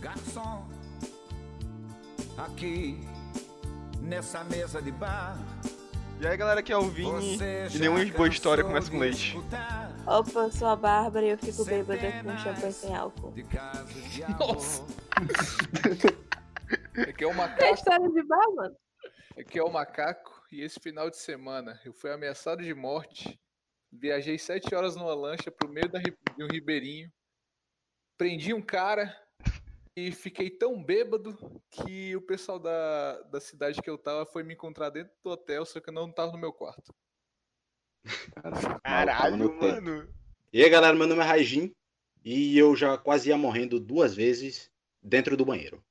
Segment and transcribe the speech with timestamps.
[0.00, 0.66] Garçom,
[2.38, 2.98] aqui
[4.00, 5.36] nessa mesa de bar.
[6.18, 7.36] E aí galera, aqui é o Vini
[7.70, 9.36] e nenhuma boa história começa com leite.
[9.36, 13.32] escutar Opa, eu sou a Bárbara e eu fico bêbada com champanhe sem álcool.
[13.32, 14.86] De de Nossa.
[17.06, 18.76] Aqui é o É macaco, história de bar, mano.
[19.38, 23.38] aqui é o macaco e esse final de semana eu fui ameaçado de morte.
[23.92, 27.12] Viajei sete horas numa lancha pro meio da de um ribeirinho.
[28.16, 29.14] Prendi um cara
[30.08, 31.36] e fiquei tão bêbado
[31.70, 35.66] que o pessoal da, da cidade que eu tava foi me encontrar dentro do hotel,
[35.66, 36.94] só que eu não tava no meu quarto.
[38.82, 40.08] Caralho, mano.
[40.52, 41.74] E aí, galera, meu nome é Raijin
[42.24, 44.70] e eu já quase ia morrendo duas vezes
[45.02, 45.84] dentro do banheiro.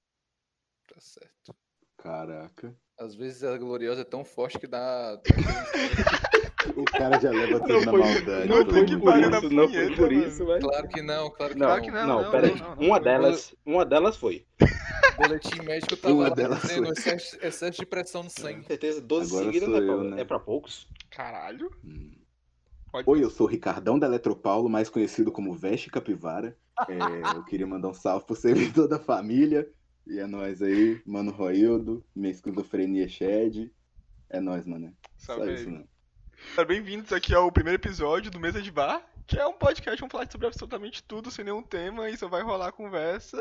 [0.88, 1.56] Tá certo.
[1.98, 2.76] Caraca.
[2.98, 5.22] Às vezes a gloriosa é tão forte que dá.
[6.76, 8.48] O cara já leva tudo Não na foi- maldade.
[8.50, 8.56] não
[9.00, 9.52] foi na Deus.
[9.54, 10.62] não foi por isso, mas...
[10.64, 12.56] Claro que não, claro que Não, Claro que não, não, não, peraí.
[12.60, 13.04] não, não, uma não.
[13.04, 14.46] delas, uma delas foi.
[14.62, 18.66] O boletim médico tava Uma lá delas dizendo excesso, excesso de pressão no Com sangue.
[18.66, 20.22] certeza, 12 Agora seguidas é, pra, né?
[20.22, 20.88] é pra poucos.
[21.10, 21.72] Caralho.
[21.84, 22.12] Hum.
[22.92, 26.58] Pode Oi, eu sou o Ricardão da Eletropaulo, mais conhecido como Veste Capivara.
[26.88, 29.70] É, eu queria mandar um salve pro servidor da família.
[30.08, 33.72] E é nóis aí, mano Roildo, minha esquizofrenia Shed.
[34.30, 34.92] É nóis, mano.
[35.18, 35.72] Só Salve isso, aí.
[35.74, 35.88] mano.
[36.68, 40.30] Bem-vindos aqui ao primeiro episódio do Mesa de Bar, que é um podcast vamos falar
[40.30, 43.38] sobre absolutamente tudo, sem nenhum tema, e só vai rolar conversa.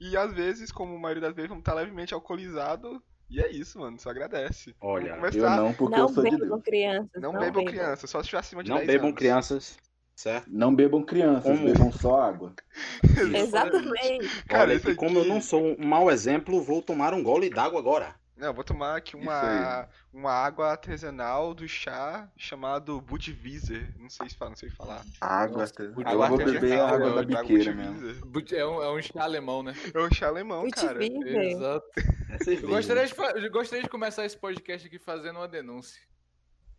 [0.00, 3.02] E às vezes, como a maioria das vezes, vamos estar levemente alcoolizado.
[3.28, 3.98] E é isso, mano.
[4.00, 4.74] Só agradece.
[4.80, 6.62] Olha, Eu não, porque não eu sou de bebam Deus.
[6.62, 7.22] crianças.
[7.22, 9.18] Não, bebam criança, só se estiver acima de não 10 bebam anos.
[9.18, 9.76] crianças,
[10.14, 10.48] certo?
[10.48, 11.64] Não bebam crianças, Como?
[11.66, 12.54] bebam só água.
[13.34, 14.42] Exatamente.
[14.48, 17.50] Cara, Olha, que como eu aqui- não sou um mau exemplo, vou tomar um gole
[17.50, 18.14] d'água agora.
[18.36, 23.94] Não, eu vou tomar aqui uma, uma água artesanal do chá chamado Budweiser.
[23.98, 25.02] Não sei se fala, não sei falar.
[25.22, 28.22] Água, Nossa, água Eu vou artesanal, beber a água é, da biqueira mesmo.
[28.52, 29.72] É um, é um chá alemão, né?
[29.94, 30.98] É um chá alemão, cara.
[30.98, 31.50] Budweiser.
[31.52, 31.86] Exato.
[31.98, 36.02] É Eu gostaria, de, eu gostaria de começar esse podcast aqui fazendo uma denúncia.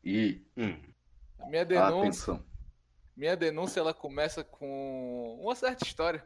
[0.04, 0.80] Ih, Hum,
[1.40, 1.98] A minha denúncia,
[2.34, 2.46] atenção.
[3.16, 6.24] minha denúncia ela começa com uma certa história.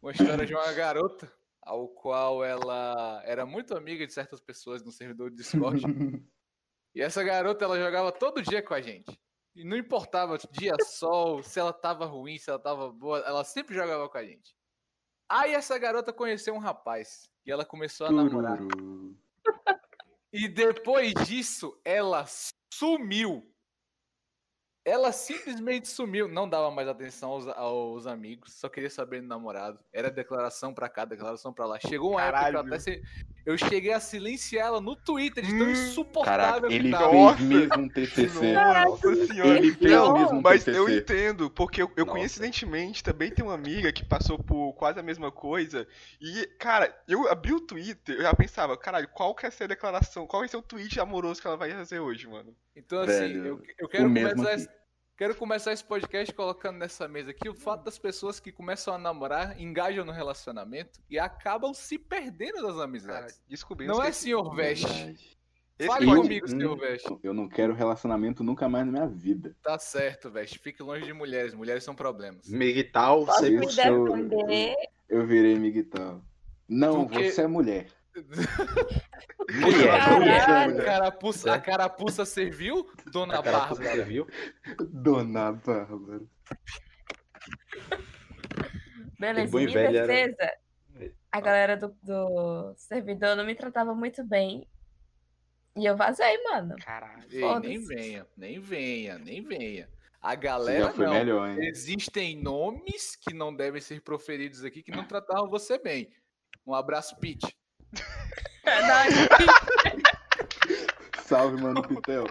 [0.00, 1.30] Uma história de uma garota,
[1.66, 5.82] ao qual ela era muito amiga de certas pessoas no servidor do Discord.
[6.94, 9.20] E essa garota, ela jogava todo dia com a gente.
[9.54, 13.74] E não importava dia, sol, se ela tava ruim, se ela tava boa, ela sempre
[13.74, 14.56] jogava com a gente.
[15.28, 18.58] Aí essa garota conheceu um rapaz e ela começou a namorar.
[20.32, 22.24] E depois disso, ela
[22.72, 23.46] sumiu.
[24.86, 26.28] Ela simplesmente sumiu.
[26.28, 29.80] Não dava mais atenção aos, aos amigos, só queria saber do namorado.
[29.92, 31.76] Era declaração pra cá, declaração pra lá.
[31.80, 32.68] Chegou uma época que eu Caralho.
[32.68, 33.02] até se...
[33.46, 37.12] Eu cheguei a silenciar ela no Twitter, de tão Hum, insuportável Caraca, que ele tava.
[37.12, 37.36] Nossa.
[37.36, 38.52] fez mesmo um TCC.
[38.52, 39.58] Nossa senhora.
[39.58, 40.78] Ele fez Não, mesmo um mas TCC.
[40.78, 45.02] eu entendo, porque eu, eu coincidentemente também tenho uma amiga que passou por quase a
[45.02, 45.86] mesma coisa.
[46.20, 49.68] E, cara, eu abri o Twitter, eu já pensava, caralho, qual que é ser a
[49.68, 52.52] declaração, qual vai ser o tweet amoroso que ela vai fazer hoje, mano?
[52.74, 54.56] Então, assim, Velho, eu, eu quero, começar
[55.16, 58.98] quero começar esse podcast colocando nessa mesa aqui o fato das pessoas que começam a
[58.98, 63.42] namorar, engajam no relacionamento e acabam se perdendo das Cara, amizades.
[63.48, 65.36] descobrimos Não é senhor Veste.
[65.86, 67.18] Fale comigo, senhor Hum, Veste.
[67.22, 69.54] Eu não quero relacionamento nunca mais na minha vida.
[69.62, 70.58] Tá certo, Veste.
[70.58, 71.52] Fique longe de mulheres.
[71.52, 72.48] Mulheres são problemas.
[72.48, 73.50] Miguel, você...
[73.50, 74.74] me defender?
[75.08, 76.22] Eu virei miguel.
[76.68, 77.86] Não, Porque- você é mulher.
[79.60, 80.00] Mulher.
[80.70, 84.04] A carapuça, a carapuça serviu, dona Bárbara?
[84.04, 84.26] viu?
[84.90, 86.22] Dona Bárbara.
[89.18, 90.52] Beleza, em minha velho era- defesa,
[91.32, 94.66] a galera do, do servidor não me tratava muito bem.
[95.76, 96.74] E eu vazei, mano.
[96.82, 97.26] Caralho.
[97.30, 99.88] Ei, nem venha, nem venha, nem venha.
[100.22, 101.12] A galera já foi não.
[101.12, 101.58] melhor, hein?
[101.68, 106.10] Existem nomes que não devem ser proferidos aqui que não tratavam você bem.
[106.66, 107.56] Um abraço, Pete.
[111.26, 112.26] Salve, mano, Pitel.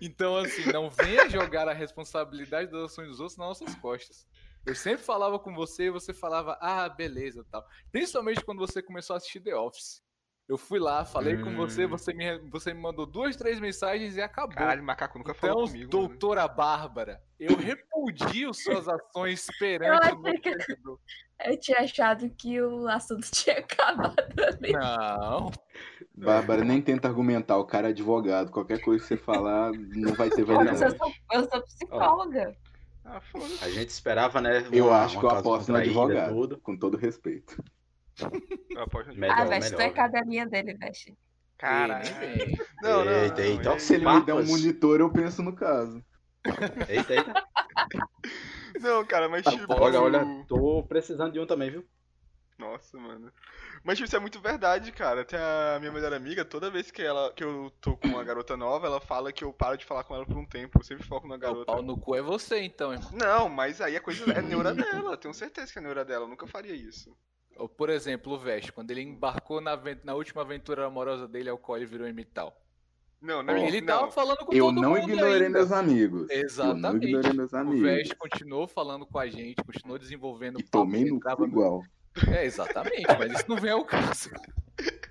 [0.00, 4.26] Então, assim, não venha jogar a responsabilidade das ações dos outros nas nossas costas.
[4.64, 7.66] Eu sempre falava com você e você falava, ah, beleza, tal.
[7.90, 10.00] Principalmente quando você começou a assistir The Office.
[10.52, 11.88] Eu fui lá, falei com você, Hum.
[11.88, 14.54] você me, você me mandou duas, três mensagens e acabou.
[14.54, 15.78] Caralho, macaco nunca então, falou comigo.
[15.78, 15.88] mano.
[16.08, 20.56] doutora Bárbara, eu repudio suas ações Eu perante o achei que-.
[21.46, 24.14] Eu tinha achado que o assunto tinha acabado
[24.44, 24.72] ali.
[24.72, 25.50] Não,
[26.14, 28.50] Bárbara, nem tenta argumentar, o cara é advogado.
[28.50, 30.98] Qualquer coisa que você falar, não vai ter Mas eu validade.
[30.98, 32.54] sou, eu sou psicóloga.
[33.06, 33.64] Ah, foda-se.
[33.64, 34.68] A gente esperava, né?
[34.70, 37.56] Eu acho que eu aposto no advogado, com todo respeito.
[38.70, 40.92] Eu aposto no Melhor, ah, velho, tu é cadelinha dele, nem
[42.14, 42.56] vem.
[42.82, 43.78] Não, não, Eita, não, eita, ei.
[43.80, 46.02] Se ele me der um monitor, eu penso no caso.
[46.88, 47.32] Eita, eita.
[48.80, 49.72] Não, cara, mas tipo.
[49.74, 51.86] Olha, olha, tô precisando de um também, viu?
[52.58, 53.32] Nossa, mano.
[53.84, 55.22] Mas tipo, isso é muito verdade, cara.
[55.22, 58.56] Até a minha melhor amiga, toda vez que, ela, que eu tô com uma garota
[58.56, 60.78] nova, ela fala que eu paro de falar com ela por um tempo.
[60.78, 61.64] Eu sempre foco na O garota.
[61.66, 63.10] pau no cu é você, então, irmão.
[63.12, 65.12] Não, mas aí a coisa é neura dela.
[65.12, 66.24] eu Tenho certeza que é neura dela.
[66.24, 67.16] Eu nunca faria isso.
[67.76, 71.76] Por exemplo, o Vest, quando ele embarcou na, na última aventura amorosa dele, ao qual
[71.78, 72.56] ele virou imital.
[73.20, 73.86] Não, não, Ele não.
[73.86, 75.50] tava falando com Eu todo não mundo ignorei ainda.
[75.50, 76.28] meus amigos.
[76.28, 77.06] Eu não Exatamente.
[77.06, 77.80] ignorei meus O amigos.
[77.82, 81.82] Vest continuou falando com a gente, continuou desenvolvendo E tomei no cu igual.
[82.36, 84.28] É, exatamente, mas isso não vem ao caso.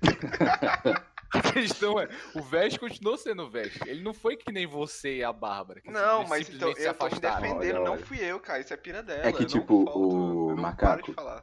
[1.34, 3.80] A questão é, o Vest continuou sendo o Vest.
[3.86, 5.80] Ele não foi que nem você e a Bárbara.
[5.80, 8.04] que Não, mas então se eu tô me defendendo, Olha, não olha.
[8.04, 8.60] fui eu, cara.
[8.60, 9.26] Isso é pira dela.
[9.26, 11.42] É que, eu tipo, não o eu não macaco- paro de falar.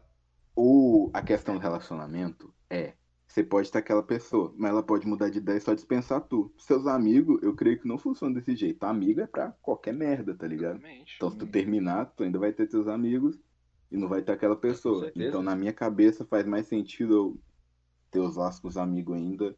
[0.62, 2.94] O, a questão do relacionamento é,
[3.26, 6.54] você pode ter aquela pessoa, mas ela pode mudar de ideia e só dispensar tu.
[6.58, 8.84] Seus amigos, eu creio que não funciona desse jeito.
[8.84, 10.76] Amigo é pra qualquer merda, tá ligado?
[10.76, 11.14] Exatamente.
[11.16, 13.40] Então se tu terminar, tu ainda vai ter teus amigos
[13.90, 15.10] e não vai ter aquela pessoa.
[15.16, 17.40] Então na minha cabeça faz mais sentido eu
[18.12, 19.56] ter os laços com os amigos ainda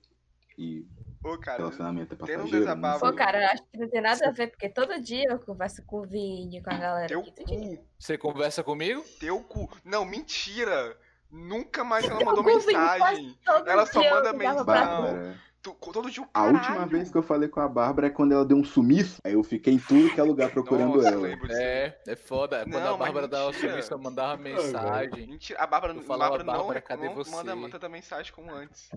[0.57, 0.86] e
[1.24, 2.51] Ô, cara, relacionamento é tendo um passageiro.
[2.51, 5.25] não desabafo- Pô, cara, eu acho que não tem nada a ver, porque todo dia
[5.30, 7.31] eu converso com o Vini, com a galera teu aqui.
[7.45, 9.03] cu, Você conversa comigo?
[9.19, 9.69] teu cu.
[9.86, 10.98] Não, mentira.
[11.30, 13.38] Nunca mais ela Teu mandou cu, mensagem.
[13.65, 15.38] Ela só manda mensagem.
[15.61, 15.71] Tu.
[15.71, 15.93] Bárbara.
[15.93, 18.57] Todo dia A última vez que eu falei com a Bárbara é quando ela deu
[18.57, 19.19] um sumiço.
[19.23, 21.27] Aí eu fiquei em tudo que é lugar procurando Nossa, ela.
[21.51, 22.63] É, é foda.
[22.63, 25.27] Quando Não, a Bárbara dava sumiço, eu mandava mensagem.
[25.27, 28.51] Mentira, a Bárbara, Eu falava, Bárbara não, "Bárbara, cadê não você?" manda tanta mensagem como
[28.53, 28.89] antes.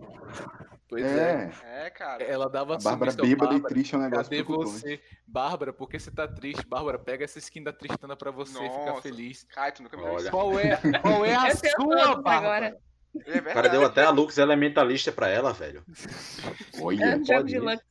[0.88, 1.50] Pois é.
[1.64, 2.22] É, É, cara.
[2.22, 5.00] Ela dava a Bárbara sumiço, eu, bêbada e Bárbara, triste é um negócio Cadê você?
[5.26, 6.66] Bárbara, por que você tá triste?
[6.66, 9.02] Bárbara, pega essa skin da Tristana pra você ficar Nossa.
[9.02, 9.44] feliz.
[9.44, 10.30] Cara, tu nunca me Olha.
[10.30, 12.36] Qual é, qual é a tenho sua, Bárbara?
[12.36, 12.78] agora.
[13.26, 15.84] É O cara deu até a Lux Elementalista pra ela, velho.
[16.80, 17.58] Olha, É um jogo pode de.
[17.58, 17.82] Lux.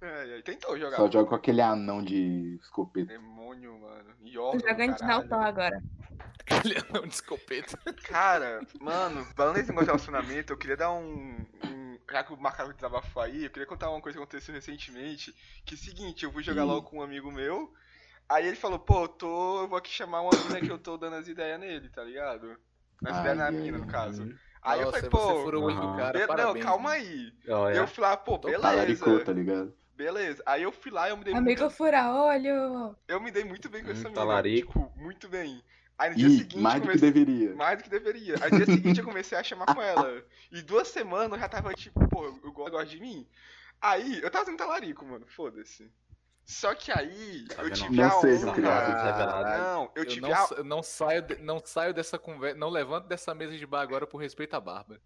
[0.00, 0.96] É, tentou jogar.
[0.96, 3.12] só joga com aquele anão de escopeta.
[3.12, 4.14] Demônio, mano.
[4.32, 5.02] Tô órgão, jogando de.
[5.02, 5.82] Nautão agora.
[6.38, 7.76] Aquele anão de escopeta.
[8.04, 11.44] Cara, mano, falando nesse negócio de relacionamento, eu queria dar um.
[11.64, 15.34] um já que o Macaco desabafou aí, eu queria contar uma coisa que aconteceu recentemente.
[15.64, 16.66] Que é o seguinte, eu fui jogar Ih.
[16.66, 17.72] logo com um amigo meu.
[18.28, 19.62] Aí ele falou, pô, eu tô.
[19.62, 22.56] Eu vou aqui chamar uma mina que eu tô dando as ideias nele, tá ligado?
[23.00, 23.10] Na
[23.46, 24.28] ai, mina, no caso.
[24.62, 25.42] Aí eu Nossa, falei, você pô.
[25.44, 26.64] furou o olho do cara, parabéns.
[26.64, 27.32] não, calma aí.
[27.48, 27.76] Olha.
[27.76, 29.24] Eu fui lá, pô, Tô beleza.
[29.24, 29.72] tá ligado?
[29.94, 30.42] Beleza.
[30.46, 31.74] Aí eu fui lá e eu me dei Amigo muito.
[31.76, 32.96] fura olho.
[33.06, 34.14] Eu me dei muito bem com Hum, essa mina.
[34.20, 34.72] talarico.
[34.84, 35.62] Tipo, muito bem.
[35.96, 36.58] Aí no dia Ih, seguinte.
[36.58, 37.54] mais do que comecei- deveria.
[37.56, 38.34] Mais do que deveria.
[38.42, 40.22] Aí no dia seguinte eu comecei a chamar com ela.
[40.50, 43.26] E duas semanas eu já tava tipo, pô, eu gosto, gosto de mim.
[43.80, 45.90] Aí, eu tava sendo talarico, mano, foda-se.
[46.50, 48.54] Só que aí, Tá eu tive Não a seja honra.
[48.54, 49.58] criança revelada.
[49.58, 50.48] Não, eu Eu tive não, a.
[50.56, 54.06] eu não saio, de- não saio dessa conversa, não levanto dessa mesa de bar agora
[54.06, 54.98] por respeito à Bárbara.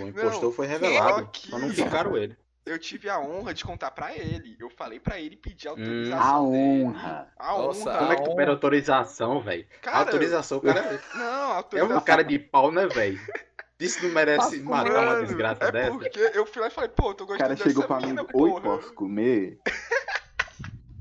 [0.00, 1.28] O impostor foi Só revelado.
[1.30, 2.34] que- Só não ficaram ele.
[2.64, 4.56] Eu tive a honra de contar pra ele.
[4.58, 5.72] Eu falei pra ele pedir Hum.
[5.72, 6.18] autorização.
[6.18, 6.84] A dele.
[6.84, 7.32] honra.
[7.38, 7.98] A Nossa, honra.
[7.98, 9.66] Como é que tu pede autorização, velho?
[9.82, 10.80] Cara, Autorização, o cara
[11.14, 11.96] Não, é autorização.
[11.98, 13.20] um cara de pau, né, velho?
[13.78, 14.98] Isso não merece Posso matar comer?
[14.98, 15.90] uma Mano, desgraça é dessa?
[15.98, 18.22] porque eu fui lá e falei, pô, tô O gostando cara dessa chegou pra mina,
[18.22, 19.60] mim, oi, posso comer?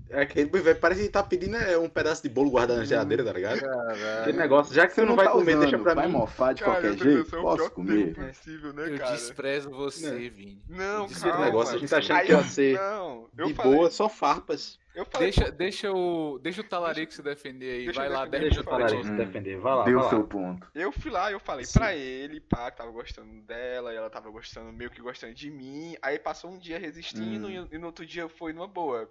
[0.10, 3.24] É que velho, parece que tá pedindo é, um pedaço de bolo guardado na geladeira,
[3.24, 3.60] tá ligado?
[3.60, 4.20] Caralho.
[4.22, 6.14] Aquele negócio, já que você não vai tá comer, usando, deixa pra vai mim.
[6.14, 7.36] mofar de Cara, qualquer jeito?
[7.36, 8.14] é o Posso comer?
[8.14, 9.12] possível, né, Eu cara?
[9.12, 10.62] desprezo você, Vini.
[10.70, 11.46] Não, Esse Esse calma.
[11.46, 14.80] negócio a gente tá achando que ia ser Não, eu de falei, boa, só farpas.
[14.96, 17.86] eu falei, Deixa, deixa, o, deixa o talarico se defender aí.
[17.86, 19.18] Deixa Vai lá, defender, 10 Deixa falar pra isso, Hum.
[19.18, 19.58] defender.
[19.58, 20.24] Vai lá, Deu vai seu lá.
[20.26, 20.68] ponto.
[20.76, 21.80] Eu fui lá, eu falei Sim.
[21.80, 25.50] pra ele, pá, que tava gostando dela, e ela tava gostando, meio que gostando de
[25.50, 25.96] mim.
[26.02, 27.68] Aí passou um dia resistindo Hum.
[27.72, 29.10] e, e no outro dia foi numa boa.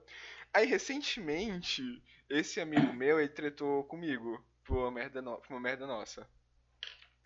[0.54, 1.82] Aí recentemente,
[2.30, 6.26] esse amigo meu, ele tretou comigo por uma merda, no- por uma merda nossa.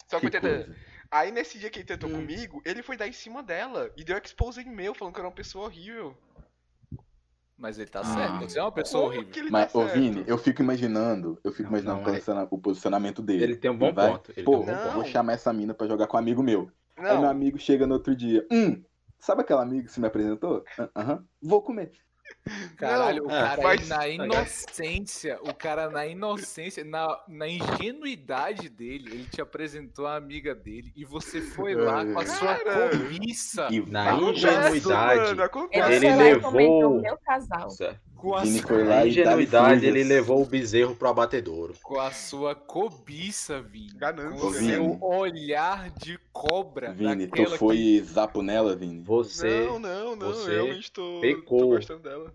[0.09, 0.75] Só que, Que eu.
[1.11, 2.15] Aí nesse dia que ele tretou Hum.
[2.15, 5.23] comigo, ele foi dar em cima dela e deu expose em meu, falando que eu
[5.23, 6.17] era uma pessoa horrível.
[7.57, 8.05] Mas ele tá Ah.
[8.05, 8.41] certo.
[8.41, 9.43] Você é uma pessoa Como horrível.
[9.43, 9.87] ele Mas, tá ô?
[9.89, 13.43] Vini, eu fico imaginando, eu fico Não, imaginando não, o mas- posiciona- o posicionamento dele.
[13.45, 14.33] Ele tem um bom Vai, ponto.
[14.37, 14.83] Ele Pô, tem um bom Não.
[14.85, 14.95] ponto.
[14.95, 16.71] vou chamar essa mina pra jogar com um amigo meu.
[16.97, 18.47] Aí meu Não, amigo chega no outro dia.
[18.51, 18.83] Hum,
[19.19, 20.65] sabe aquela amiga que você me apresentou?
[20.79, 21.91] Ah, Aham, vou comer.
[22.77, 28.69] Caralho, o Não, cara mas- aí na inocência, o cara na inocência, na, na ingenuidade
[28.69, 32.89] dele, ele te apresentou a amiga dele e você foi lá com a sua Cara.
[32.91, 33.69] cobiça.
[33.71, 37.71] E na ingenuidade, mano, Ele, e levou- comentou o meu casal.
[37.71, 38.01] certo.
[38.19, 41.75] Com a, Vini sua, lá ingenuidade, ele levou o bezerro pro abatedouro.
[41.85, 43.93] com a sua cobiça, Vini.
[43.95, 46.93] Ganância, Com o seu olhar de cobra.
[46.93, 49.01] Vini, tu foi que- zapo nela, Vini?
[49.03, 51.61] Você Não, não, não, você eu realmente tô, pecou.
[51.61, 52.35] tô gostando dela.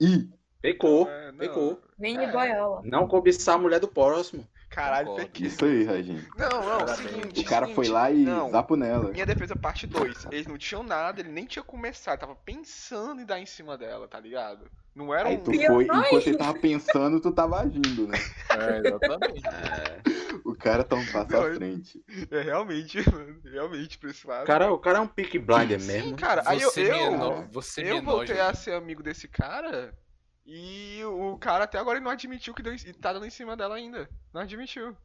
[0.00, 0.28] Ih,
[0.60, 1.38] pecou, É, não.
[1.38, 1.80] pecou.
[1.96, 2.32] Vini É.
[2.32, 2.80] Boiola.
[2.84, 4.44] Não cobiçar a mulher do próximo.
[4.78, 5.44] Caralho, Concordo.
[5.46, 6.24] isso aí, Raginho.
[6.36, 6.98] Não, não, Parabéns.
[7.10, 9.10] seguinte, O cara seguinte, foi lá e não, zapo nela.
[9.10, 10.26] Minha defesa parte 2.
[10.30, 14.06] Eles não tinham nada, ele nem tinha começado, tava pensando em dar em cima dela,
[14.06, 14.70] tá ligado?
[14.94, 15.40] Não era Aí um.
[15.40, 18.18] tu foi, não, enquanto ele tava pensando, tu tava agindo, né?
[18.50, 19.42] É, exatamente.
[19.46, 19.98] É,
[20.44, 22.00] O cara tá um passo Não, à eu- frente.
[22.30, 23.36] É realmente, mano.
[23.44, 24.42] Realmente, pra esse lado.
[24.44, 26.16] O cara, o cara é um pick blinder Sim, mesmo.
[26.16, 26.42] cara.
[26.46, 29.92] Aí eu, você me, eu, eno- você eu voltei a ser amigo desse cara
[30.50, 33.74] e o cara até agora não admitiu que deu, em- tá dando em cima dela
[33.76, 34.08] ainda.
[34.32, 34.96] Não admitiu.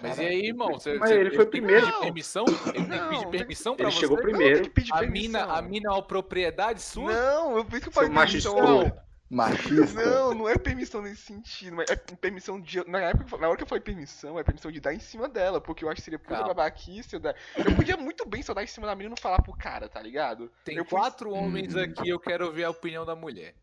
[0.00, 0.72] Mas e aí, irmão?
[0.74, 1.86] Você, Mas você- ele foi tem que primeiro.
[1.86, 2.44] pedir permissão?
[2.46, 4.00] Ele tem que Não, pedir permissão pra Ele você?
[4.00, 4.54] chegou primeiro.
[4.54, 5.40] tem que pedir A permissão.
[5.40, 7.12] mina, a mina é uma propriedade sua?
[7.12, 8.56] Não, eu por isso que eu Seu falei macho permissão.
[8.80, 9.08] escroto.
[9.30, 10.02] Machista.
[10.06, 12.82] Não, não é permissão nesse sentido, mas é permissão de.
[12.88, 14.98] Na, época, que eu- na hora que eu falei permissão, é permissão de dar em
[15.00, 16.48] cima dela, porque eu acho que seria puta Calma.
[16.54, 17.34] babaquice eu dar.
[17.54, 19.86] Eu podia muito bem só dar em cima da menina e não falar pro cara,
[19.86, 20.50] tá ligado?
[20.64, 21.80] Tem eu fui- quatro homens Hum.
[21.82, 23.54] aqui, eu quero ouvir a opinião da mulher.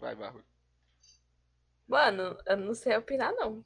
[0.00, 0.42] Vai, Barro.
[1.86, 3.64] Mano, eu não sei opinar, não.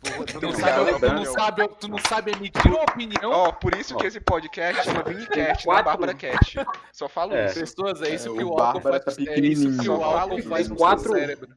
[0.00, 3.30] Tu, não sabe, tu, não sabe, tu não sabe emitir uma opinião?
[3.32, 6.56] Ó, por isso que esse podcast chama Vinicast, não é quatro- Bárbara Cast.
[6.92, 7.46] Só falo É.
[7.46, 7.58] isso.
[7.60, 10.02] Pessoas, é isso É, que o o álcool Bárbara faz, tá é isso que o
[10.04, 11.48] álcool faz com o quatro- seu cérebro.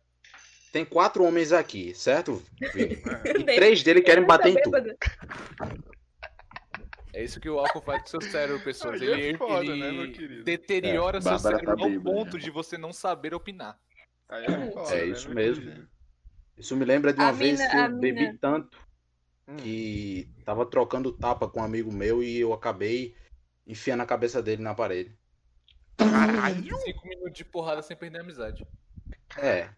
[0.74, 2.42] Tem quatro homens aqui, certo,
[2.74, 2.98] Vini?
[3.40, 4.72] E Nem- três dele querem bater em tá tu.
[4.72, 4.98] bêbada.
[7.13, 9.01] É isso que o álcool faz com o seu cérebro, pessoas.
[9.01, 10.44] É Ele, foda, ele né, meu querido?
[10.46, 12.44] deteriora É, seu Bárbara cérebro tá ao ponto né?
[12.44, 13.78] de você não saber opinar.
[14.31, 15.88] Aí é, foda, É né, isso mesmo.
[16.57, 18.77] Isso me lembra de uma A vez mina- que eu bebi mina- tanto
[19.47, 19.57] Hum.
[19.57, 23.15] que tava trocando tapa com um amigo meu e eu acabei
[23.67, 25.13] enfiando a cabeça dele na parede.
[25.97, 26.77] Caralho!
[26.79, 28.65] Cinco minutos de porrada sem perder a amizade.
[29.38, 29.69] É.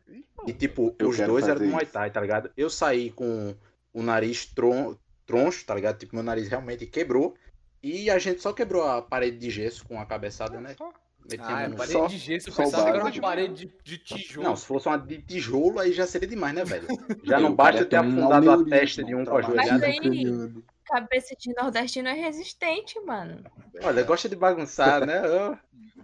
[0.48, 1.86] E tipo, Eu os dois eram do Muay.
[1.86, 2.52] Thai, tá ligado?
[2.56, 3.56] Eu saí com
[3.94, 4.98] o nariz tron...
[5.26, 5.98] troncho, tá ligado?
[5.98, 7.36] Tipo, meu nariz realmente quebrou.
[7.82, 10.76] E a gente só quebrou a parede de gesso com a cabeçada, né?
[10.76, 10.94] Só.
[11.30, 12.50] Metimos Ah, é no- parede Só- de gesso.
[12.50, 14.48] Eu só o pensava que era uma parede de, de tijolo.
[14.48, 16.88] Não, se fosse uma de tijolo, aí já seria demais, né, velho?
[17.24, 20.46] Já não basta ter afundado a testa de um com a traumatismo Mas joelhada.
[20.46, 20.64] aí-.
[20.86, 23.42] Cabeça de nordestino é resistente, mano.
[23.82, 25.22] Olha, gosta de bagunçar, né?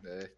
[0.06, 0.30] É.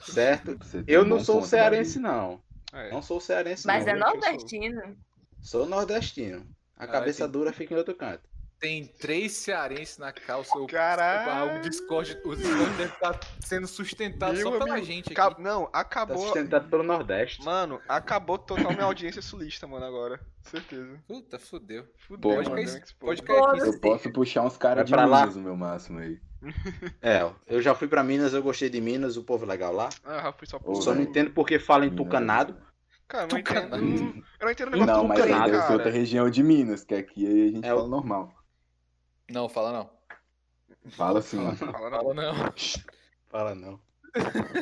[0.00, 0.58] Certo.
[0.86, 2.40] Eu não sou cearense, não.
[2.72, 2.90] É.
[2.90, 3.92] Não sou cearense, Mas não.
[3.92, 4.10] é eu sou.
[4.10, 4.96] nordestino.
[5.40, 6.46] Sou nordestino.
[6.76, 8.22] A Ah, cabeça dura fica em outro canto.
[8.58, 10.56] Tem três cearenses na calça.
[10.58, 11.58] O, Caralho!
[11.58, 15.42] o Discord, o Discord deve estar sendo sustentado Meu só pela amigo, gente Ca- aqui.
[15.42, 16.18] Não, Tá acabou.
[16.18, 17.44] sustentado pelo Nordeste.
[17.44, 20.18] Mano, acabou total minha audiência sulista, mano, agora.
[20.42, 20.98] Certeza.
[21.06, 21.84] Puta, fudeu.
[22.08, 22.58] Fudeu, Pô, mano.
[22.60, 22.94] expose.
[22.98, 23.60] Pode cair aqui.
[23.60, 25.20] Eu posso puxar uns caras de pra lá.
[25.20, 26.18] Minas no meu máximo aí.
[27.02, 29.88] É, eu já fui pra Minas, eu gostei de Minas, o povo é legal lá.
[30.04, 32.56] Ah, foi só Só não entendo por que fala em é tucanado.
[33.08, 33.84] Cara, eu não Tucanado.
[33.84, 34.24] entendo.
[34.40, 36.42] Eu não entendo o negócio Não, do mas aí tucanado, deve ser outra região de
[36.42, 38.32] Minas, que aqui aí a gente É o- fala normal.
[39.30, 39.90] Não, fala não.
[40.90, 41.54] Fala assim, ó.
[41.54, 41.90] Fala não.
[41.98, 42.34] Fala não.
[43.28, 43.80] Fala não.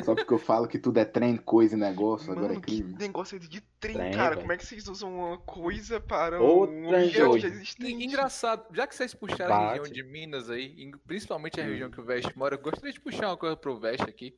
[0.03, 2.81] Só porque eu falo que tudo é trem, coisa e negócio, agora é Mano, que
[2.81, 2.95] crime.
[2.97, 4.29] negócio é de trem, Trem, cara.
[4.31, 4.41] velho.
[4.41, 8.03] Como é que vocês usam uma coisa para Outra um objeto já existente?
[8.03, 9.79] Engraçado, já que vocês puxaram a Bate.
[9.79, 11.67] região de Minas aí, principalmente a Hum.
[11.67, 14.37] região que o Veste mora, eu gostaria de puxar uma coisa pro Veste aqui.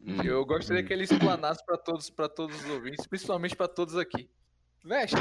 [0.00, 0.22] Hum.
[0.22, 0.86] Eu gostaria hum.
[0.86, 4.30] que ele explanasse pra todos, para todos os ouvintes, principalmente pra todos aqui.
[4.84, 5.16] Veste,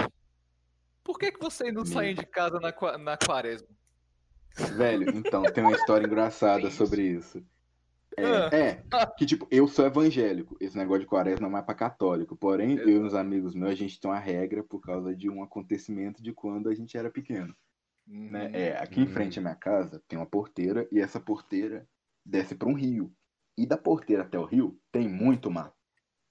[1.03, 3.67] por que, que vocês não Me- saem de casa na, na quaresma?
[4.55, 7.43] Velho, então, tem uma história engraçada sobre isso.
[8.17, 8.49] Ah.
[8.51, 8.83] É, é,
[9.17, 10.57] que tipo, eu sou evangélico.
[10.59, 12.35] Esse negócio de quaresma é mais pra católico.
[12.35, 15.41] Porém, eu e uns amigos meus, a gente tem uma regra por causa de um
[15.41, 17.55] acontecimento de quando a gente era pequeno.
[18.05, 18.47] Né?
[18.47, 21.87] Hum, É, aqui em frente à minha casa tem uma porteira e essa porteira
[22.25, 23.13] desce para um rio.
[23.57, 25.75] E da porteira até o rio tem muito mato.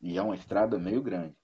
[0.01, 1.37] E é uma estrada meio grande.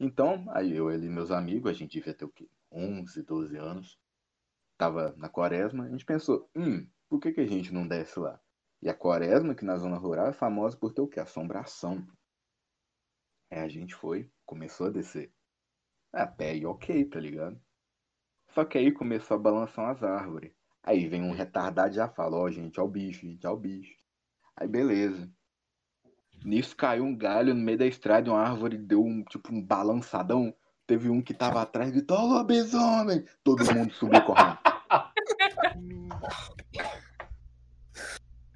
[0.00, 2.48] Então, aí eu e meus amigos, a gente devia ter o quê?
[2.70, 3.98] 11, 12 anos.
[4.78, 8.40] Tava na quaresma, a gente pensou, hum, por que, que a gente não desce lá?
[8.80, 11.18] E a quaresma, que na zona rural, é famosa por ter o quê?
[11.18, 12.06] Assombração.
[13.50, 15.32] Aí a gente foi, começou a descer.
[16.12, 17.60] A pé e ok, tá ligado?
[18.50, 20.52] Só que aí começou a balançar umas árvores.
[20.82, 23.58] Aí vem um retardado e já fala, ó, gente, ó o bicho, gente, ó o
[23.58, 23.96] bicho.
[24.56, 25.30] Aí beleza.
[26.44, 30.54] Nisso caiu um galho no meio da estrada uma árvore deu um, tipo, um balançadão.
[30.88, 33.22] Teve um que tava atrás e gritou, ó, lobisomem!
[33.44, 34.56] Todo mundo subiu correndo.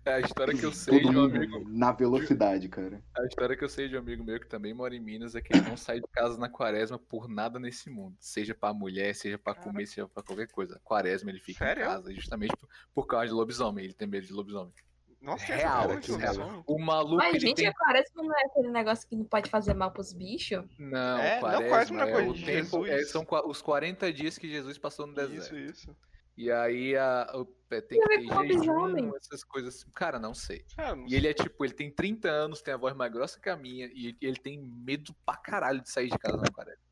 [0.06, 1.68] É a história que eu sei Todo de um amigo.
[1.68, 3.02] na velocidade, cara.
[3.16, 5.42] A história que eu sei de um amigo meu que também mora em Minas é
[5.42, 8.16] que ele não sai de casa na quaresma por nada nesse mundo.
[8.18, 10.80] Seja pra mulher, seja pra comer, seja pra qualquer coisa.
[10.82, 11.82] Quaresma ele fica Sério?
[11.82, 13.84] em casa justamente por, por causa de lobisomem.
[13.84, 14.72] Ele tem medo de lobisomem.
[15.22, 16.64] Nossa, Real, essa aqui, porra, real.
[16.66, 17.68] O maluco Mas, gente, tem...
[17.68, 20.64] a quaresma não é aquele negócio que não pode fazer mal pros bichos?
[20.78, 22.88] Não, É, não, quaresma, quaresma não é é coisa o de tempo, Jesus.
[22.90, 25.54] é, são os 40 dias que Jesus passou no deserto.
[25.56, 25.96] Isso, isso.
[26.36, 29.86] E aí a, o- é, tem que ter jejum, essas coisas assim.
[29.94, 30.64] Cara, não sei.
[30.76, 33.38] É, não E ele é tipo, ele tem 30 anos, tem a voz mais grossa
[33.38, 36.82] que a minha, e ele tem medo pra caralho de sair de casa na quaresma.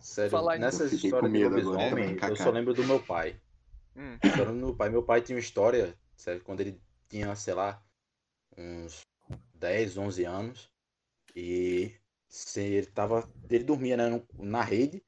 [0.00, 3.40] Sério, Falar nessa história de lobisomem, eu só lembro do meu pai.
[3.96, 4.18] Hum.
[4.22, 4.90] Só lembro do meu pai.
[4.90, 6.78] Meu pai tinha uma história, sério, quando ele
[7.10, 7.82] tinha, sei lá,
[8.56, 9.02] uns
[9.54, 10.70] 10, 11 anos.
[11.36, 11.94] E
[12.28, 13.28] se ele tava.
[13.50, 15.04] Ele dormia né, na rede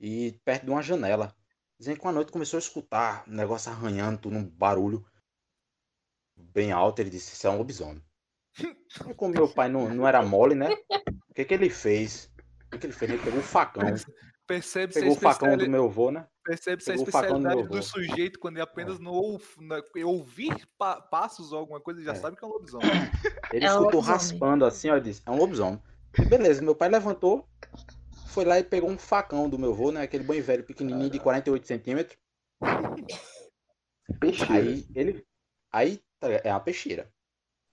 [0.00, 1.34] e perto de uma janela.
[1.78, 5.04] Dizendo que uma noite começou a escutar um negócio arranhando, tudo, um barulho
[6.36, 7.00] bem alto.
[7.00, 8.02] Ele disse: Isso é um lobisomem.
[9.08, 10.70] E como meu pai não, não era mole, né?
[11.28, 12.30] O que, que ele fez?
[12.66, 13.10] O que, que ele fez?
[13.10, 13.82] Ele pegou o facão.
[14.46, 16.26] Percebe se a Pegou o facão do especiali- meu avô, né?
[16.44, 17.82] percebe se a do especialidade do avô.
[17.82, 22.12] sujeito quando ele apenas não ou- na- ouvir pa- passos ou alguma coisa, ele já
[22.12, 22.16] É.
[22.16, 22.82] sabe que é um lobisomem.
[23.54, 24.10] Ele É escutou lobisomem.
[24.10, 25.80] raspando assim, ó, e disse, é um lobisomem.
[26.20, 27.48] E beleza, meu pai levantou,
[28.26, 30.02] foi lá e pegou um facão do meu avô, né?
[30.02, 32.18] Aquele bem velho, pequenininho, de 48 centímetros.
[34.20, 34.52] Peixeira.
[34.54, 35.26] Aí ele.
[35.72, 37.10] Aí tá é uma peixeira.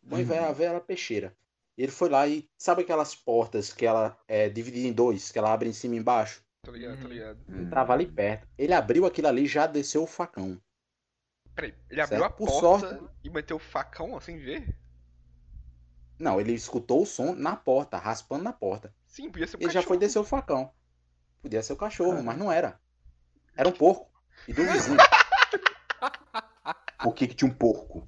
[0.01, 1.35] Bem velho, a velha era peixeira.
[1.77, 5.51] Ele foi lá e sabe aquelas portas que ela é dividida em dois, que ela
[5.53, 6.41] abre em cima e embaixo?
[6.63, 7.09] Tô ligado, tô Uhum.
[7.13, 7.39] ligado.
[7.49, 7.69] Hum.
[7.69, 8.47] Tava ali perto.
[8.57, 10.61] Ele abriu aquilo ali e já desceu o facão.
[11.55, 13.05] Peraí, ele abriu Certo, a por porta sorte.
[13.23, 14.75] e meteu o facão sem ver?
[16.19, 18.93] Não, ele escutou o som na porta, raspando na porta.
[19.07, 19.99] Sim, podia ser um Ele já foi cachorro.
[19.99, 20.71] descer o facão.
[21.41, 22.79] Podia ser o cachorro, mas não era.
[23.57, 24.09] Era um porco.
[24.47, 24.97] E do vizinho.
[27.03, 28.03] Por que, que tinha um porco?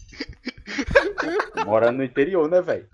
[1.65, 2.87] Morando no interior, né, velho?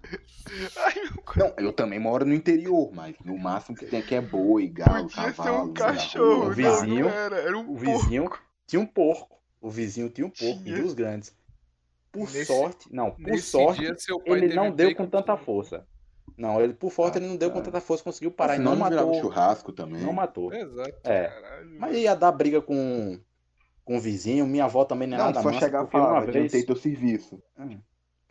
[1.36, 5.08] Não, eu também moro no interior, mas no máximo que tem aqui é boi, galo,
[5.10, 5.70] Podia ser cavalo.
[5.70, 6.42] um cachorro.
[6.42, 7.80] O não, vizinho- não era, era um O porco.
[7.80, 8.30] vizinho
[8.68, 9.40] tinha um porco.
[9.62, 10.78] O vizinho tinha um porco, Tinha.
[10.78, 11.34] e dos grandes.
[12.12, 13.84] Por Nesse- sorte, não, por sorte,
[14.26, 15.86] ele não deu com tanta força.
[16.38, 18.76] Não, ele por sorte Ah, ele não deu com tanta força, conseguiu parar e não
[18.76, 19.14] matou.
[19.20, 20.02] churrasco também.
[20.02, 20.54] Não matou.
[20.54, 20.94] Exato.
[21.04, 21.26] É.
[21.28, 23.20] Caralho, Mas ia dar briga com,
[23.90, 25.90] com o vizinho, minha avó também não é Não, nada só mansa, chegar e uma
[25.90, 26.30] falar, vez...
[26.30, 27.42] adiantei teu serviço.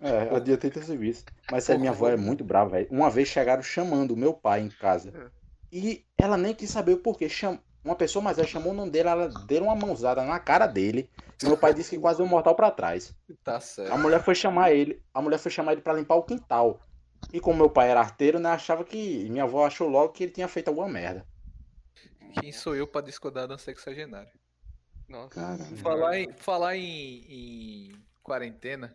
[0.01, 1.25] É, adiantei teu serviço.
[1.51, 2.87] Mas sério, minha avó é muito brava, velho.
[2.93, 5.13] Uma vez chegaram chamando o meu pai em casa.
[5.13, 5.31] É.
[5.73, 7.29] E ela nem quis saber o porquê.
[7.29, 7.59] Cham...
[7.85, 11.11] Uma pessoa mais velha chamou o nome dele, ela deu uma mãozada na cara dele.
[11.43, 13.13] E meu pai disse que quase deu um mortal pra trás.
[13.43, 13.93] Tá certo.
[13.93, 15.03] A mulher foi chamar ele.
[15.13, 16.79] A mulher foi chamar ele pra limpar o quintal.
[17.33, 19.29] E como meu pai era arteiro, né, achava que.
[19.29, 21.27] Minha avó achou logo que ele tinha feito alguma merda.
[22.41, 24.31] Quem sou eu pra discordar da sexagenária?
[25.09, 25.59] Nossa.
[25.77, 27.93] Falar em, falar em, em
[28.23, 28.95] quarentena.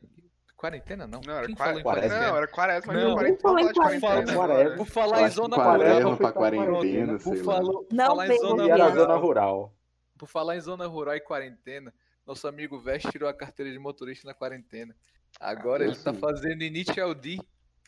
[0.56, 1.19] Quarentena não?
[1.26, 1.84] Não, era Quem quaresma.
[1.84, 2.28] quarentena?
[2.28, 3.02] Não, era quaresma, Não.
[3.10, 3.39] não, quarentena.
[3.43, 4.76] Vamos falar em quarentena.
[4.78, 6.17] Por falar em zona quaresma rural.
[6.17, 7.62] pra quarentena, sei lá.
[7.91, 8.91] Não falar em zona Rural.
[8.95, 9.76] zona rural.
[10.17, 11.93] Por falar em zona rural e quarentena,
[12.26, 14.95] nosso amigo Vest tirou a carteira de motorista na quarentena.
[15.39, 16.19] Agora Eu ele tá sim.
[16.19, 17.39] fazendo Initial D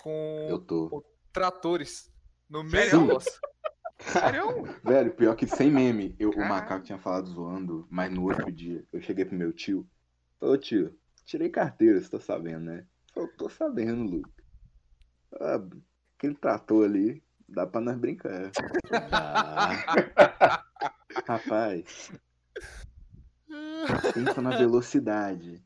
[0.01, 1.05] com Eu tô.
[1.31, 2.11] tratores
[2.49, 3.39] no meio da roça.
[4.83, 6.15] Velho, pior que sem meme.
[6.19, 9.87] Eu, o macaco tinha falado zoando, mas no outro dia eu cheguei pro meu tio.
[10.39, 12.85] Falei, "Ô, tio, tirei carteira, você tá sabendo, né?
[13.15, 14.29] Eu tô sabendo, Luke.
[15.39, 15.61] Ah,
[16.17, 18.51] aquele trator ali, dá pra nós brincar.
[18.89, 19.69] Dá.
[21.27, 22.11] Rapaz,
[24.13, 25.63] pensa na velocidade.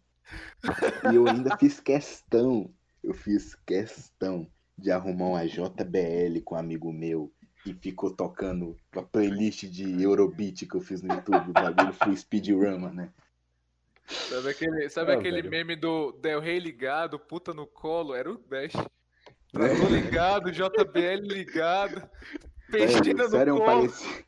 [1.12, 2.72] E eu ainda fiz questão,
[3.04, 4.48] eu fiz questão
[4.78, 7.34] de arrumar uma JBL com um amigo meu
[7.66, 12.16] e ficou tocando a playlist de Eurobeat que eu fiz no YouTube, o bagulho foi
[12.16, 13.12] speedrun, né?
[14.08, 15.50] Sabe aquele, sabe Ah, aquele velho.
[15.52, 18.16] meme do Del Rey ligado, puta no colo?
[18.16, 18.76] Era o Vest.
[19.52, 22.08] Trator ligado, JBL ligado,
[22.70, 23.66] Velho, no colo.
[23.66, 24.26] parecia,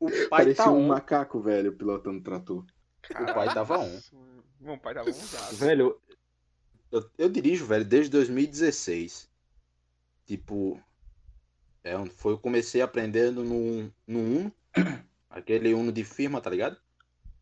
[0.00, 0.86] O pai parecia tá um um.
[0.88, 2.64] macaco, velho, pilotando trator.
[3.10, 4.00] O pai tava um.
[4.60, 5.56] Meu pai tava usado.
[5.56, 6.00] Velho,
[6.92, 9.28] eu, eu dirijo, velho, desde 2016.
[10.26, 10.80] Tipo,
[11.84, 14.52] é, foi, eu comecei aprendendo no, no Uno,
[15.30, 16.76] aquele Uno de firma, tá ligado?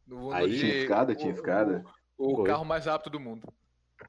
[0.07, 1.85] No Uno Aí- de- Tinha escada, o- tinha escada.
[2.16, 2.46] O, o Foi.
[2.46, 3.53] carro mais rápido do mundo.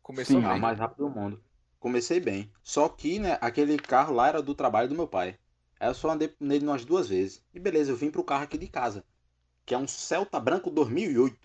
[0.01, 0.59] Começou Sim, bem.
[0.59, 1.43] mais rápido do mundo.
[1.79, 2.51] Comecei bem.
[2.61, 5.37] Só que, né, aquele carro lá era do trabalho do meu pai.
[5.79, 7.43] Aí eu só andei nele umas duas vezes.
[7.53, 9.03] E beleza, eu vim pro carro aqui de casa.
[9.65, 11.35] Que é um Celta Branco 2008.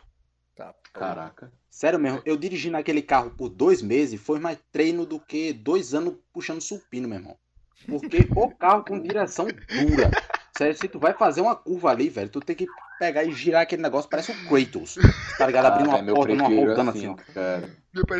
[0.55, 0.75] Tá.
[0.93, 1.53] Caraca.
[1.71, 5.93] Sério mesmo, eu dirigi naquele carro por dois meses foi mais treino do que dois
[5.95, 7.39] anos puxando supino, meu irmão.
[7.85, 10.11] Porque o carro com direção dura.
[10.57, 12.67] Sério, se tu vai fazer uma curva ali, velho, tu tem que
[12.99, 14.95] pegar e girar aquele negócio, parece o Kratos.
[15.37, 15.67] Tá ligado?
[15.67, 17.77] Abrindo Ah, uma porta numa prefiro rodando assim, assim, cara.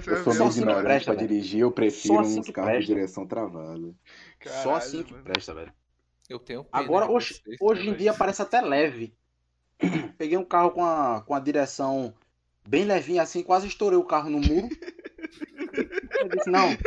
[0.07, 1.29] Eu sou Só meio assim que ignorante presta, pra velho.
[1.29, 2.95] dirigir, eu prefiro Só assim uns que carros de presta.
[2.95, 3.95] direção travada.
[4.45, 5.73] Só assim que presta, velho.
[6.29, 7.97] Eu tenho pena Agora, de hoje, vocês hoje em também.
[7.97, 9.17] dia parece até leve.
[10.19, 12.15] Peguei um carro com a, com a direção
[12.69, 14.69] bem levinha assim, quase estourei o carro no muro.
[16.21, 16.83] Eu disse, não,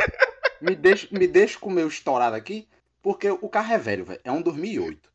[0.60, 2.68] me deixa, me deixa com o meu estourado aqui,
[3.02, 4.20] porque o carro é velho, velho.
[4.24, 5.10] É um 2008.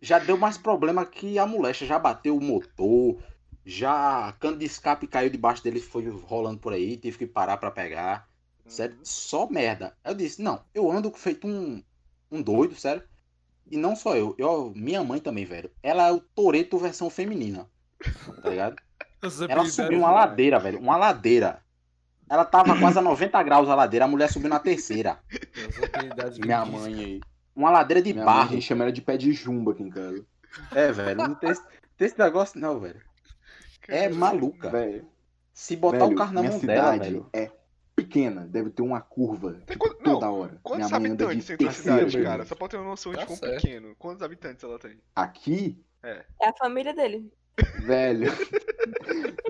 [0.00, 3.18] Já deu mais problema que a molecha, já bateu o motor,
[3.64, 7.56] já a cano de escape caiu debaixo dele, foi rolando por aí, tive que parar
[7.56, 8.28] pra pegar.
[8.66, 9.96] Sério, só merda.
[10.04, 11.82] Eu disse, não, eu ando feito um,
[12.30, 13.02] um doido, sério.
[13.70, 15.70] E não só eu, eu, minha mãe também, velho.
[15.82, 17.68] Ela é o Toreto versão feminina.
[18.42, 18.76] Tá ligado?
[19.48, 20.80] Ela subiu uma ladeira, velho.
[20.80, 21.62] Uma ladeira.
[22.32, 25.18] Ela tava quase a 90 graus a ladeira, a mulher subiu na terceira.
[26.42, 27.20] Minha mãe aí.
[27.54, 28.50] Uma ladeira de Minha mãe, a barro.
[28.54, 30.24] gente chama ela de pé de jumbo aqui em casa.
[30.74, 31.16] É, velho.
[31.28, 31.62] Não tem, esse-
[31.96, 33.00] tem esse negócio, não, velho.
[33.86, 34.70] é maluca.
[34.70, 35.06] Velho,
[35.52, 37.26] Se botar velho, o carro na minha mão dela, velho.
[37.34, 37.50] é
[37.94, 40.58] pequena, deve ter uma curva Tem tipo, quanto- não, toda hora.
[40.62, 42.24] Quantos Minha habitantes de tem tua cidade, velho.
[42.24, 42.44] cara?
[42.46, 43.60] Só pra ter uma noção de Tá quão certo.
[43.60, 43.94] pequeno.
[43.98, 44.98] Quantos habitantes ela tem?
[45.14, 47.30] Aqui, É a família dele.
[47.84, 48.32] Velho.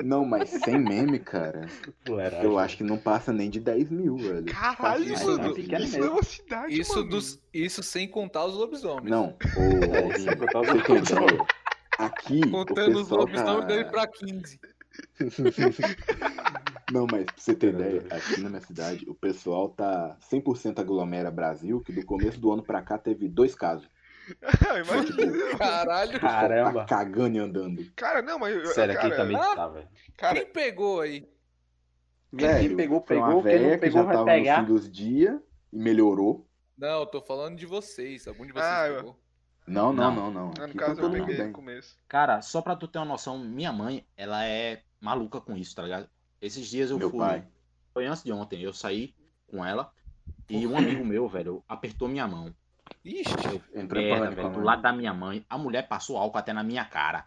[0.05, 1.69] Não, mas sem meme, cara.
[2.05, 2.45] Fuleiragem.
[2.45, 4.47] Eu acho que não passa nem de 10 mil, velho.
[4.47, 5.05] Caralho,
[5.55, 6.05] pequeno Isso mesmo.
[6.05, 7.09] é uma cidade, Isso, mano.
[7.11, 9.09] dos, isso sem contar os lobisomens.
[9.11, 11.11] Não, É, ô, sem contar os você tem outros.
[11.11, 11.47] ideia?
[11.99, 13.67] Aqui, Contando o os pessoal lobisomens tá...
[13.67, 14.61] dele pra 15.
[16.93, 21.31] Não, mas pra você ter ideia, aqui na minha cidade, o pessoal tá 100% aglomera
[21.31, 23.87] Brasil, que do começo do ano pra cá teve dois casos.
[24.43, 25.59] Ah, imagina.
[25.59, 26.21] Caralho.
[26.21, 26.81] Caramba.
[26.85, 27.93] Tá cagando e andando.
[27.97, 28.55] Cara, não, mas.
[28.55, 29.89] eu- Sério, aqui cara, também ah, tá, velho.
[30.17, 31.29] Cara, Quem pegou aí?
[32.33, 34.61] Velho, pegou, foi uma pegou, quem não véia que pegou já vai tava pegar.
[34.63, 35.41] no fim dos dias
[35.73, 36.49] e melhorou.
[36.79, 38.27] Não, eu tô falando de vocês.
[38.27, 39.19] Algum de vocês Ah, eu- pegou?
[39.67, 40.31] Não, não, Não.
[40.31, 40.51] não, não.
[40.51, 41.97] no Aqui caso tá eu peguei no começo.
[42.09, 45.83] Cara, só pra tu ter uma noção, minha mãe, ela é maluca com isso, tá
[45.83, 46.09] ligado?
[46.41, 47.19] Esses dias eu Meu fui.
[47.21, 47.47] pai.
[47.93, 49.15] Foi antes de ontem, eu saí
[49.47, 49.93] com ela
[50.49, 52.53] e um amigo meu, velho, apertou minha mão.
[53.05, 55.45] Ixi, Entrou em Merda, pânico, velho, do lado da minha mãe.
[55.51, 57.25] A mulher passou álcool até na minha cara.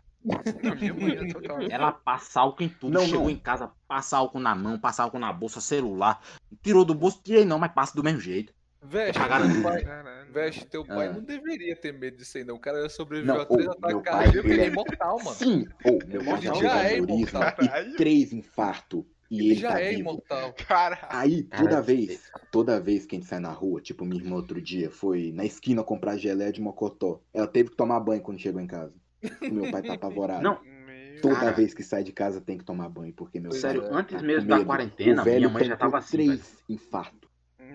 [0.64, 1.58] Na minha mãe, total.
[1.70, 2.94] Ela passa álcool em tudo.
[2.94, 3.30] Não, Chegou não.
[3.30, 6.22] em casa, passa álcool na mão, passa álcool na bolsa, celular.
[6.64, 8.54] Tirou do bolso, tirei não, mas passa do mesmo jeito.
[8.88, 9.54] Veste, garantir.
[9.54, 9.84] teu pai,
[10.32, 11.14] veste, teu pai Ah.
[11.14, 12.56] não deveria ter medo disso aí, não.
[12.56, 15.30] O cara sobreviveu Não, a três ataques meu pai, cardíacos, ele é imortal, mano.
[15.36, 17.42] Sim, ou meu pai já Já é imortal.
[17.84, 19.04] e três infartos.
[19.30, 20.02] E ele, Ele já tá é vivo.
[20.02, 20.54] imortal.
[20.68, 21.08] Caralho.
[21.10, 24.36] Aí, Cara, toda vez, toda vez que a gente sai na rua, tipo, minha irmã
[24.36, 27.22] outro dia foi na esquina comprar geleia de mocotó.
[27.34, 28.94] Ela teve que tomar banho quando chegou em casa.
[29.42, 30.44] O meu pai tá apavorado.
[30.44, 30.60] Não,
[31.22, 31.52] Toda Cara.
[31.54, 34.22] vez que sai de casa tem que tomar banho, porque meu Sério, pai antes tá
[34.22, 36.30] mesmo com da quarentena, o velho minha mãe já tava assim, velho.
[36.32, 37.30] três infartos.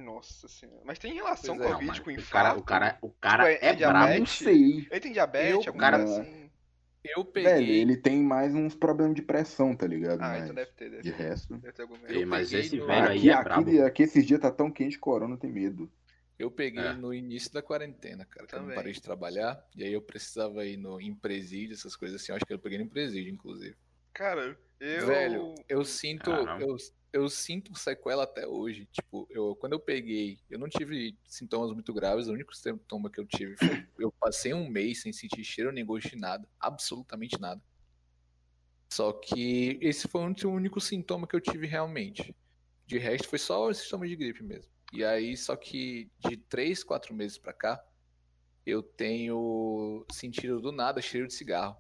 [0.05, 0.81] Nossa senhora.
[0.85, 2.31] Mas tem relação Pois é, Covid Não, com o infarto?
[2.33, 4.19] cara, o cara, o cara Tipo, é- é, é brabo.
[4.19, 4.87] Não sei.
[4.91, 6.40] Ele tem diabetes, Eu- alguma cara- coisa assim?
[7.05, 7.51] Eu peguei.
[7.51, 10.21] Velho, ele tem mais uns problemas de pressão, tá ligado?
[10.21, 11.23] Ah, Mas então deve ter, deve de ter.
[11.23, 11.57] resto.
[11.57, 13.63] Deve ter algum Ei, mas peguei esse no- velho aí Aqui, é brabo.
[13.63, 15.91] aqui, aqui esses dias tá tão quente, corona tem medo.
[16.39, 16.93] Eu peguei É.
[16.93, 18.77] no início da quarentena, cara, que eu não Também.
[18.77, 19.63] parei de trabalhar.
[19.77, 22.33] E aí eu precisava ir no, em presídio, essas coisas assim.
[22.33, 23.77] Eu acho que eu peguei no presídio, inclusive.
[24.13, 25.07] Cara, eu.
[25.07, 26.31] Velho, eu sinto.
[26.31, 26.63] Caramba.
[26.65, 26.77] Eu,
[27.13, 28.87] eu sinto sequela até hoje.
[28.87, 32.29] Tipo, eu, quando eu peguei, eu não tive sintomas muito graves.
[32.29, 33.87] O único sintoma que eu tive foi.
[33.99, 36.49] Eu passei um mês sem sentir cheiro nem gosto de nada.
[36.59, 37.61] Absolutamente nada.
[38.93, 42.35] Só que esse foi o único sintoma que eu tive realmente.
[42.87, 44.71] De resto, foi só o sintoma de gripe mesmo.
[44.93, 47.85] E aí, só que de 3, 4 meses pra cá,
[48.67, 51.77] eu tenho sentido do nada cheiro de cigarro.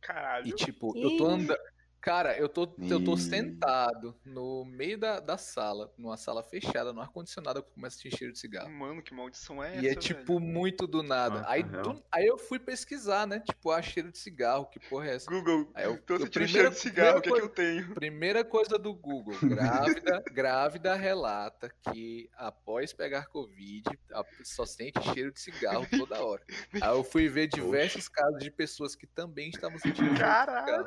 [0.00, 0.46] Caralho.
[0.46, 1.58] E tipo, eu tô andando.
[2.00, 7.00] Cara, eu tô, eu tô sentado no meio da, da sala, numa sala fechada, no
[7.00, 8.70] ar-condicionado, eu começo a sentir cheiro de cigarro.
[8.70, 9.84] Mano, que maldição é essa?
[9.84, 11.40] E é tipo muito do nada.
[11.40, 11.82] Ah, aí, real.
[11.82, 13.40] do- aí eu fui pesquisar, né?
[13.40, 15.28] Tipo, ah, cheiro de cigarro, que porra é essa?
[15.28, 17.48] Google, Aí eu- tô eu- sentindo primeira- cheiro de cigarro, o que, é que eu
[17.48, 17.94] tenho?
[17.94, 23.82] Primeira coisa do Google, grávida, grávida relata que após pegar Covid,
[24.12, 26.42] a- só sente cheiro de cigarro toda hora.
[26.80, 30.86] Aí eu fui ver diversos casos de pessoas que também estavam sentindo cheiro de Caralho.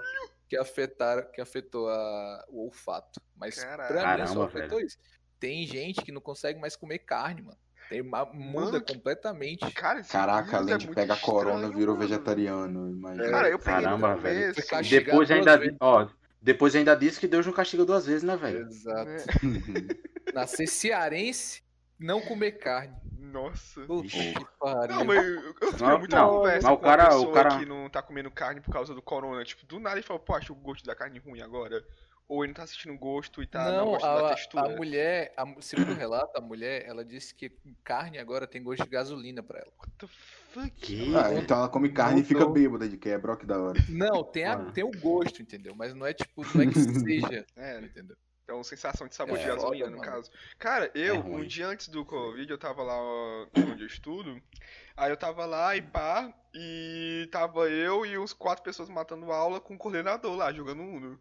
[0.52, 3.22] Que afetaram, que afetou a- o olfato.
[3.38, 3.88] Mas Caralho.
[3.88, 4.98] pra mim só afetou isso.
[5.40, 7.58] Tem gente que não consegue mais comer carne, mano.
[7.88, 9.60] Tem, ma- muda Mano, completamente.
[9.72, 12.06] Cara, Caraca, vírus além é de muito pegar corona, virou mano.
[12.06, 12.90] vegetariano.
[12.92, 13.30] Imagina.
[13.30, 14.54] Cara, eu Caramba, velho.
[14.68, 15.06] castigo.
[15.06, 15.78] Depois duas ainda, vezes.
[15.80, 16.10] ó,
[16.42, 18.68] depois ainda disse que Deus não castiga duas vezes, né, velho?
[18.68, 19.10] Exato.
[19.10, 19.88] né?
[20.34, 21.64] Nascer cearense,
[22.02, 22.96] não comer carne.
[23.18, 23.82] Nossa.
[23.86, 24.96] Que pariu.
[24.98, 27.20] Não, mas eu, eu tive Não, muita não, conversa mas o com cara- uma o
[27.20, 29.44] pessoa cara- que não tá comendo carne por causa do corona.
[29.46, 31.82] Tipo, do nada ele falou, pô, acho o gosto da carne ruim agora.
[32.28, 34.66] Ou ele não tá sentindo gosto e tá não, não, gostando da a, textura.
[34.66, 37.52] a mulher, a, segundo o relato, a mulher, ela disse que
[37.84, 39.72] carne agora tem gosto de gasolina pra ela.
[39.78, 40.70] What the fuck?
[40.72, 41.14] Que?
[41.16, 42.54] Ah, então ela come carne e fica Mudou.
[42.54, 43.78] bêbada de quebra, ó que da hora.
[43.90, 44.72] Não, tem, a, Ah.
[44.72, 45.76] tem o gosto, entendeu?
[45.76, 46.80] Mas não é tipo, não é que
[47.40, 48.16] seja, É, entendeu?
[48.44, 50.12] Então sensação de sabor de É, gasolina, no mano.
[50.12, 50.32] caso.
[50.60, 54.42] Cara, eu, É um dia antes do Covid, eu tava lá ó, onde eu estudo.
[54.98, 59.60] Aí eu tava lá e pá, e tava eu e uns quatro pessoas matando aula
[59.62, 61.20] com o coordenador lá, jogando Uno.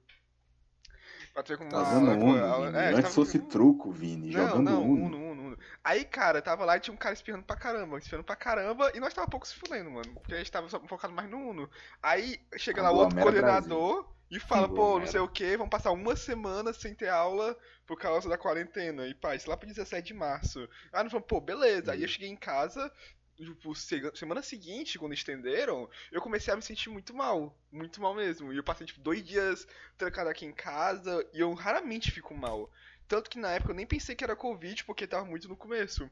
[1.32, 2.76] Pra ter como Tá uma- dando pô, Uno, a- Vini.
[2.76, 4.32] é, Antes tava- fosse truco, Vini.
[4.32, 5.06] Não, jogando não, Uno.
[5.06, 5.58] Uno, Uno, Uno.
[5.84, 8.98] Aí, cara, tava lá e tinha um cara espirrando pra caramba, espirrando pra caramba, e
[8.98, 10.12] nós tava pouco se fudendo, mano.
[10.14, 11.70] Porque a gente tava focado mais no Uno.
[12.02, 15.90] Aí chega lá o outro coordenador e fala, pô, não sei o que, vamos passar
[15.92, 19.06] uma semana sem ter aula por causa da quarentena.
[19.06, 20.60] E pá, isso lá pro 17 de março.
[20.92, 21.92] Aí nós falamos, pô, beleza.
[21.92, 22.92] Aí eu cheguei em casa.
[23.36, 27.58] Tipo, se- semana seguinte, quando estenderam, eu comecei a me sentir muito mal.
[27.72, 28.52] Muito mal mesmo.
[28.52, 29.66] E eu passei, tipo, dois dias
[29.98, 32.70] trancado aqui em casa e eu raramente fico mal.
[33.08, 36.08] Tanto que na época eu nem pensei que era Covid, porque tava muito no começo.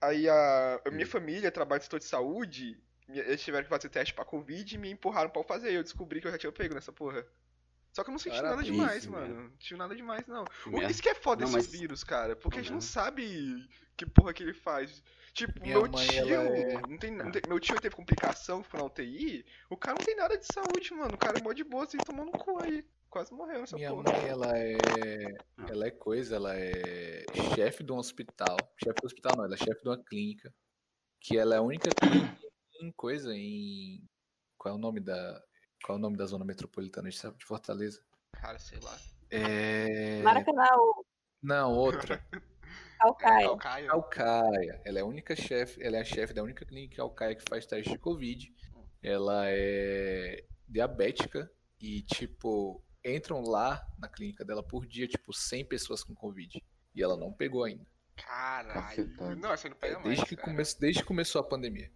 [0.00, 4.14] Aí a, a minha família trabalha no setor de saúde, eles tiveram que fazer teste
[4.14, 5.72] pra Covid e me empurraram pra eu fazer.
[5.72, 7.26] E eu descobri que eu já tinha pego nessa porra.
[7.92, 9.34] Só que eu não senti Cara, nada demais, mano.
[9.42, 10.44] Não senti nada demais, não.
[10.44, 10.90] Que O- merda.
[10.90, 12.36] Isso que é foda Não, mas- vírus, cara.
[12.36, 12.80] Porque a gente não Uhum.
[12.82, 15.02] sabe que porra que ele faz.
[15.32, 16.28] Tipo, Minha meu mãe, tio.
[16.34, 19.44] é- Não tem, não tem- meu tio teve complicação, ficou na UTI.
[19.68, 21.14] O cara não tem nada de saúde, mano.
[21.14, 22.84] O cara é mó de boa, assim, tomando cu aí.
[23.08, 24.04] Quase morreu nessa Minha porra.
[24.12, 24.76] mãe, ela é.
[25.68, 27.24] Ela é coisa, ela é
[27.56, 28.56] chefe de um hospital.
[28.82, 30.52] Chefe do hospital não, ela é chefe de uma clínica.
[31.20, 32.38] Que ela é a única clínica
[32.80, 34.00] em coisa em.
[34.56, 35.42] Qual é o nome da.
[35.84, 38.00] Qual é o nome da zona metropolitana de de Fortaleza?
[38.32, 38.96] Cara, sei lá.
[39.30, 40.22] É.
[41.42, 42.24] Não, outra.
[43.00, 43.46] Calcaia.
[43.46, 43.90] Calcaia.
[43.90, 44.82] Alcaia.
[44.84, 47.64] Ela é a única chefe, ela é a chefe da única clínica Alcaia que faz
[47.64, 48.54] teste de Covid.
[49.02, 56.04] Ela é diabética e, tipo, entram lá na clínica dela por dia, tipo, 100 pessoas
[56.04, 56.62] com Covid.
[56.94, 57.86] E ela não pegou ainda.
[58.16, 59.10] Caralho.
[59.36, 60.08] Não, essa não pega mais.
[60.08, 60.50] Desde que, cara.
[60.50, 60.62] come...
[60.78, 61.90] Desde que começou a pandemia.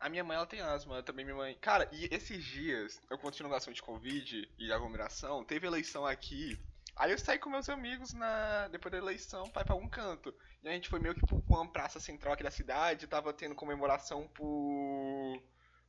[0.00, 1.56] A minha mãe, ela tem asma, também minha mãe.
[1.60, 6.58] Cara, e esses dias, eu continuo negação de Covid e aglomeração, teve eleição aqui.
[6.96, 10.34] Aí eu saí com meus amigos na depois da eleição pra ir pra algum canto.
[10.62, 13.54] E a gente foi meio que pra uma praça central aqui da cidade, tava tendo
[13.54, 15.40] comemoração pro.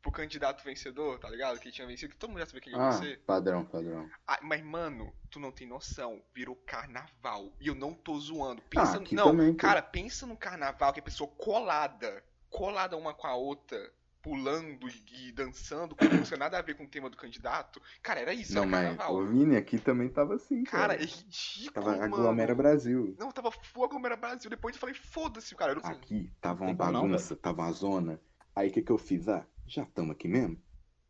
[0.02, 1.60] pro candidato vencedor, tá ligado?
[1.60, 3.19] Que tinha vencido, que todo mundo já sabia que ele ia Ah, vencer.
[3.26, 4.10] padrão, padrão.
[4.28, 6.22] Ah, mas, mano, tu não tem noção.
[6.34, 7.52] Virou carnaval.
[7.60, 8.62] E eu não tô zoando.
[8.63, 13.26] Pensa, aqui não, também, cara, pensa no carnaval que a pessoa colada, colada uma com
[13.26, 13.91] a outra,
[14.22, 17.82] pulando e, e dançando, com música nada a ver com o tema do candidato.
[18.02, 19.16] Cara, era isso, Não, era mas carnaval.
[19.16, 21.02] o Vini aqui também tava assim, Cara, cara.
[21.02, 22.04] é ridículo, Tava mano.
[22.04, 23.16] aglomera Brasil.
[23.18, 24.50] Não, tava full aglomera Brasil.
[24.50, 25.72] Depois eu falei, foda-se, cara.
[25.74, 25.90] Eu não...
[25.90, 28.20] Aqui tava uma como não, bagunça, tava uma zona.
[28.56, 29.28] Aí o que que eu fiz?
[29.28, 30.62] Ah, já estamos aqui mesmo?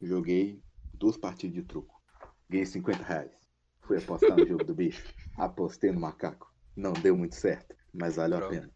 [0.02, 0.62] Joguei
[0.94, 2.00] duas partidas de truco.
[2.50, 3.32] Ganhei 50 reais.
[3.82, 5.04] Fui apostar no jogo do bicho.
[5.36, 6.54] Apostei no macaco.
[6.76, 8.56] Não deu muito certo, mas valeu a Droga.
[8.62, 8.72] pena.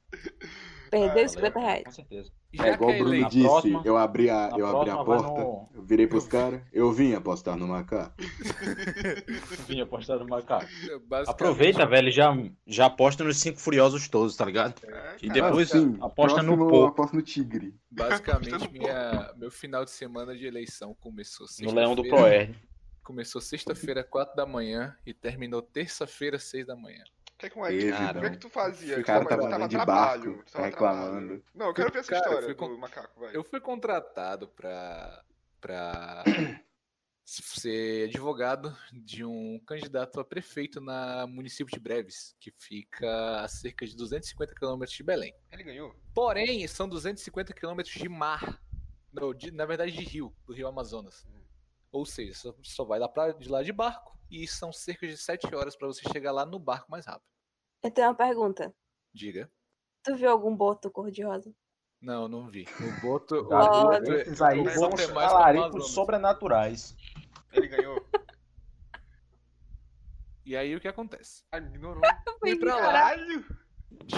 [0.90, 1.84] Perdeu Ah, 50 reais.
[1.86, 2.32] Com certeza.
[2.54, 5.04] E É igual que o Bruno Na disse, próxima- eu abri a, eu abri a
[5.04, 8.14] porta, no- eu virei pros caras, eu vim apostar no macaco.
[9.68, 10.66] Vim apostar no macaco.
[11.08, 12.32] basicamente, Aproveita, velho, já,
[12.68, 14.76] já aposta nos cinco furiosos todos, tá ligado?
[14.86, 17.02] É, E cara, depois sim, aposta no próximo porco.
[17.02, 17.74] aposto no tigre.
[17.90, 22.16] Basicamente, minha, meu final de semana de eleição começou No leão do sexta-feira.
[22.46, 22.56] Proerd.
[23.04, 27.04] Começou sexta-feira, 4 da manhã e terminou terça-feira, 6 da manhã.
[27.44, 27.70] O que, é que, como é
[28.08, 28.96] que- como é que tu fazia?
[28.98, 31.12] O Tu cara tava, tava de trabalho, barco, tava reclamando.
[31.28, 31.44] trabalho.
[31.54, 33.36] Não, eu quero ver essa Cara, história do macaco, vai.
[33.36, 35.24] Eu fui contratado pra,
[35.62, 36.24] pra
[37.26, 43.86] ser advogado de um candidato a prefeito na município de Breves, que fica a cerca
[43.86, 45.34] de 250 quilômetros de Belém.
[45.52, 45.96] Ele ganhou?
[46.14, 48.62] Porém, são 250 quilômetros de mar.
[49.12, 51.26] Não, de- na verdade, de rio, do rio Amazonas.
[51.92, 55.16] Ou seja, só, só vai lá pra, de lá de barco e são cerca de
[55.16, 57.32] 7 horas pra você chegar lá no barco mais rápido.
[57.84, 58.74] Eu tenho uma pergunta.
[59.14, 59.52] Diga.
[60.04, 61.54] Tu viu algum boto cor-de-rosa?
[62.02, 62.66] Não, não vi.
[62.80, 63.36] O Boto.
[63.36, 63.44] o.
[63.44, 66.96] Boto é- Esses aí o são Boto os é talaricos sobrenaturais.
[67.52, 68.06] Ele ganhou?
[70.46, 71.44] E aí o que acontece?
[71.52, 72.02] Ah, ignorou.
[72.40, 72.82] Fui pra lá.
[72.82, 73.46] Caralho!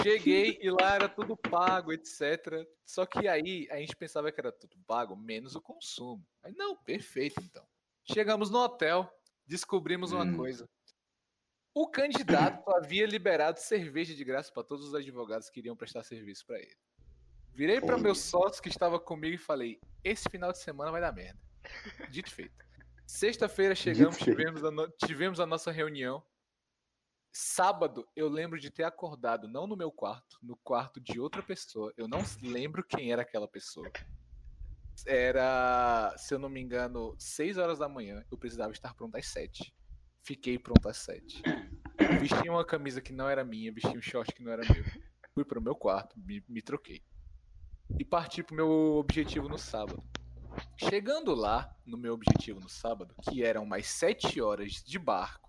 [0.02, 2.66] Cheguei e lá era tudo pago, etc.
[2.84, 6.26] Só que aí a gente pensava que era tudo pago, menos o consumo.
[6.42, 7.64] Aí, não, perfeito então.
[8.10, 9.08] Chegamos no hotel,
[9.46, 10.36] descobrimos uma Hum.
[10.36, 10.68] coisa.
[11.78, 16.46] O candidato havia liberado cerveja de graça para todos os advogados que iriam prestar serviço
[16.46, 16.74] para ele.
[17.52, 18.02] Virei para Olha.
[18.02, 21.38] meus sócios que estava comigo e falei: esse final de semana vai dar merda.
[22.10, 22.64] Dito feito.
[23.06, 26.24] Sexta-feira chegamos, tivemos a, no- tivemos a nossa reunião.
[27.30, 31.92] Sábado, eu lembro de ter acordado, não no meu quarto, no quarto de outra pessoa.
[31.94, 33.90] Eu não lembro quem era aquela pessoa.
[35.06, 38.24] Era, se eu não me engano, 6 horas da manhã.
[38.30, 39.74] Eu precisava estar pronto às 7.
[40.26, 41.40] Fiquei pronto às 7.
[42.20, 44.84] Vesti uma camisa que não era minha, vesti um short que não era meu.
[45.32, 47.00] Fui pro meu quarto, me, me troquei.
[47.96, 50.02] E parti pro meu objetivo no sábado.
[50.76, 55.48] Chegando lá, no meu objetivo no sábado, que eram mais 7 horas de barco,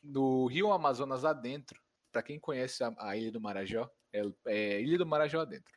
[0.00, 1.82] no Rio Amazonas adentro,
[2.12, 5.76] pra quem conhece a, a Ilha do Marajó, é, é Ilha do Marajó adentro.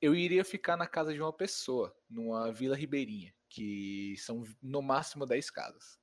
[0.00, 5.24] Eu iria ficar na casa de uma pessoa, numa vila ribeirinha, que são no máximo
[5.24, 5.97] 10 casas.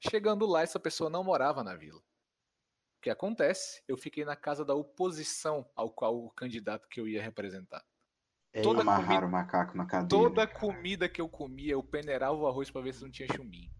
[0.00, 1.98] Chegando lá, essa pessoa não morava na vila.
[1.98, 3.82] O que acontece?
[3.86, 7.84] Eu fiquei na casa da oposição ao qual o candidato que eu ia representar.
[8.62, 10.08] Toda Amarraram o macaco na cadeira.
[10.08, 13.70] Toda comida que eu comia, eu peneirava o arroz pra ver se não tinha chumbinho.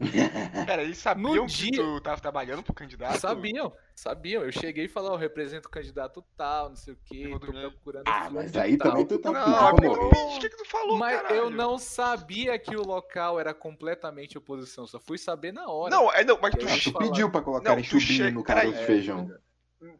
[0.66, 3.20] Pera, eles sabiam que dia- tu tava trabalhando pro candidato?
[3.20, 4.42] Sabiam, sabiam.
[4.42, 7.38] Eu cheguei e falei, ó, eu represento o candidato tal, não sei o quê, tô
[7.52, 8.90] procurando Ah, mas aí tal.
[8.90, 9.98] também tu tá Não, mas amor.
[10.06, 11.36] o que, que tu falou, Mas caralho?
[11.36, 15.94] eu não sabia que o local era completamente oposição, só fui saber na hora.
[15.94, 17.06] Não, é não, mas tu, falar.
[17.06, 18.80] pediu pra colocar Não, em tu chubinho chega- no caroço peraí.
[18.80, 19.30] de feijão.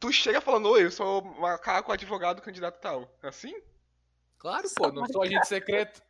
[0.00, 3.06] tu chega falando, oi, eu sou macaco advogado candidato tal.
[3.22, 3.54] Assim?
[4.38, 6.02] Claro, pô, não sou agente secreto.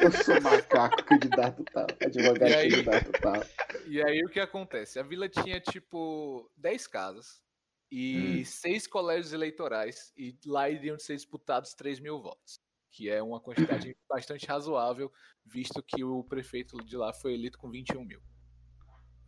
[0.00, 1.86] Eu sou macaco, candidato tal.
[2.00, 2.70] Advogado, E aí?
[2.70, 3.42] candidato tal.
[3.86, 4.98] E aí o que acontece?
[4.98, 7.42] A vila tinha tipo 10 casas
[7.90, 12.58] e seis colégios eleitorais, e lá iriam ser disputados 3 mil votos,
[12.90, 15.12] que é uma quantidade bastante razoável,
[15.44, 18.20] visto que o prefeito de lá foi eleito com 21 mil.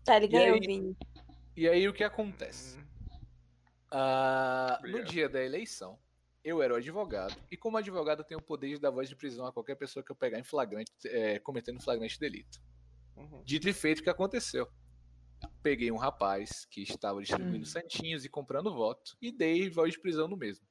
[0.05, 0.61] Tá, ele E ganhou, aí?
[0.61, 0.97] Vini.
[1.57, 2.79] E aí o que acontece?
[2.79, 2.85] Hum,
[3.91, 5.99] Ah, no dia da eleição,
[6.45, 9.17] eu era o advogado, e como advogado eu tenho o poder de dar voz de
[9.17, 12.61] prisão a qualquer pessoa que eu pegar em flagrante, é, cometendo flagrante delito.
[13.17, 13.43] uhum.
[13.45, 14.69] Dito e feito, o que aconteceu?
[15.63, 17.69] Peguei um rapaz que estava distribuindo Hum.
[17.69, 20.65] santinhos e comprando voto, e dei voz de prisão no mesmo.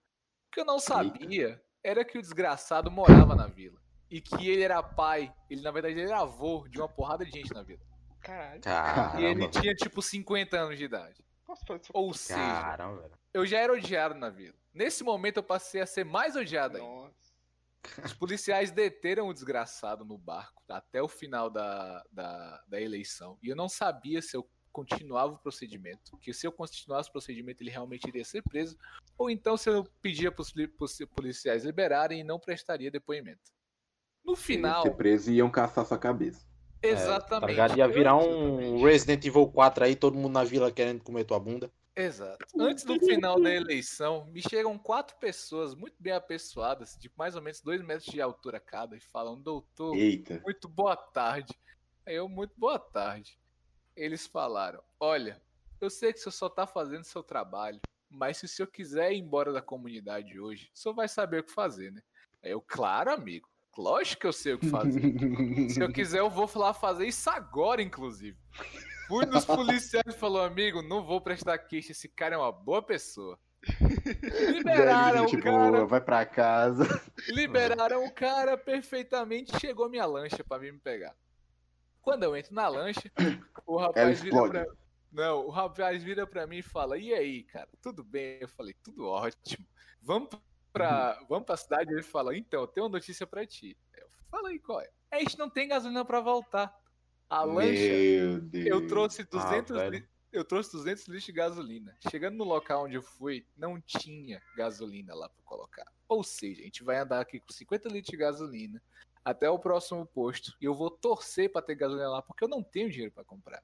[0.47, 3.79] O que eu não sabia era que o desgraçado morava na vila.
[4.09, 7.31] E que ele era pai, ele na verdade ele era avô de uma porrada de
[7.31, 7.81] gente na vila.
[8.21, 8.61] Caralho.
[9.19, 9.49] E ele Caramba.
[9.49, 11.23] tinha tipo 50 anos de idade.
[11.47, 14.55] Nossa, Ou seja, Caramba, eu já era odiado na vila.
[14.73, 17.11] Nesse momento eu passei a ser mais odiado ainda.
[18.03, 23.37] Os policiais deteram o desgraçado no barco até o final da, da, da eleição.
[23.43, 26.17] E eu não sabia se eu continuava o procedimento.
[26.17, 28.75] Que se eu continuasse o procedimento, ele realmente iria ser preso.
[29.17, 33.51] Ou então se eu pedia para os policiais liberarem e não prestaria depoimento.
[34.25, 36.47] No final, Ser preso e iam caçar sua cabeça.
[36.81, 37.49] Tá exatamente.
[37.49, 37.77] ligado?
[37.77, 38.81] Ia virar um.
[38.83, 41.71] Resident Evil 4 aí, todo mundo na vila querendo comer tua bunda.
[41.95, 42.45] Exato.
[42.59, 47.41] Antes do final da eleição, me chegam quatro pessoas muito bem apessoadas, de mais ou
[47.41, 50.41] menos dois metros de altura cada, e falam: Doutor, Eita.
[50.43, 51.53] muito boa tarde.
[52.05, 53.37] Aí eu, muito boa tarde.
[53.95, 55.39] Eles falaram: Olha,
[55.79, 57.79] eu sei que o senhor só tá fazendo seu trabalho,
[58.09, 61.43] mas se o senhor quiser ir embora da comunidade hoje, o senhor vai saber o
[61.43, 62.01] que fazer, né?
[62.43, 63.47] Aí eu, claro, amigo.
[63.77, 65.01] Lógico que eu sei o que fazer.
[65.69, 68.37] Se eu quiser, eu vou lá fazer isso agora, inclusive.
[69.13, 72.81] Fui nos policiais e falou, amigo, não vou prestar queixa, esse cara é uma boa
[72.81, 73.37] pessoa.
[74.51, 76.83] Liberaram Daí, o cara, vai pra casa.
[77.29, 81.15] liberaram o cara perfeitamente, chegou minha lancha pra vir me pegar.
[82.01, 83.03] Quando eu entro na lancha,
[83.67, 84.65] o rapaz vira pra...
[85.11, 88.39] Não, o rapaz vira pra mim e fala, e aí, cara, tudo bem?
[88.41, 89.63] Eu falei, tudo ótimo.
[90.01, 90.29] Vamos
[90.73, 91.93] pra, vamos pra cidade?
[91.93, 93.77] Ele fala, então, eu tenho uma notícia pra ti.
[93.95, 94.89] Eu falei, qual é?
[95.11, 96.75] A gente não tem gasolina pra voltar.
[97.29, 98.65] A lancha, Meu Deus.
[98.67, 99.91] eu trouxe 200 velho.
[99.91, 101.95] li- eu trouxe 200 litros de gasolina.
[102.09, 105.85] Chegando no local onde eu fui, não tinha gasolina lá pra colocar.
[106.07, 108.81] Ou seja, a gente vai andar aqui com 50 litros de gasolina
[109.23, 112.61] até o próximo posto e eu vou torcer pra ter gasolina lá porque eu não
[112.63, 113.63] tenho dinheiro pra comprar.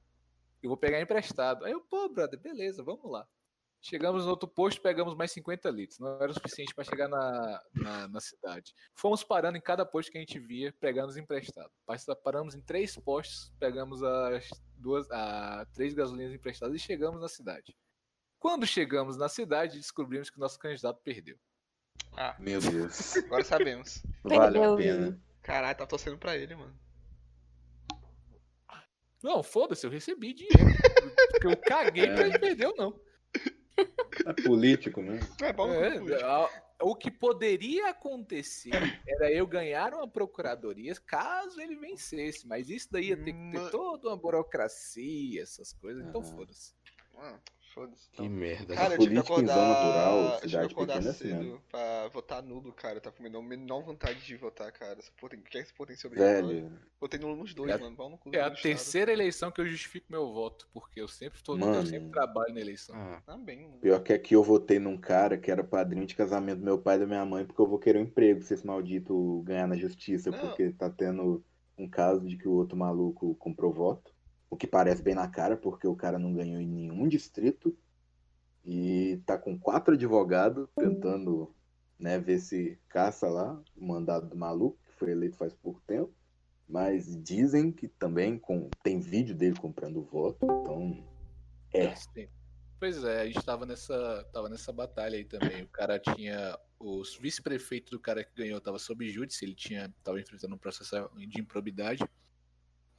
[0.62, 1.64] Eu vou pegar emprestado.
[1.64, 3.26] Aí eu, pô, brother, beleza, vamos lá.
[3.82, 5.98] Chegamos no outro posto, pegamos mais 50 litros.
[5.98, 8.74] Não era o suficiente para chegar na, na, na cidade.
[8.94, 11.10] Fomos parando em cada posto que a gente via, pegando.
[11.86, 17.28] Passa- Paramos em três postos, pegamos as duas, a, três gasolinas emprestadas e chegamos na
[17.28, 17.74] cidade.
[18.38, 21.38] Quando chegamos na cidade, descobrimos que o nosso candidato perdeu.
[22.16, 23.16] Ah, Meu Deus.
[23.16, 24.02] agora sabemos.
[24.22, 25.22] Vale a pena.
[25.42, 26.78] Caralho, tá torcendo pra ele, mano.
[29.22, 30.56] Não, foda-se, eu recebi dinheiro.
[31.32, 32.26] Porque eu caguei pra É.
[32.28, 33.00] ele perder ou não.
[34.26, 35.26] É político mesmo.
[35.42, 36.48] É bom É, é,
[36.82, 38.72] o que poderia acontecer
[39.06, 43.58] era eu ganhar uma procuradoria caso ele vencesse, mas isso daí ia ter que ter
[43.60, 46.24] Ma- toda uma burocracia, essas coisas, então Ah.
[46.24, 46.72] foda-se.
[47.14, 47.38] Mano,
[47.74, 48.10] foda-se.
[48.10, 48.74] Que merda.
[48.74, 49.54] Cara, eu tive que acordar.
[49.54, 51.62] rural, eu tive que cidade acordar é assim cedo mesmo.
[51.70, 52.96] pra votar nulo, cara.
[52.96, 54.98] Eu tava com a menor vontade de votar, cara.
[54.98, 55.40] Essa porra tem...
[55.40, 56.46] Quer que esse porra tem obrigado?
[56.48, 57.96] Velho, Votei nulo nos dois, É mano.
[57.96, 61.42] Pau no cu É a terceira eleição que eu justifico meu voto, porque eu sempre
[61.42, 61.86] tô, eu Mano.
[61.86, 62.94] sempre trabalho na eleição.
[62.96, 63.78] Ah, Tá bem, mano.
[63.80, 66.96] pior que aqui eu votei num cara que era padrinho de casamento do meu pai
[66.96, 69.76] e da minha mãe, porque eu vou querer um emprego se esse maldito ganhar na
[69.76, 70.38] justiça, Não.
[70.38, 71.42] porque tá tendo
[71.78, 74.12] um caso de que o outro maluco comprou voto.
[74.50, 77.76] O que parece bem na cara, porque o cara não ganhou em nenhum distrito.
[78.64, 81.54] E tá com quatro advogados tentando
[81.98, 86.12] né, ver se caça lá o mandado do maluco, que foi eleito faz pouco tempo.
[86.68, 88.68] Mas dizem que também com...
[88.82, 91.04] tem vídeo dele comprando voto, então.
[91.72, 91.94] É.
[92.78, 95.62] Pois é, a gente tava nessa, tava nessa batalha aí também.
[95.62, 96.58] O cara tinha.
[96.78, 101.10] Os vice-prefeito do cara que ganhou tava sob júdice, ele tinha, tava enfrentando um processo
[101.14, 102.02] de improbidade.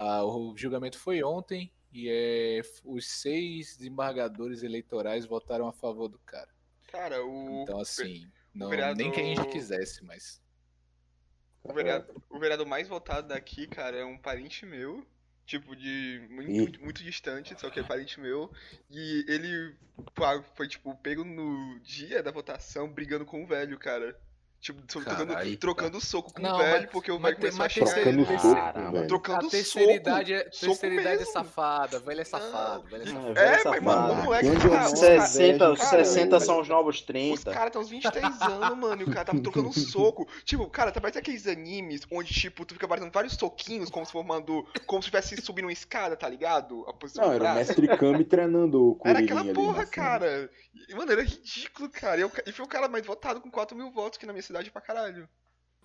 [0.04, 6.18] Ah, o julgamento foi ontem e é, os seis desembargadores eleitorais votaram a favor do
[6.18, 6.50] cara.
[6.92, 7.62] Cara, o.
[7.62, 10.42] Então, assim, não, vereador- nem que a gente quisesse, mas.
[11.64, 15.06] O vereador, o vereador mais votado daqui, cara, é um parente meu.
[15.46, 18.52] Tipo, de muito, muito, muito distante, só que é parente meu.
[18.90, 19.76] E ele
[20.56, 24.20] foi, tipo, pego no dia da votação brigando com o velho, cara.
[24.62, 25.58] Tipo, trocando, Caralho.
[25.58, 28.04] trocando soco com Não, o velho, mas- porque o velho tem- começou a xingar ele.
[28.04, 29.08] Trocando terceira- soco, velho.
[29.08, 29.56] Trocando A soco.
[29.56, 29.94] é, soco terceira
[31.02, 31.34] idade é mesmo.
[31.34, 33.22] safada, velho é safado, velho é Não.
[33.22, 33.40] safado.
[33.40, 34.46] É, mas, mano, o moleque.
[34.52, 35.00] cara, moro, os caras-
[35.32, 36.42] 60, os cara, 60 velho.
[36.46, 37.52] são os novos Os 30.
[37.52, 40.28] caras têm uns 23 anos, mano, e o cara tava trocando soco.
[40.46, 44.12] Tipo, cara, tá parecendo aqueles animes onde, tipo, tu fica batendo vários soquinhos, como se
[44.12, 44.64] formando.
[44.86, 46.86] Como se estivesse subindo uma escada, tá ligado?
[46.88, 50.52] A posição Não, era o mestre Kami treinando o Era aquela ali porra, cara.
[50.96, 52.22] Mano, era ridículo, cara.
[52.46, 54.82] E, foi o cara mais votado com 4 mil votos aqui na minha cidade pra
[54.82, 55.28] caralho.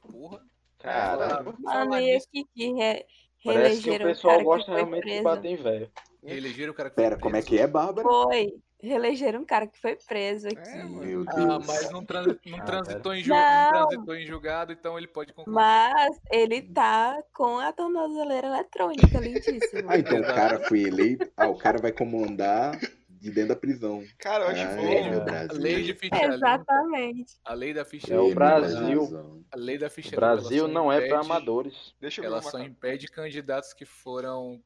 [0.02, 0.42] Porra.
[0.78, 1.54] Caramba.
[1.62, 3.06] Falar Mano, e nisso, aqui que re...
[3.44, 5.22] Parece que o reelegeram o pessoal cara que gosta realmente de preso.
[5.22, 5.90] bater em velho.
[6.24, 7.46] Reelegeram o cara que foi Pera, como é preso.
[7.48, 8.08] que é, Bárbara?
[8.08, 8.54] Foi.
[8.82, 10.68] Reelegeram um cara que foi preso aqui.
[10.68, 10.84] É.
[10.84, 11.66] Meu Ah, Deus.
[11.66, 13.68] mas não, transi- não Ah, transitou, em não Não.
[13.88, 15.54] transitou em julgado, então ele pode concorrer.
[15.54, 19.92] Mas ele tá com a tornozeleira eletrônica, lindíssima.
[19.92, 21.30] Ah, então o cara foi eleito.
[21.36, 22.78] Ah, o cara vai comandar
[23.20, 24.04] de dentro da prisão.
[24.18, 24.82] Cara, eu acho Ah, bom.
[24.82, 25.62] é, Brasil.
[25.62, 27.34] lei de ficha limpa, Exatamente.
[27.44, 29.44] a lei da ficha É o limpa, Brasil.
[29.50, 31.94] a lei da ficha O ela Brasil não é pra impede- amadores.
[32.00, 32.66] Deixa eu ver Ela só coisa.
[32.66, 34.62] impede candidatos que foram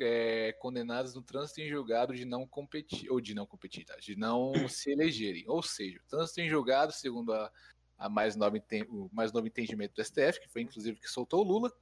[0.00, 3.94] é, condenados no trânsito em julgado de não competir, ou de não competir, tá?
[3.96, 5.44] de não se elegerem.
[5.46, 7.48] Ou seja, o trânsito em julgado, segundo a,
[7.96, 8.56] a mais nova,
[8.88, 11.72] o mais novo entendimento do STF, que foi inclusive que soltou o Lula,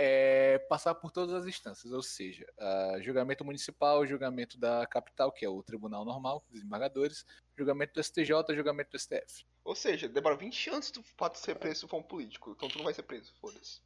[0.00, 5.44] é passar por todas as instâncias, ou seja, ah, julgamento municipal, julgamento da capital, que
[5.44, 7.26] é o tribunal normal, desembargadores,
[7.56, 9.44] julgamento do STJ, julgamento do STF.
[9.64, 12.52] Ou seja, demora 20 anos tu pode ser preso se for um político.
[12.52, 13.80] Então tu não vai ser preso, foda-se.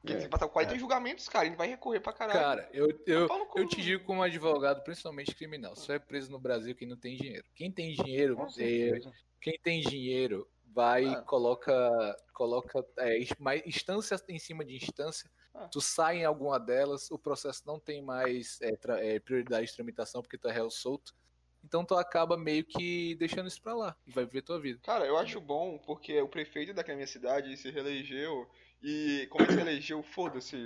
[0.00, 2.38] Porque É, tem que passar 40 julgamentos, cara, ele vai recorrer pra caralho.
[2.38, 6.30] Cara, eu, eu, no cu, eu te digo como advogado, principalmente criminal, só é preso
[6.30, 7.44] no Brasil quem não tem dinheiro.
[7.56, 9.00] Quem tem dinheiro, é,
[9.40, 11.22] quem tem dinheiro vai Ah.
[11.22, 13.18] coloca coloca é,
[13.64, 15.30] instância em cima de instância.
[15.54, 15.68] Ah.
[15.68, 18.76] Tu sai em alguma delas, o processo não tem mais é,
[19.14, 21.14] é, prioridade de tramitação porque tu é réu solto.
[21.62, 24.80] Então tu acaba meio que deixando isso pra lá e vai viver tua vida.
[24.82, 28.46] Cara, eu acho bom porque o prefeito daqui na minha cidade se reelegeu
[28.82, 30.56] e como ele se reelegeu, foda-se.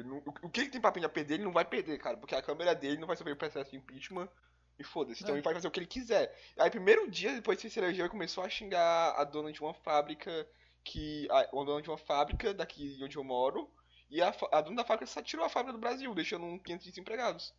[0.43, 2.97] O que ele tem pra perder, ele não vai perder, cara, porque a câmera dele
[2.97, 4.29] não vai sofrer o processo de impeachment
[4.79, 5.22] e foda-se.
[5.22, 5.39] Então É.
[5.39, 6.35] ele vai fazer o que ele quiser.
[6.59, 9.61] Aí, primeiro dia depois que ele se elegeu, ele começou a xingar a dona de
[9.61, 10.49] uma fábrica
[10.85, 11.26] que.
[11.31, 13.70] A, a dona de uma fábrica daqui onde eu moro.
[14.11, 16.87] E a, a dona da fábrica só tirou a fábrica do Brasil, deixando um 500
[16.87, 17.55] desempregados.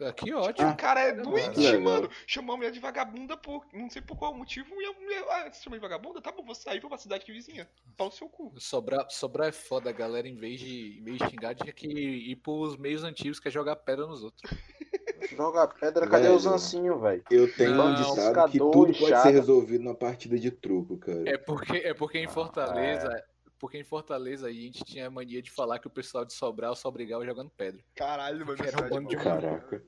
[0.00, 0.70] Ah, Que Tipo, ótimo.
[0.70, 2.10] o cara é que doente, mano.
[2.26, 3.64] Chamou a mulher de vagabunda por.
[3.72, 4.74] Não sei por qual motivo.
[4.82, 5.24] E a mulher.
[5.30, 6.20] Ah, você chama de vagabunda?
[6.20, 7.70] Tá bom, vou sair vou pra cidade vizinha.
[7.96, 8.52] Pau no seu cu.
[8.58, 11.86] Sobrar, sobrar é foda, a galera, em vez de, em vez de xingar, tinha que
[11.86, 14.42] ir pros meios antigos, que é jogar pedra nos outros.
[15.30, 16.36] Joga pedra, cadê Velho.
[16.36, 17.22] os ancinhos, velho?
[17.30, 19.22] Eu tenho Não, um ditado que tudo pode chata.
[19.22, 21.22] ser resolvido na partida de truco, cara.
[21.28, 23.24] É porque, é porque em Ah, Fortaleza,
[23.58, 26.74] porque em Fortaleza a gente tinha a mania de falar que o pessoal de Sobral
[26.76, 27.82] só brigava jogando pedra.
[27.94, 28.58] Caralho, mano.
[28.60, 29.16] Era um cidade bando de.
[29.16, 29.82] Caraca.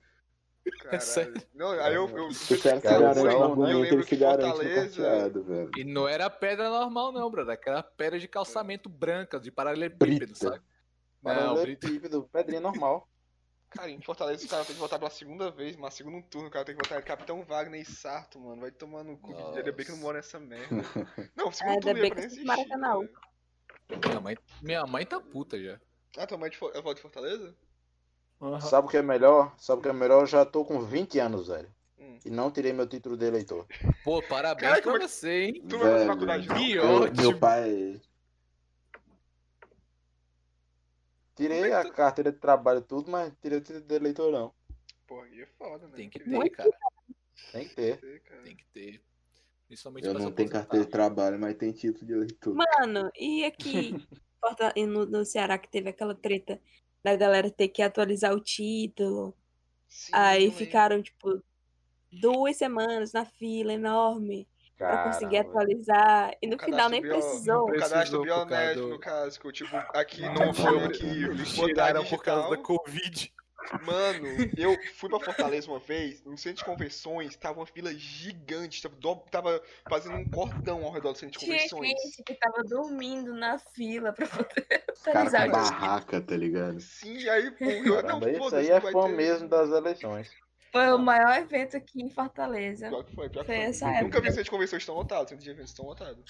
[0.82, 1.00] Caralho.
[1.00, 1.42] sério.
[1.54, 2.08] Não, aí eu.
[2.08, 5.70] eu Se o cara se garante argumento, lembro ele que se garante carteado, velho.
[5.76, 7.54] E não era pedra normal, não, brother.
[7.54, 10.60] Aquela pedra de calçamento branca, de paralelepípedo, sabe?
[11.22, 13.08] Paralelepípedo, pedrinha normal.
[13.76, 16.50] Cara, em Fortaleza os caras têm que votar pela segunda vez, mas segundo turno, o
[16.50, 18.60] cara tem que votar Capitão Wagner e Sarto, mano.
[18.60, 19.32] Vai tomar no cu.
[19.32, 19.58] Nossa.
[19.58, 20.66] Ainda bem que eu não moro nessa merda.
[21.36, 22.44] Não, segundo ainda turno ia pra nem assistir.
[22.44, 23.06] Maracanã.
[23.06, 24.06] cara.
[24.08, 25.78] Minha mãe, minha mãe tá puta já.
[26.16, 26.56] Ah, tua mãe é de
[26.90, 27.54] é de Fortaleza?
[28.60, 29.54] Sabe o que é melhor?
[29.58, 30.22] Sabe o que é melhor?
[30.22, 31.72] Eu já tô com 20 anos, velho.
[31.98, 32.18] Hum.
[32.24, 33.66] E não tirei meu título de eleitor.
[34.04, 35.64] Pô, parabéns Caralho, pra como é que- você, hein?
[35.68, 36.48] Tu vai fazer faculdade?
[36.48, 37.22] Que ótimo.
[37.22, 38.00] meu pai.
[41.36, 44.54] Tirei a carteira de trabalho e tudo, mas tirei o título de eleitor não.
[45.06, 45.92] Porra, aí é foda, né?
[45.94, 46.70] Tem que ter, cara.
[47.52, 48.00] Tem que ter.
[48.00, 48.42] ter, cara.
[48.42, 49.02] Tem que ter.
[49.66, 52.54] Principalmente Eu não tenho carteira de trabalho, mas tem título de eleitor.
[52.54, 53.92] Mano, e aqui
[54.88, 56.58] no, no Ceará que teve aquela treta
[57.04, 59.36] da galera ter que atualizar o título.
[59.86, 61.42] Sim, Aí ficaram, tipo,
[62.10, 66.34] duas semanas na fila enorme pra conseguir atualizar.
[66.42, 67.68] E no O final nem bio- precisou.
[67.70, 72.04] O cadastro biométrico, do- no caso, que eu, tipo, aqui Não foi, tinha que tiraram
[72.04, 72.56] por causa da.
[72.62, 73.32] Covid.
[73.84, 78.80] Mano, eu fui pra Fortaleza uma vez, no centro de convenções, tava uma fila gigante,
[78.80, 81.88] tava, do- tava fazendo um cordão ao redor do centro de Tinha convenções.
[82.02, 84.46] gente que tava dormindo na fila pra poder
[85.04, 85.50] com título.
[85.50, 86.78] barraca, tá ligado?
[86.80, 90.30] Sim, aí, pô, eu, não, isso foda-se, aí é vai fã ter- mesmo das eleições.
[90.72, 92.88] Foi o maior evento aqui em Fortaleza.
[92.88, 94.20] Pior que foi, pior que Foi essa Nunca época.
[94.20, 96.24] vi centro de convenções tão lotados, centro de eventos tão lotados.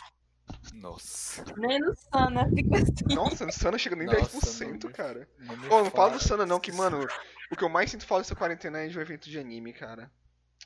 [0.75, 1.45] Nossa.
[1.57, 3.15] Nem no Sana fica assim.
[3.15, 5.29] Nossa, no Sana chega nem Nossa, 10%, não me- cara.
[5.39, 6.23] Não me não fala do.
[6.23, 7.07] Sana não, que, mano,
[7.51, 10.11] o que eu mais sinto falta dessa quarentena é de um evento de anime, cara.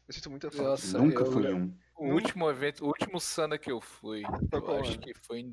[0.07, 0.71] Eu sinto muita falta.
[0.71, 1.75] Nossa, Nunca eu- fui um.
[1.97, 5.53] O último evento, o último Sana que eu fui, Foi eu acho que foi em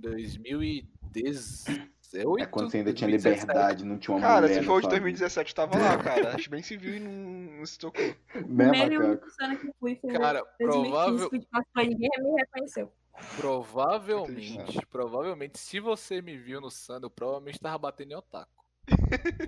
[2.14, 2.43] 2018.
[2.43, 3.41] É quando você ainda tinha 2017.
[3.41, 5.01] liberdade, não tinha uma Cara, mulher se na for de família.
[5.01, 6.36] 2017, eu tava lá, cara.
[6.36, 7.12] Acho bem civil e não,
[7.60, 8.03] não se tocou.
[8.36, 9.03] O primeiro macaco?
[9.05, 11.30] único Sana que eu fui foi Cara, 2015, provável,
[11.78, 12.91] ninguém me reconheceu.
[13.38, 18.51] Provavelmente, provavelmente, se você me viu no Sando, eu provavelmente tava batendo em otaku.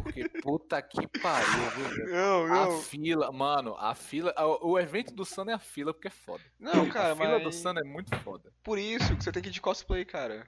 [0.03, 1.89] Porque puta que pariu, viu?
[1.89, 2.11] velho?
[2.11, 2.81] Não, A não.
[2.81, 4.33] fila, mano, a fila.
[4.35, 6.43] a- O evento do Sando é a fila porque é foda.
[6.59, 7.55] Não, cara, a fila do mas.
[7.55, 8.51] Sando é muito foda.
[8.63, 10.45] Por isso que você tem que ir de cosplay, cara.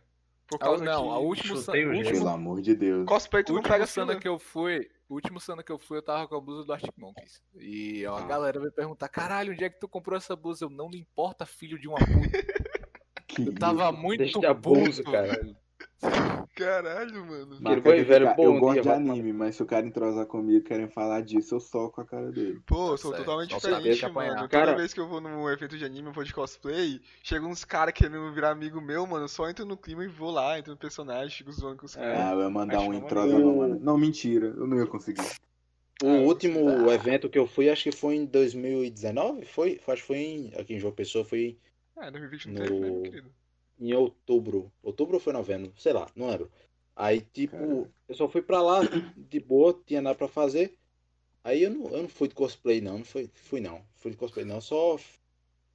[0.52, 1.96] Por Ah, causa não, que a última chutei o Sando.
[1.96, 2.04] gelo.
[2.04, 3.06] Pelo último- amor de Deus.
[3.08, 4.22] cosplay tu O não último pega Sanda fila.
[4.22, 6.74] que eu fui, o último Sanda que eu fui, eu tava com a blusa do
[6.74, 7.42] Arctic Monkeys.
[7.58, 8.26] E uma Ah.
[8.28, 10.66] galera veio perguntar: caralho, onde é que tu comprou essa blusa?
[10.66, 12.06] Eu não me importa, filho de uma puta.
[13.50, 15.56] Eu tava muito Deixa de abuso, puto, cara.
[16.66, 17.56] Caralho, mano.
[17.60, 20.60] Boi quer velho, ficar- eu gosto dia, de anime, mas se o cara entrosar comigo
[20.60, 22.62] e querem falar disso, eu soco a cara dele.
[22.66, 24.48] Pô, eu sou Certo, totalmente saber diferente, mano.
[24.48, 27.46] Cara- Toda vez que eu vou num evento de anime, eu vou de cosplay, chega
[27.46, 29.26] uns caras querendo virar amigo meu, mano.
[29.26, 31.96] Eu só entro no clima e vou lá, entro no personagem, fico zoando com os
[31.96, 32.20] caras.
[32.20, 33.80] Ah, eu ia mandar acho um entrosa não, mano.
[33.82, 35.22] Não, mentira, eu não ia conseguir.
[36.04, 36.94] O Ah, último ah.
[36.94, 39.80] evento que eu fui, acho que foi em 2019, foi?
[39.88, 41.58] Acho que foi em, aqui em João Pessoa, foi
[41.98, 43.32] É, 2020 não teve, né, meu No- querido?
[43.82, 44.72] Em outubro.
[44.84, 45.74] Outubro ou foi novembro?
[45.76, 46.52] Sei lá, não lembro.
[46.96, 48.82] Aí, tipo, eu só fui pra lá,
[49.18, 50.78] de boa, tinha nada pra fazer.
[51.44, 53.00] Aí eu não, eu não fui de cosplay, não.
[53.00, 53.82] Não fui, fui não.
[53.96, 54.62] Fui de cosplay, não.
[54.62, 54.98] Só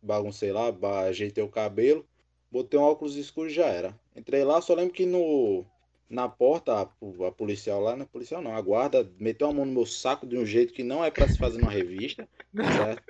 [0.00, 0.72] baguncei lá,
[1.06, 2.06] ajeitei o cabelo,
[2.50, 3.98] botei um óculos escuro e já era.
[4.14, 5.64] Entrei lá, só lembro que no.
[6.08, 9.64] Na porta, a, a policial lá, não é policial não, a guarda meteu a mão
[9.64, 13.02] no meu saco de um jeito que não é pra se fazer numa revista, certo?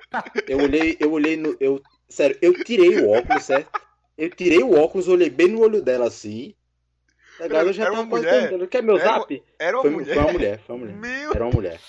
[0.47, 1.55] Eu olhei, eu olhei no.
[1.59, 1.79] Eu,
[2.09, 3.69] sério, eu tirei o óculos, certo?
[4.17, 6.55] Eu tirei o óculos, olhei bem no olho dela assim.
[7.39, 8.41] Legal, eu já Era tava uma quase mulher?
[8.41, 9.43] perguntando, quer meu Era zap?
[9.59, 10.13] Era uma Foi, mulher.
[10.13, 10.97] foi uma mulher, foi uma mulher.
[10.97, 11.79] Meu Era uma mulher.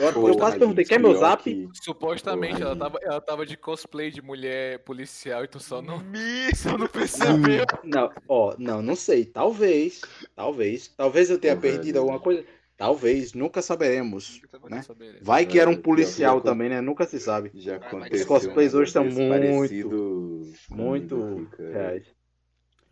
[0.00, 1.42] Eu, Pô, eu quase perguntei, quer meu zap?
[1.42, 5.98] que- Supostamente ela tava, ela tava de cosplay de mulher policial e tu só não,
[5.98, 6.18] Me...
[6.54, 7.64] só não percebeu.
[7.84, 9.24] Não, ó, não, não sei.
[9.24, 10.00] Talvez,
[10.36, 10.88] talvez.
[10.88, 11.98] Talvez eu tenha perdido velho.
[12.00, 12.44] alguma coisa.
[12.78, 14.40] Talvez, nunca saberemos.
[14.70, 14.82] Né?
[14.82, 15.18] saber.
[15.20, 16.80] Vai que era um Velho, policial eu- também, né?
[16.80, 17.50] Nunca se sabe.
[17.54, 18.20] Já aconteceu.
[18.20, 22.06] os cosplays hoje são negócio muito- Muito reais.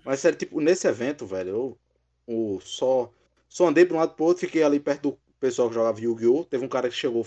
[0.05, 1.79] Mas sério, tipo, nesse evento, velho, eu,
[2.27, 3.13] o só,
[3.49, 6.45] só andei pra um lado pro outro, fiquei ali perto do pessoal que jogava Yu-Gi-Oh!
[6.45, 7.25] Teve um cara que chegou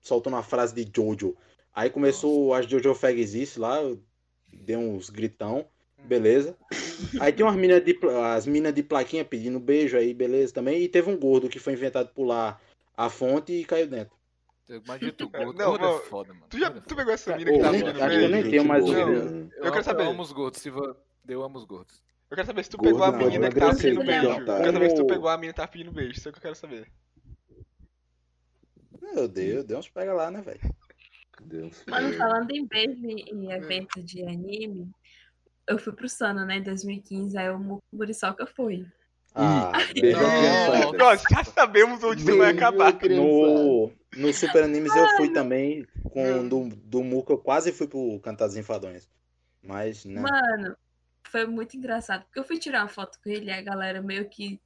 [0.00, 1.36] soltando uma frase de Jojo.
[1.74, 4.02] Aí começou as Jojo Fagzice lá, eu
[4.50, 5.66] dei uns gritão,
[6.04, 6.56] beleza.
[7.20, 7.98] Aí tem umas minas de,
[8.34, 10.82] as minas de plaquinha pedindo beijo aí, beleza também.
[10.82, 12.60] E teve um gordo que foi inventado pular
[12.96, 14.14] a fonte e caiu dentro.
[14.68, 15.52] Imagina tu gordo.
[15.58, 16.46] Não, gordo é foda, mano.
[16.48, 18.28] Tu já é tu pegou essa mina que tá pedindo que eu beijo?
[18.28, 19.30] nem tenho mais Gente o boa, vídeo.
[19.30, 19.48] né?
[19.56, 20.04] Eu quero saber.
[20.04, 20.60] Eu amo os gordos.
[20.60, 20.68] Se
[21.28, 22.02] Eu amo os gordos.
[22.30, 24.06] Eu quero saber se tu Gordo pegou a não, menina não que tava agressivo, pedindo
[24.06, 24.28] beijo.
[24.28, 26.12] Eu quero saber se tu pegou a menina que tava pedindo beijo.
[26.12, 26.92] Isso é o que eu quero saber.
[29.16, 30.60] Eu dei, eu dei uns pega lá, né, velho?
[31.42, 31.84] Deus.
[31.88, 34.88] Mano, falando em beijo em evento de anime,
[35.70, 38.84] eu fui pro Sana, né, em 2015, aí o Muriçoca foi.
[39.32, 39.70] Ah,
[40.98, 41.16] Não.
[41.16, 42.92] já sabemos onde isso vai acabar.
[43.08, 48.18] No, no Super Animes eu fui também, com do, do Muca eu quase fui pro
[48.18, 49.08] Cantar dos Enfadões.
[49.62, 50.76] Mas, né, Mano,
[51.22, 54.28] foi muito engraçado, porque eu fui tirar uma foto com ele e a galera meio
[54.28, 54.60] que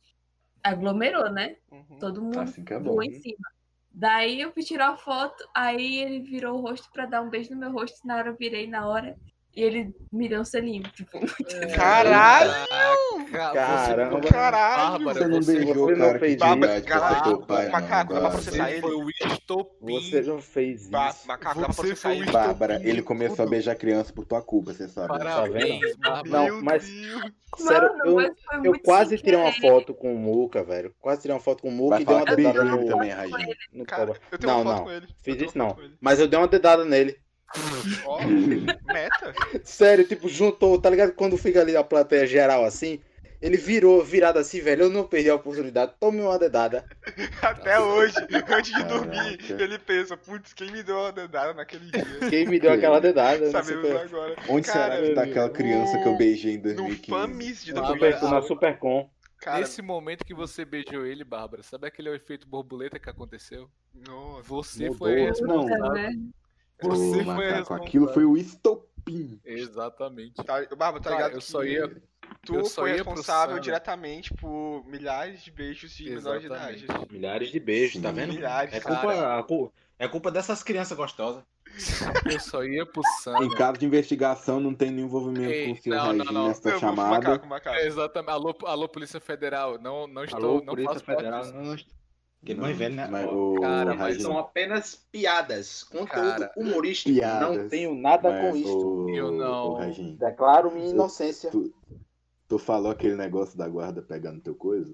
[0.63, 1.57] aglomerou, né?
[1.71, 1.99] Uhum.
[1.99, 3.03] Todo mundo Assim é bom.
[3.03, 3.47] em cima.
[3.93, 7.51] Daí eu fui tirar a foto, aí ele virou o rosto pra dar um beijo
[7.51, 9.15] no meu rosto, na hora eu virei na hora,
[9.57, 11.19] e ele me deu um selinho, tipo,
[11.75, 12.51] Caralho!
[13.33, 14.21] Caramba.
[14.21, 15.05] Caralho!
[15.05, 16.45] Bárbara, Você não você, beijou você o não cara que fez de
[16.77, 16.85] isso.
[16.85, 17.73] Caralho, pai, não.
[17.73, 18.31] macaco, dá pra Bárbara.
[18.31, 18.81] processar você ele?
[18.81, 20.01] foi o estopim.
[20.01, 21.27] você já fez Ba- isso.
[21.29, 22.33] Macaco, dá pra Você processar foi o ele.
[22.33, 23.51] Bárbara, ele começou a tudo.
[23.51, 25.13] beijar criança por tua culpa, você sabe.
[25.13, 25.19] né?
[25.19, 26.29] Parabéns, Bárbara.
[26.31, 27.33] Não, Meu mas- Deus.
[27.57, 30.93] Sério, Mano, eu, mas eu quase tirei uma foto com o Muca, velho.
[31.01, 33.11] Quase tirei uma foto com o Muca e dei uma dedada beijou ele no, também,
[34.39, 34.83] tenho Não, não.
[34.85, 35.07] com ele.
[35.07, 35.77] Eu Fiz isso não.
[36.01, 37.17] Mas eu dei uma dedada nele.
[38.07, 38.19] Ó,
[38.93, 39.35] meta.
[39.65, 41.13] Sério, tipo, juntou, tá ligado?
[41.13, 43.01] Quando fica ali a plateia geral assim,
[43.41, 44.85] ele virou, virado assim, velho.
[44.85, 45.93] Eu não perdi a oportunidade.
[46.01, 46.85] Tome uma dedada.
[47.43, 48.15] Até hoje,
[48.49, 49.63] antes de dormir, Caraca.
[49.63, 52.05] ele pensa, putz, quem me deu uma dedada naquele dia?
[52.31, 53.45] Quem me deu aquela dedada?
[53.47, 54.37] No Sabemos Super, agora.
[54.49, 57.11] Onde Cara, será que tá aquela criança que eu beijei em No 2015?
[57.11, 58.21] Famis de Lá, Super, 2015.
[58.23, 59.11] Bárbara, na Supercom.
[59.41, 63.69] Cara, Nesse momento que você beijou ele, Bárbara, sabe aquele efeito borboleta que aconteceu?
[64.09, 64.43] nossa.
[64.43, 64.97] Você Mudou.
[64.99, 65.67] foi a Não.
[66.83, 66.89] Né?
[66.89, 69.41] Ô, Você foi macaco, aquilo foi o estopim.
[69.45, 70.35] Exatamente.
[70.45, 71.33] Tá, Barba, tá Cara, ligado?
[71.35, 71.91] eu que só ia-
[72.45, 76.85] Tu eu foi responsável diretamente por milhares de beijos de menores de idade.
[76.85, 77.13] Exatamente.
[77.13, 78.33] Milhares de beijos, tá vendo?
[78.33, 78.73] Milhares.
[78.75, 81.43] É culpa, é culpa dessas crianças gostosas.
[82.31, 83.45] Eu só ia pro Sana.
[83.45, 86.49] Em caso de investigação, não tem nenhum envolvimento Ei, com o seu não, não, não.
[86.49, 87.11] nesta Eu chamada.
[87.11, 87.77] macaco, macaco.
[87.77, 88.31] É, exatamente.
[88.31, 89.79] Alô, alô, Polícia Federal.
[89.81, 90.39] Não, não estou.
[90.39, 91.45] Alô, não Polícia faço Federal.
[91.47, 91.77] Não,
[92.45, 93.09] que não vendo, né?
[93.11, 93.27] Mas,
[93.61, 97.15] Cara, mas São apenas piadas, conteúdo Cara, humorístico.
[97.15, 97.57] piadas.
[97.57, 99.07] Não tenho nada mas, com isso.
[99.11, 101.51] Eu não- Declaro minha Eu- inocência.
[101.51, 101.73] tu,
[102.49, 104.93] tu falou aquele negócio da guarda pegando teu coisa.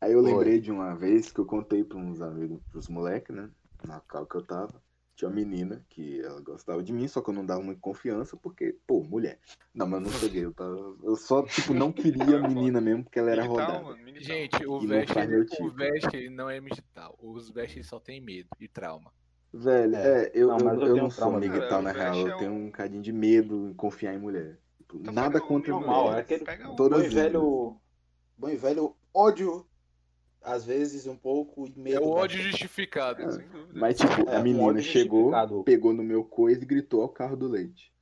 [0.00, 3.48] Aí eu lembrei de uma vez que eu contei pra uns amigos, pros moleques, né?
[3.86, 4.74] Na cal que eu tava.
[5.22, 8.36] Tinha uma menina que ela gostava de mim, só que eu não dava muita confiança,
[8.36, 9.38] porque, pô, mulher.
[9.72, 13.04] Não, mas eu não cheguei, eu, tava, eu só, tipo, não queria a menina mesmo,
[13.04, 13.96] porque ela era rodada.
[14.18, 15.12] Gente, o não Vest,
[15.50, 15.64] tipo.
[15.66, 17.10] o Vest ele não é militar.
[17.20, 19.12] Os Vest só tem medo e trauma.
[19.54, 20.24] Velho, É.
[20.24, 22.14] é, eu, Não, eu, mas eu eu não um sou e na o real.
[22.14, 24.58] Vest Eu é tenho um cadinho de medo em confiar em mulher.
[24.78, 26.16] Tipo, Então nada um, contra normal, mulher.
[26.18, 26.76] é aquele- um.
[26.76, 27.76] Bom e velho.
[28.38, 29.66] Bom e velho ódio.
[30.44, 31.96] Às vezes um pouco e medo.
[31.96, 32.50] É o ódio bastante.
[32.50, 33.22] justificado.
[33.22, 33.30] É.
[33.30, 33.72] Sem dúvida.
[33.80, 35.32] Mas, tipo, É, a menina ódio chegou,
[35.64, 37.92] pegou no meu coisa e gritou ao carro do leite.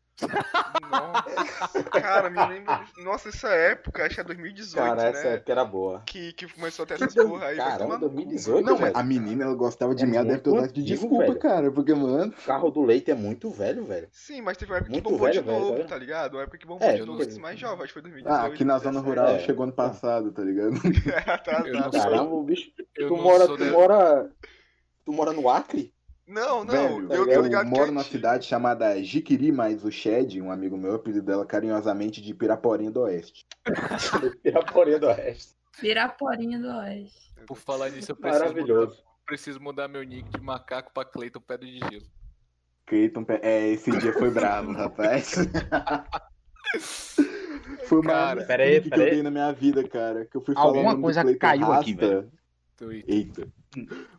[0.90, 2.84] Nossa, cara, me lembra.
[2.98, 5.08] Nossa, essa época, acho que é 2018, Cara, né?
[5.10, 6.02] essa época era boa.
[6.06, 7.56] Que, que começou a ter essas Que porra aí.
[7.56, 10.24] Caramba, tomar no cu, 2018, Não, mas a menina, ela gostava de É mim, ela
[10.26, 11.38] deve ter dado de desculpa, velho.
[11.38, 11.70] cara.
[11.70, 14.08] Porque, mano, O carro do leite é muito velho, velho.
[14.12, 15.88] Sim, mas teve uma época que Muito bombou velho, de velho, novo, velho.
[15.88, 16.34] tá ligado?
[16.34, 18.40] Uma época que bombou É, de novo, porque- esses mais jovens, acho que foi 2018.
[18.42, 19.08] ah, aqui na zona 17.
[19.08, 19.38] rural É.
[19.40, 20.70] chegou ano passado, tá ligado?
[20.74, 22.70] É, não sou- Caramba, o bicho.
[22.96, 24.30] Eu Tu mora, tu mora.
[25.04, 25.92] Tu mora no Acre?
[26.30, 29.84] Não, não, Velho, eu eu, tô ligado que moro é numa cidade chamada Jiquiri, mas
[29.84, 33.44] o Shed, um amigo meu, apelido dela carinhosamente de Piraporinha do Oeste.
[34.40, 35.56] Piraporinha do Oeste.
[35.80, 37.34] Piraporinha do Oeste.
[37.48, 39.02] Por falar nisso, eu preciso mudar, Maravilhoso.
[39.26, 42.06] preciso mudar meu nick de macaco pra Cleiton Pedra de Gelo.
[42.86, 45.34] Cleiton, é, esse dia foi bravo, rapaz.
[47.86, 50.24] Foi uma Cara, pera aí, que eu dei na minha vida, cara.
[50.24, 52.06] Que eu fui Alguma falar o nome do coisa caiu aqui, Rasta.
[52.06, 52.32] velho.
[52.76, 53.14] Twitter.
[53.14, 53.48] Eita.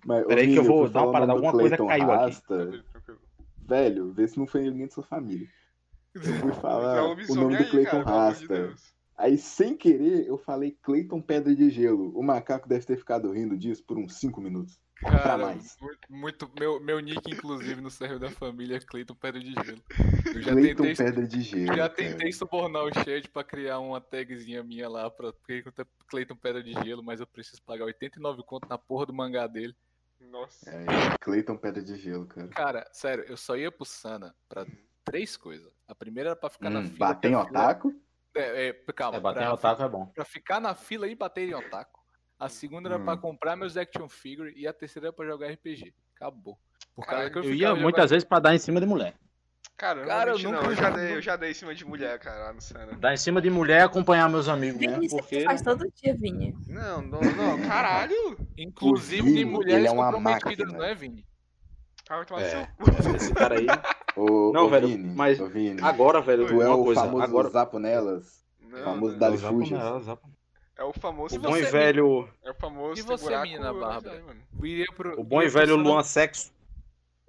[0.06, 1.62] Mas, ô, Pera aí que eu vou dar uma falar o parada, nome do alguma
[1.62, 2.24] coisa Cleiton caiu aqui.
[2.24, 2.84] Rasta.
[2.92, 3.20] Tranquilo.
[3.68, 5.48] Velho, vê se não foi ninguém de sua família.
[6.14, 8.74] Eu fui falar o nome do Cleiton de Rasta.
[9.22, 12.12] Aí, sem querer, eu falei Cleiton Pedra de Gelo.
[12.18, 14.80] O macaco deve ter ficado rindo disso por uns 5 minutos.
[15.00, 15.76] pra Cara, mais.
[15.82, 19.82] muito, muito- meu, meu nick, inclusive, no server da família é Cleiton Pedra de Gelo.
[20.36, 21.66] Eu já Cleiton tentei, Pedra de Gelo.
[21.68, 21.90] já cara.
[21.90, 25.34] tentei subornar o chat pra criar uma tagzinha minha lá pra
[26.08, 29.76] Cleiton Pedra de Gelo, mas eu preciso pagar 89 conto na porra do mangá dele.
[30.20, 30.70] Nossa.
[30.70, 30.86] É,
[31.20, 32.48] Cleiton Pedra de Gelo, cara.
[32.50, 34.68] Cara, sério, eu só ia pro Sana pra
[35.04, 35.74] três coisas.
[35.88, 36.98] A primeira era pra ficar na Hum, fila.
[37.00, 38.02] bater em pra fila- otaku?
[38.36, 40.06] É, é, calma, É, bater pra, em otaku é bom.
[40.08, 42.00] pra ficar na fila e bater em otaku.
[42.40, 43.18] A segunda era pra Hum.
[43.18, 45.94] comprar meus action figure e a terceira era pra jogar RPG.
[46.16, 46.58] Acabou.
[46.96, 49.14] Por causa que eu, Eu ia muitas vezes pra dar em cima de mulher.
[49.78, 50.66] Cara, Cara, eu nunca.
[50.66, 52.94] Eu já, dei, eu já dei em cima de mulher, cara, lá no Sana.
[52.98, 55.42] Dar em cima de mulher e acompanhar meus amigos Vini, isso porque.
[55.44, 56.56] faz todo dia, Vini.
[56.68, 58.38] Não, não, não, caralho.
[58.58, 60.78] Inclusive Vini, de ele mulheres é uma comprometidas, máquina.
[60.78, 61.26] não é, Vini?
[62.10, 63.66] Ah, vai tomar É, seu é, esse cara aí.
[64.16, 67.02] Ô, Não, ô, velho, Vini, mas ô, Vini, Agora, velho, tu é uma o coisa.
[67.02, 68.44] famoso Agora, Zapo nelas?
[68.60, 69.18] Não, famoso.
[69.18, 70.04] Dali Fujas.
[70.04, 70.30] Zapo.
[70.78, 71.36] É o famoso.
[71.36, 72.30] E o bom e velho.
[72.44, 73.00] É o famoso.
[73.00, 74.24] E você, menina Bárbara?
[74.96, 76.52] pro, O bom e velho Luan Sexo.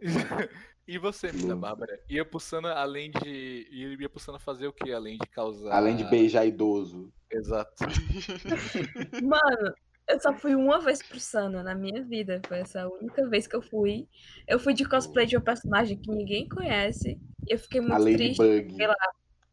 [0.85, 1.59] E você, Luan.
[1.59, 2.01] Bárbara?
[2.11, 3.68] Ia pro Sana além de.
[3.70, 4.93] Ia pro Sana fazer o que?
[4.93, 5.72] Além de causar.
[5.72, 7.12] Além de beijar idoso.
[7.30, 7.72] Exato.
[9.22, 9.74] Mano,
[10.13, 12.41] eu só fui uma vez pro Sana na minha vida.
[12.47, 14.07] Foi essa a única vez que eu fui.
[14.47, 17.19] Eu fui de cosplay de um personagem que ninguém conhece.
[17.49, 18.41] E eu fiquei muito A triste.
[18.41, 18.77] Ladybug.
[18.77, 18.97] pela-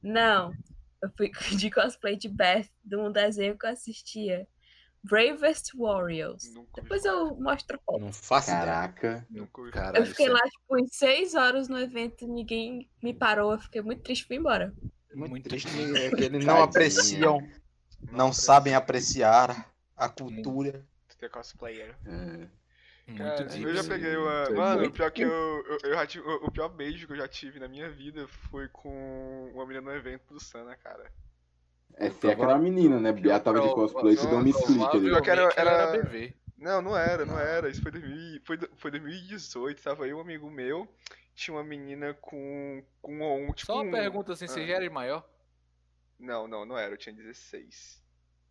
[0.03, 0.53] Não.
[1.01, 4.47] Eu fui de cosplay de Beth, de um desenho que eu assistia.
[5.01, 6.53] Bravest Warriors.
[6.53, 7.99] Nunca Depois eu mostro a foto.
[8.01, 8.51] Não faço.
[8.51, 9.25] Caraca.
[9.95, 13.53] Eu fiquei lá, tipo, em seis horas no evento, ninguém me parou.
[13.53, 14.73] Eu fiquei muito triste fui embora.
[15.15, 15.97] Muito, Muito triste triste.
[15.97, 17.39] é eles não apreciam,
[18.11, 20.85] não sabem apreciar a cultura.
[21.19, 21.95] Ter cosplayer.
[22.05, 22.47] É.
[23.07, 24.39] Muito Cara, deep, eu já peguei uma.
[24.45, 26.27] Muito Mano, pior que eu, eu, eu já tive.
[26.29, 29.97] O pior beijo que eu já tive na minha vida foi com uma menina no
[29.97, 31.11] evento do Sana, cara.
[31.97, 33.09] É aquela menina, né?
[33.23, 35.05] Ela tava de cosplay, te deu um split ali.
[35.09, 36.33] Pior que era- era-.
[36.57, 37.69] Não, não era, não era.
[37.69, 39.81] Isso foi, 2000, foi, foi 2018.
[39.81, 40.87] Tava eu, um amigo meu.
[41.33, 42.83] Tinha uma menina com.
[43.01, 43.13] com
[43.47, 43.53] um.
[43.53, 44.67] Tipo, Só uma um- pergunta assim, você Ah.
[44.67, 45.27] já era maior?
[46.19, 46.93] Não, não, não era.
[46.93, 48.01] Eu tinha 16.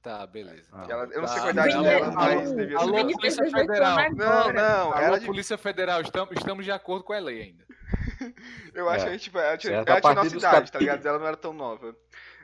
[0.03, 0.65] Tá, beleza.
[0.73, 0.87] Ah.
[0.89, 1.41] Ela- eu não sei Tá.
[1.43, 3.03] qual a idade Vini, dela, mas devia alô, ser.
[3.05, 3.97] Polícia fez 18 Federal.
[4.15, 4.93] Não, não.
[4.93, 7.67] Alô, Ela de- Polícia Federal, estamos, estamos de acordo com a lei ainda.
[8.75, 9.09] Eu acho É.
[9.09, 11.07] que a gente, ela tinha, Certo, ela a tinha nossa idade, cap- tá ligado?
[11.07, 11.97] Ela não era tão nova.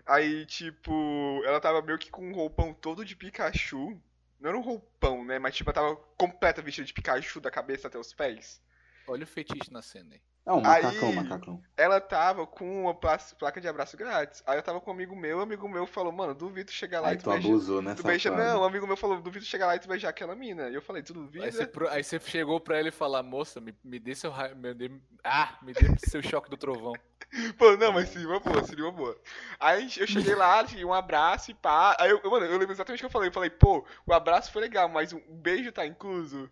[0.06, 3.98] Aí, tipo, ela tava meio que com um roupão todo de Pikachu.
[4.40, 5.38] Não era um roupão, né?
[5.38, 8.60] Mas, tipo, ela tava completa vestida de Pikachu da cabeça até os pés.
[9.06, 10.20] Olha o fetiche na cena aí.
[10.46, 11.62] É um macacão, Aí- macacão.
[11.74, 14.42] Ela tava com uma pla- placa de abraço grátis.
[14.46, 17.00] Aí eu tava com um amigo meu, o amigo meu falou, mano, duvido tu chegar
[17.00, 18.30] lá Aí e tu tu abusou, né, Tu beija...
[18.30, 20.68] Não, um amigo meu falou, duvido chegar lá e tu beijar aquela mina.
[20.68, 21.46] E eu falei, tu duvida?
[21.46, 24.54] Aí você, aí você chegou pra ela e falar, moça, me, me dê seu raio.
[24.54, 24.90] Me dê,
[25.24, 26.92] ah, me dê seu choque do trovão.
[27.58, 29.18] Pô, não, mas seria uma boa, seria uma boa.
[29.58, 31.96] Aí eu cheguei lá, um abraço e pá.
[31.98, 33.28] Aí eu, mano, eu lembro exatamente o que eu falei.
[33.28, 36.50] Eu falei, pô, o abraço foi legal, mas o beijo tá incluso.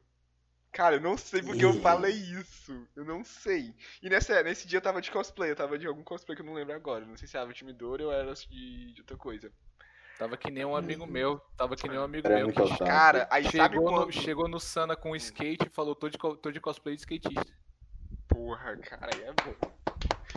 [0.72, 2.88] Cara, eu não sei porque eu falei isso.
[2.96, 3.74] Eu não sei.
[4.02, 6.46] E nessa, nesse dia eu tava de cosplay, eu tava de algum cosplay que eu
[6.46, 7.04] não lembro agora.
[7.04, 9.52] Não sei se era Midori ou era de, de outra coisa.
[10.18, 11.38] Tava que nem um amigo meu.
[11.56, 12.86] Tava que nem um amigo Era meu muito que otário.
[12.86, 14.12] Cara, aí sabe chegou, no, quando.
[14.12, 17.44] chegou no Sana com skate e falou, tô de, co- tô de cosplay de skatista.
[18.28, 19.54] Porra, cara, aí é bom.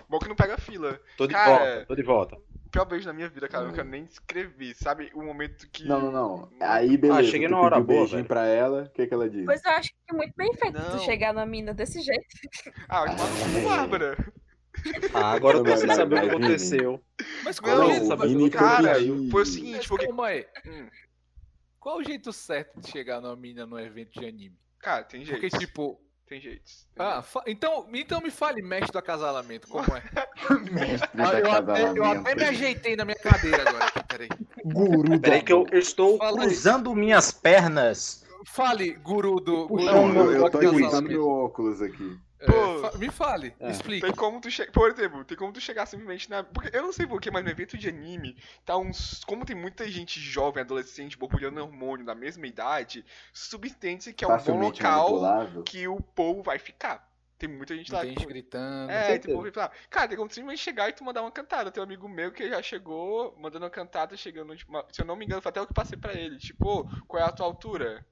[0.10, 1.00] Bom que não pega fila.
[1.18, 2.38] Tô de Cara, volta, tô de volta.
[2.76, 3.64] Pior beijo na minha vida, cara.
[3.64, 4.76] Eu não quero nem descrever.
[4.76, 5.88] Sabe o momento que.
[5.88, 6.50] Não, não, não.
[6.60, 7.20] Aí, beleza.
[7.22, 8.28] Ah, cheguei tu na hora pediu boa, beijinho velho.
[8.28, 9.46] pra ela, o que que ela disse?
[9.46, 10.98] Pois eu acho que é muito bem feito Não.
[10.98, 12.26] tu chegar na mina desse jeito.
[12.90, 14.34] Ah, mas Bárbara.
[15.14, 17.02] Ah, agora eu preciso saber o que aconteceu.
[17.46, 18.96] Mas Não, qual o o jeito, Cara,
[19.32, 20.08] foi o seguinte, porque.
[20.08, 20.46] calma aí.
[20.68, 20.90] Hum,
[21.80, 24.60] Qual o jeito certo de chegar numa mina no evento de anime?
[24.80, 25.40] Cara, tem jeito.
[25.40, 25.98] Porque, tipo.
[26.28, 26.88] Tem jeitos.
[26.98, 30.02] Ah, fa- então, então me fale, mestre do acasalamento, como é?
[30.72, 33.86] Mestre Ah, da eu, até, eu até me ajeitei na minha cadeira agora.
[33.86, 34.30] aqui, Peraí.
[34.66, 36.48] Guru Peraí que eu, eu estou Fala aí.
[36.48, 38.26] cruzando minhas pernas.
[38.48, 39.68] Fale, guru do.
[39.68, 40.88] Guru Não, do eu, eu tô acasalamento.
[40.88, 42.18] usando meu óculos aqui.
[42.38, 42.80] É, Pô.
[42.90, 43.72] fa- me fale, É.
[43.72, 44.08] explica.
[44.08, 44.72] Tem como tu chegar.
[44.72, 46.44] Por exemplo, tem como tu chegar simplesmente na.
[46.44, 49.24] Porque eu não sei porquê, mas no evento de anime, tá uns.
[49.24, 54.38] Como tem muita gente jovem, adolescente, borbulhando hormônio na mesma idade, substente que é um
[54.38, 57.10] bom local que o povo vai ficar.
[57.38, 58.00] Tem muita gente lá.
[58.02, 58.90] Tem gente que- gritando.
[58.92, 59.38] É, certeza.
[59.38, 61.70] tipo, falar, cara, tem como simplesmente chegar e tu mandar uma cantada.
[61.70, 65.06] Tem um amigo meu que já chegou mandando uma cantada, chegando, tipo, uma- se eu
[65.06, 67.32] não me engano, foi até o que passei pra ele, tipo, "Ô, qual é a
[67.32, 68.06] tua altura?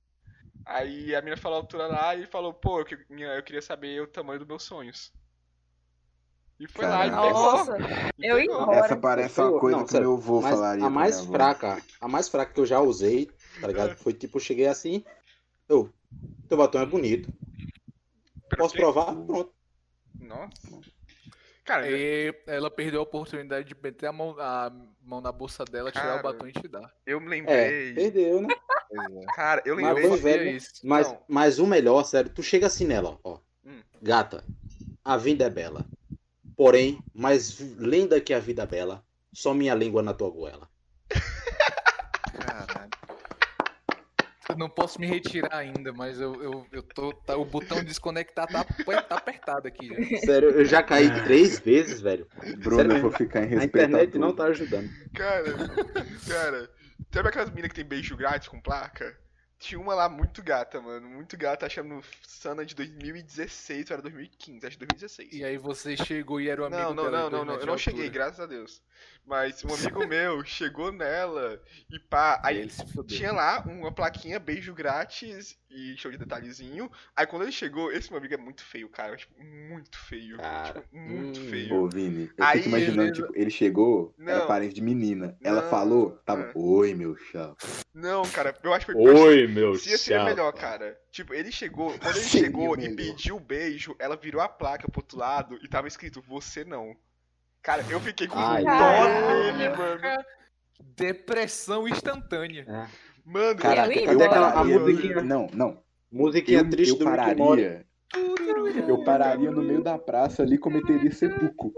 [0.65, 3.61] Aí a menina falou a altura lá e falou, pô, eu, que- minha- eu queria
[3.61, 5.11] saber o tamanho dos meus sonhos.
[6.59, 7.31] E foi lá e pegou.
[7.31, 7.77] Nossa,
[8.17, 8.61] e eu pegou.
[8.61, 8.85] embora.
[8.85, 10.85] Essa parece uma coisa não, que sério, meu avô Mas falaria.
[10.85, 13.25] a mais fraca, a mais fraca que eu já usei,
[13.59, 13.95] tá ligado?
[13.97, 15.03] Foi tipo, eu cheguei assim,
[15.67, 15.89] eu,
[16.47, 17.29] teu batom é bonito.
[18.57, 19.13] Posso provar?
[19.25, 19.53] Pronto.
[20.19, 20.92] Nossa.
[21.63, 24.69] Cara, E ela perdeu a oportunidade de meter a mão, a
[25.01, 26.93] mão na bolsa dela, tirar Cara, o batom e te dar.
[27.05, 27.93] eu me É, lembrei.
[27.93, 28.49] perdeu, né?
[29.35, 30.07] Cara, eu Mas lembrei.
[30.09, 30.57] foi fazia velho.
[30.57, 30.73] isso.
[30.83, 31.19] Mas, Não.
[31.27, 33.39] mas o melhor, sério, tu chega assim nela, ó.
[33.65, 33.81] Hum.
[34.01, 34.43] Gata,
[35.03, 35.85] a vida é bela.
[36.55, 39.03] Porém, mais linda que a vida bela,
[39.33, 40.69] só minha língua na tua goela.
[42.33, 42.89] Caralho.
[44.53, 47.11] Eu não posso me retirar ainda, mas eu, eu, eu tô.
[47.13, 49.87] tá- o botão desconectar tá, tá apertado aqui.
[49.87, 50.17] já.
[50.19, 52.27] Sério, eu já caí três vezes, velho.
[52.59, 53.65] Bruno, Sério eu vou ficar em A respeito.
[53.77, 54.21] internet tudo.
[54.21, 54.89] não tá ajudando.
[55.13, 55.43] Cara,
[56.27, 56.69] cara,
[57.13, 59.17] sabe aquelas minas que tem beijo grátis com placa?
[59.63, 61.07] Tinha uma lá muito gata, mano.
[61.07, 65.29] Muito gata, achando no Sana de 2016 ou era 2015, acho que 2016.
[65.31, 67.65] E aí você chegou e era o amigo Não, não, dela não, não, não, eu
[67.65, 68.81] não cheguei, graças a Deus.
[69.25, 72.67] Mas um amigo meu chegou nela e pá, Aí
[73.07, 76.89] tinha lá uma plaquinha beijo grátis e show de detalhezinho.
[77.15, 80.81] Aí quando ele chegou, esse meu amigo é muito feio, cara, tipo, muito feio, Cara,
[80.81, 81.49] tipo, muito hum.
[81.49, 81.75] feio.
[81.75, 83.21] Ô, Vini, eu Aí, fico imaginando, beleza.
[83.21, 84.47] tipo, ele chegou, era Não.
[84.47, 85.37] parente de menina.
[85.43, 86.51] Ela Não, falou, tava, é.
[86.55, 87.65] oi, meu chapa.
[87.93, 90.97] Não, cara, eu acho que foi Oi, meu Se ia ser melhor, cara.
[91.11, 94.89] Tipo, ele chegou, quando ele Seria chegou e pediu o beijo, ela virou a placa
[94.89, 96.95] pro outro lado e tava escrito, você não.
[97.61, 100.23] Cara, eu fiquei com Ai, dó dele, mano.
[100.95, 102.65] Depressão instantânea.
[102.67, 103.12] É.
[103.25, 104.25] Mano, Caraca, eu embora.
[104.27, 104.79] Aquela- a pararia.
[104.79, 105.83] musiquinha- Não, não.
[106.11, 107.85] Musiquinha Eu, triste eu do pararia.
[108.87, 111.73] Eu pararia no meio da praça ali e cometeria sepulcro.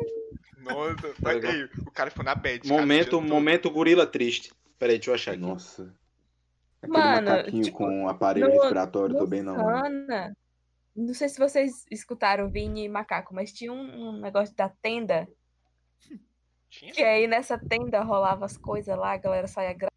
[0.60, 1.56] nossa, mas, ligado?
[1.56, 2.60] ei, o cara ficou na bad.
[2.68, 3.28] cara, Momento, todo.
[3.28, 4.52] momento gorila triste.
[4.80, 5.42] Peraí, deixa eu achar aqui.
[5.42, 5.94] Nossa.
[6.82, 9.56] Aquele Mano, macaquinho tipo, com aparelho no- respiratório, bem não.
[9.56, 10.36] Sana,
[10.96, 15.28] não sei se vocês escutaram Vini e Macaco, mas tinha um, um negócio da tenda,
[16.70, 16.92] Tinha?
[16.92, 19.88] que aí nessa tenda rolava as coisas lá, a galera saía gra...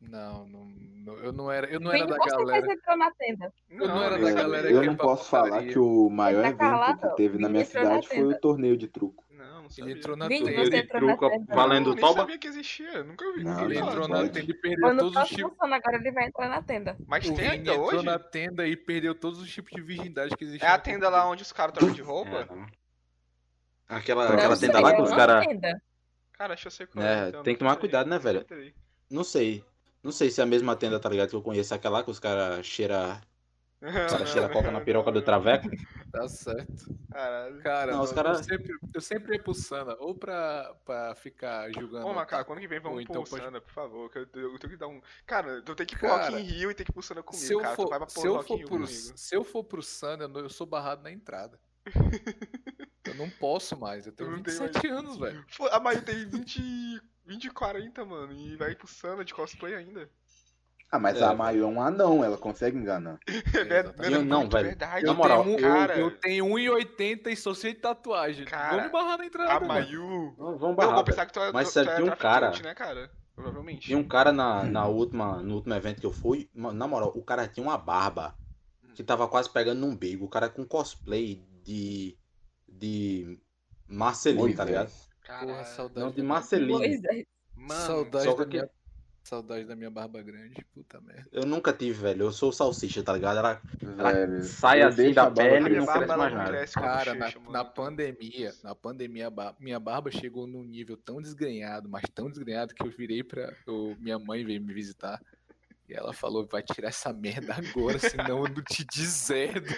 [0.00, 2.72] Não, não, não- eu não era, eu não era da galera.
[2.72, 3.52] entrou na tenda.
[3.68, 5.72] Eu não era da Eu, galera eu não posso falar putaria.
[5.72, 8.40] que o maior Tá evento calado, que teve na minha entrou na cidade foi o
[8.40, 9.24] torneio de truco.
[9.30, 9.90] Não, não sabia.
[9.92, 10.50] Ele entrou na tenda.
[10.52, 11.54] na truco tenda.
[11.54, 12.20] valendo eu nem toba?
[12.20, 13.42] sabia que existia, nunca ouvi.
[13.42, 14.30] Não, Ele não, entrou na pode.
[14.30, 15.50] tenda e perdeu Quando todos tá os tipos.
[15.50, 16.96] funcionando, agora ele vai entrar na tenda.
[17.06, 18.04] Mas O tem ainda entrou hoje?
[18.04, 20.72] na tenda e perdeu todos os tipos de virgindade que É existiam.
[20.72, 22.30] a no tenda lá onde os caras trocam de roupa?
[22.48, 22.66] É, não.
[23.88, 25.44] Aquela, Não, aquela Não tenda sei, lá é que os uma caras.
[26.34, 28.46] Cara, acho que eu sei qual É, tem que não tomar cuidado, né, não velho?
[29.10, 29.64] Não sei.
[30.02, 31.28] Não sei se é a mesma tenda, tá ligado?
[31.30, 33.20] Que eu conheço aquela lá que os caras cheira,
[33.82, 35.68] os cara cheira coca na piroca do traveco.
[36.10, 36.98] Tá certo.
[37.12, 37.62] Caralho.
[37.62, 42.06] Cara, Não, cara- eu sempre, eu sempre ia pro Sana, ou pra, pra ficar julgando.
[42.06, 44.10] Ô, Macaco, quando que vem, vamos Ou então pro pode- Sana, por favor.
[44.10, 45.02] Que eu, eu tenho que dar um.
[45.26, 47.02] Cara, eu tenho que ir pro Cara, Rock in Rio e tem que ir pro
[47.02, 47.76] Sana comigo, se eu cara.
[47.76, 51.02] for, pra se eu for Rio pro, se eu for pro Sana, eu sou barrado
[51.02, 51.60] na entrada.
[53.04, 55.44] eu não posso mais, eu tenho Eu não tenho 27 anos, velho.
[55.70, 58.32] A Maio tem 20, 20 e 40, mano.
[58.32, 60.08] E vai pro Sana de cosplay ainda.
[60.90, 63.18] Ah, mas É, a Maio é um anão, ela consegue enganar.
[63.28, 64.12] É verdade, Exatamente.
[64.14, 64.66] Eu não, velho.
[64.68, 65.04] verdade.
[65.04, 68.46] Na Eu moral, tenho, um- cara, eu, eu tenho 1,80 e sou cheio de tatuagem.
[68.46, 69.52] Cara, Vou me barrar na entrada.
[69.52, 69.68] a.
[69.68, 70.34] Mayu.
[70.38, 71.04] Não, vamos Não, barrar, vou velho.
[71.04, 73.10] pensar que tu é, Mas tu, sério, tu é tinha um cara- né, cara?
[73.34, 73.80] Provavelmente.
[73.86, 77.22] Tinha um cara na, na última, no último evento que eu fui, na moral, o
[77.22, 78.34] cara tinha uma barba
[78.94, 80.24] que tava quase pegando no umbigo.
[80.24, 82.16] O cara com cosplay de.
[82.66, 83.38] de.
[83.86, 84.90] Marcelinho, tá ligado?
[85.28, 85.48] Caralho.
[85.48, 86.00] Porra, saudade.
[86.00, 86.78] Não, de da minha- Marcelinho.
[86.78, 87.24] Pois é.
[87.54, 88.70] Mano, saudade da que- minha.
[89.24, 91.28] Saudade da minha barba grande, puta merda.
[91.30, 92.22] Eu nunca tive, velho.
[92.22, 93.36] Eu sou salsicha, tá ligado?
[93.36, 93.60] Ela,
[93.98, 96.50] ela sai assim da pele e Minha não cresce mais não nada.
[96.50, 97.50] cresce Cara, na, mano.
[97.50, 102.82] na pandemia, na pandemia, minha barba chegou num nível tão desgrenhado, mas tão desgrenhado que
[102.82, 103.52] eu virei pra.
[103.66, 105.20] eu- minha mãe veio me visitar.
[105.86, 109.74] E ela falou, vai tirar essa merda agora, senão eu não te deserdo.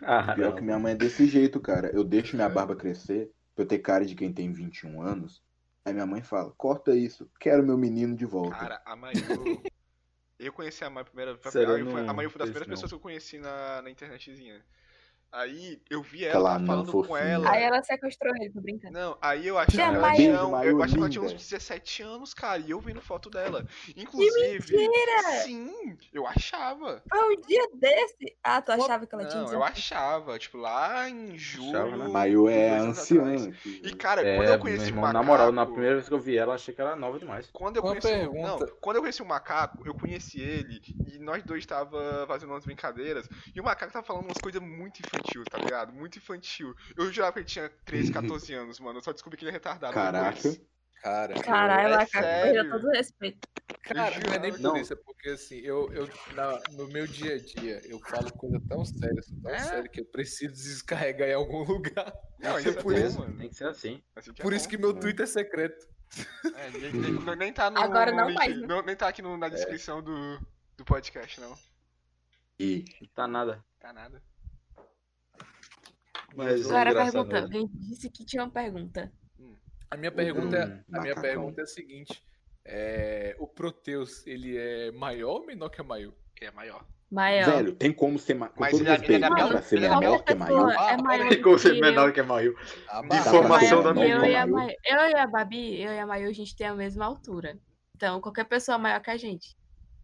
[0.00, 0.56] Ah, Pior não.
[0.56, 1.90] que minha mãe é desse jeito, cara.
[1.94, 5.42] Eu deixo minha barba crescer pra eu ter cara de quem tem 21 anos.
[5.84, 8.56] Aí minha mãe fala, corta isso, quero meu menino de volta.
[8.56, 9.62] Cara, a Mayu.
[10.38, 11.38] Eu conheci a Mayu primeira.
[11.50, 12.74] Sério, a Mayu foi, a Mayu foi das primeiras não.
[12.74, 14.64] pessoas que eu conheci na, na internetzinha.
[15.32, 17.18] Aí eu vi ela anã falando com fofinha.
[17.18, 17.50] ela.
[17.50, 18.92] Aí ela sequestrou ele, tô brincando.
[18.92, 20.68] Não, aí eu achava que ela tinha, eu achava que
[20.98, 21.42] ela tinha uns linda.
[21.42, 23.66] 17 anos, cara, e eu vendo foto dela.
[23.96, 24.76] Inclusive.
[24.76, 25.42] mentira!
[25.42, 27.02] Sim, eu achava.
[27.10, 28.36] Ah, um dia desse.
[28.44, 29.58] Ah, tu achava que ela tinha Não, 18?
[29.60, 31.78] eu achava, tipo, lá em julho.
[31.78, 32.08] Achava, né?
[32.08, 33.34] Mayu é anciã.
[33.64, 35.12] E cara, quando É, eu meu conheci o macaco.
[35.14, 37.48] na moral, na primeira vez que eu vi ela, achei que ela era nova demais.
[37.52, 38.66] Quando eu Uma conheci, o- pergunta.
[38.66, 42.64] não, quando eu conheci o macaco, eu conheci ele e nós dois tava fazendo umas
[42.64, 45.92] brincadeiras e o macaco tava falando umas coisas muito infantil, tá ligado?
[45.92, 46.74] Muito infantil.
[46.96, 48.98] Eu jurava que ele tinha 13, 14 anos, mano.
[48.98, 49.94] Eu só descobri que ele é retardado.
[49.94, 50.36] Caraca.
[50.36, 50.60] depois.
[51.02, 52.70] Cara, Caralho, É sério.
[52.70, 53.48] todo o respeito.
[53.82, 54.76] Cara, não é nem por Não.
[54.76, 58.60] isso, é porque assim, eu, eu na- no meu dia a dia, eu falo coisa
[58.68, 59.58] tão séria, tão É?
[59.58, 62.12] séria, que eu preciso descarregar em algum lugar.
[62.38, 63.36] Não, isso é certeza, bom, mano.
[63.36, 64.00] Tem que ser assim.
[64.14, 64.70] Assim que é Por isso bom.
[64.70, 65.84] que meu Twitter é secreto.
[66.54, 68.64] É, nem, nem- nem tá no, Agora não mais, né?
[68.68, 70.38] não- nem tá aqui no- na descrição do,
[70.76, 71.58] do podcast, não.
[72.60, 73.64] E Não tá nada.
[73.80, 74.22] Tá nada.
[76.34, 77.70] Mas Agora a engraçado pergunta.
[77.74, 79.12] disse que tinha uma pergunta.
[79.90, 82.22] A minha pergunta, é, Hum, a minha pergunta é a seguinte:
[82.64, 86.14] é, o Proteus, ele é maior ou menor que a Mayu?
[86.40, 86.84] Ele é maior.
[87.10, 87.44] Maior.
[87.44, 88.48] Velho, tem como ser ma...
[88.48, 90.70] com Mas ele é- respeito, ele é ser ele é menor Qualquer que a Mayu.
[90.70, 92.56] é maior do Como ser menor que a Mayu.
[92.88, 94.46] A De formação Maior da que eu, e a.
[94.46, 97.58] Mayu, eu e a Babi, eu e a Mayu, a gente tem a mesma altura.
[97.94, 99.54] Então, qualquer pessoa maior que a gente.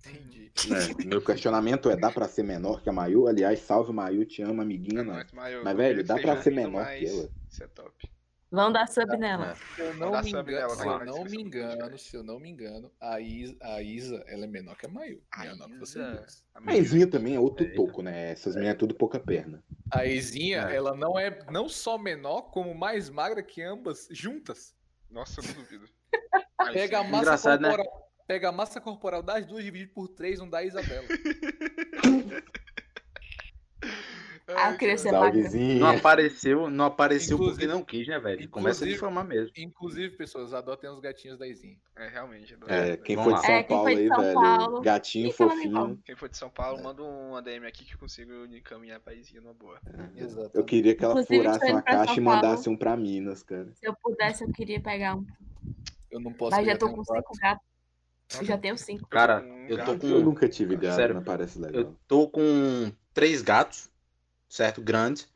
[0.07, 0.39] Entendi.
[0.59, 3.29] É, meu questionamento é, dá pra ser menor que a Mayu?
[3.29, 5.15] Aliás, salve Mayu, te amo, amiguinha, não.
[5.15, 7.29] Mas, Mayu, Mas, velho, dá pra ser menor que ela.
[7.49, 8.11] Isso é top.
[8.51, 9.55] Vão dar sub nela.
[9.55, 12.23] Se eu não Dá me sub engano, nela, se eu não me engano, se eu
[12.25, 15.23] não me engano, a Isa, a Isa ela é menor que a Mayu.
[15.31, 16.27] A Menor que você Isa-.
[16.55, 17.77] A A Izinha também é outro Eita.
[17.77, 18.33] toco, né?
[18.33, 19.63] Essas meninas é tudo pouca perna.
[19.93, 20.75] A Izinha, É.
[20.75, 24.75] ela não é não só menor, como mais magra que ambas juntas.
[25.11, 25.85] Nossa, eu não duvido.
[26.73, 27.77] Pega a massa Engraçado, né?
[28.29, 31.07] Pega a massa corporal das duas dividido por três, não dá a Isabela.
[34.51, 35.13] Ah, eu queria ser.
[35.13, 38.49] Não apareceu, não apareceu porque Inclusive- não quis, né, velho?
[38.51, 39.51] Começa a difamar mesmo.
[39.57, 41.77] Inclusive, pessoas, adotem os gatinhos da Izinha.
[41.97, 42.55] É, realmente.
[42.67, 43.41] É, quem for de.
[43.41, 44.35] São É, quem Paulo foi aí, São velho.
[44.35, 44.81] Paulo.
[44.83, 46.03] Gatinho Ih, falando em fofinho.
[46.05, 49.41] Quem for de São Paulo, manda um ADM aqui que eu consigo encaminhar pra Izinha
[49.43, 49.79] numa boa.
[50.17, 50.51] Exato.
[50.57, 52.43] Eu queria que ela Inclusive, furasse uma caixa São e Paulo.
[52.43, 53.71] mandasse um pra Minas, cara.
[53.75, 55.27] Se eu pudesse, eu queria pegar um.
[56.11, 57.67] Eu não posso Mas já tô com cinco gatos.
[58.37, 59.09] Eu já tenho cinco.
[59.09, 60.07] Cara, um eu tô com.
[60.07, 61.81] Eu nunca tive gato, Sério, mas parece legal.
[61.83, 63.91] Eu tô com três gatos,
[64.49, 64.83] certo?
[64.83, 65.29] Grandes.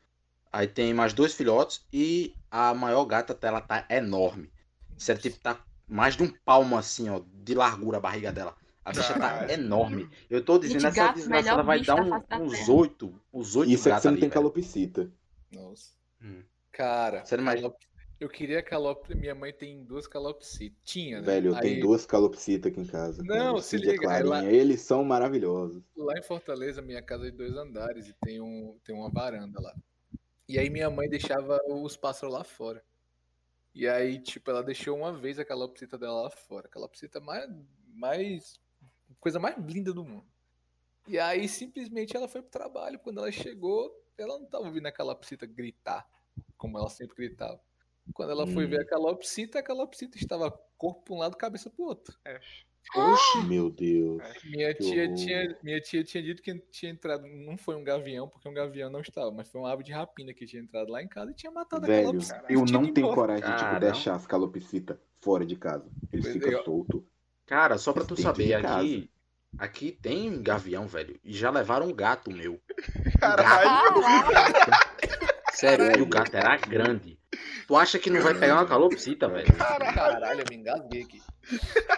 [0.51, 4.51] Aí tem mais dois filhotes e a maior gata dela tá enorme.
[4.97, 8.55] Sério, tipo, tá mais de um palmo assim, ó, de largura a barriga dela.
[8.85, 10.07] A bicha tá enorme.
[10.29, 13.71] Eu tô dizendo, essa gato, desgraçada melhor vai dar da um- uns oito, uns oito
[13.71, 14.41] Isso é que você não ali, tem velho.
[14.41, 15.11] calopsita.
[15.51, 15.91] Nossa.
[16.21, 16.43] Hum.
[16.71, 17.77] Cara, Sério, calop-
[18.19, 19.09] eu queria calop...
[19.15, 20.77] Minha mãe tem duas calopsitas.
[20.83, 21.25] Tinha, né?
[21.25, 23.21] Velho, eu Aí, tenho duas calopsitas aqui em casa.
[23.23, 24.35] Não, se liga, Clarinha.
[24.35, 25.83] ela- Eles são maravilhosos.
[25.95, 29.59] Lá em Fortaleza, minha casa é de dois andares e tem, um, tem uma varanda
[29.59, 29.75] lá.
[30.47, 32.83] E aí minha mãe deixava os pássaros lá fora.
[33.73, 36.67] E aí, tipo, ela deixou uma vez a calopsita dela lá fora.
[36.67, 37.49] A calopsita mais,
[37.93, 38.59] mais.
[39.19, 40.25] coisa mais linda do mundo.
[41.07, 42.99] E aí, simplesmente, ela foi pro trabalho.
[42.99, 46.07] Quando ela chegou, ela não tava ouvindo a calopsita gritar,
[46.55, 47.59] como ela sempre gritava.
[48.13, 48.69] Quando ela foi Hum.
[48.69, 52.17] ver a calopsita, a calopsita estava corpo pra um lado, cabeça pro outro.
[52.25, 52.39] É.
[52.95, 54.21] Oxe, meu Deus.
[54.43, 55.15] Minha Que tia, horror.
[55.15, 57.25] tinha, minha tia tinha dito que tinha entrado.
[57.25, 60.33] Não foi um gavião, porque um gavião não estava, mas foi uma ave de rapina
[60.33, 62.45] que tinha entrado lá em casa e tinha matado a Velho, calopsita.
[62.49, 63.15] eu não tenho embora.
[63.15, 63.79] coragem de tipo, Caramba.
[63.79, 65.89] deixar as calopsitas fora de casa.
[66.11, 66.63] Eles Pois ficam é, ó.
[66.65, 67.01] soltos.
[67.45, 69.09] Cara, só pra tu saber, aqui,
[69.57, 71.17] aqui tem gavião, velho.
[71.23, 72.61] E já levaram um gato meu.
[73.17, 74.01] Caralho!
[75.53, 77.17] Sério, e o gato era grande.
[77.67, 79.47] Tu acha que não vai pegar uma calopsita, velho?
[79.57, 81.21] Caralho, eu me engasguei aqui.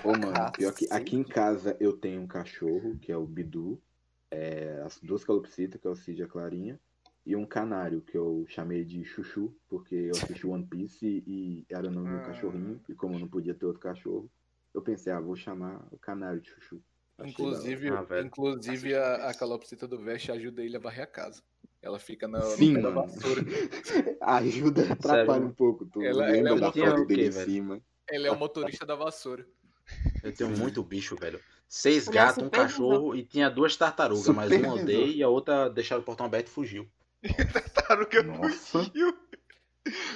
[0.04, 3.82] Ô, mano, pior que aqui em casa eu tenho um cachorro, que é o Bidu.
[4.32, 6.80] é, as duas calopsitas, que é o Cid e a Clarinha.
[7.26, 11.88] E um canário, que eu chamei de Chuchu, porque eu assisti One Piece e era
[11.88, 12.26] o nome do Ah.
[12.26, 12.82] cachorrinho.
[12.90, 14.30] E como eu não podia ter outro cachorro,
[14.74, 16.82] eu pensei, ah, vou chamar o canário de Chuchu.
[17.18, 17.32] Achei.
[17.32, 21.42] Inclusive, Ah, inclusive a, a calopsita do Veste ajuda ele a varrer a casa.
[21.86, 23.08] Ela fica na, no Sim, pé da mano.
[23.14, 23.42] vassoura.
[24.20, 25.86] Ajuda, atrapalha um pouco.
[25.86, 27.46] Tu ela- lembra ela é da uma foto dele em velho.
[27.46, 27.82] cima.
[28.10, 29.46] Ela é o motorista da vassoura.
[30.24, 31.40] Eu tenho muito bicho, velho.
[31.70, 34.74] Seis gatos, um cachorro e tinha duas tartarugas, mas uma visão.
[34.82, 36.90] odeia e a outra deixaram o portão aberto e fugiu.
[37.54, 38.84] Tartaruga Nossa.
[38.84, 39.16] fugiu.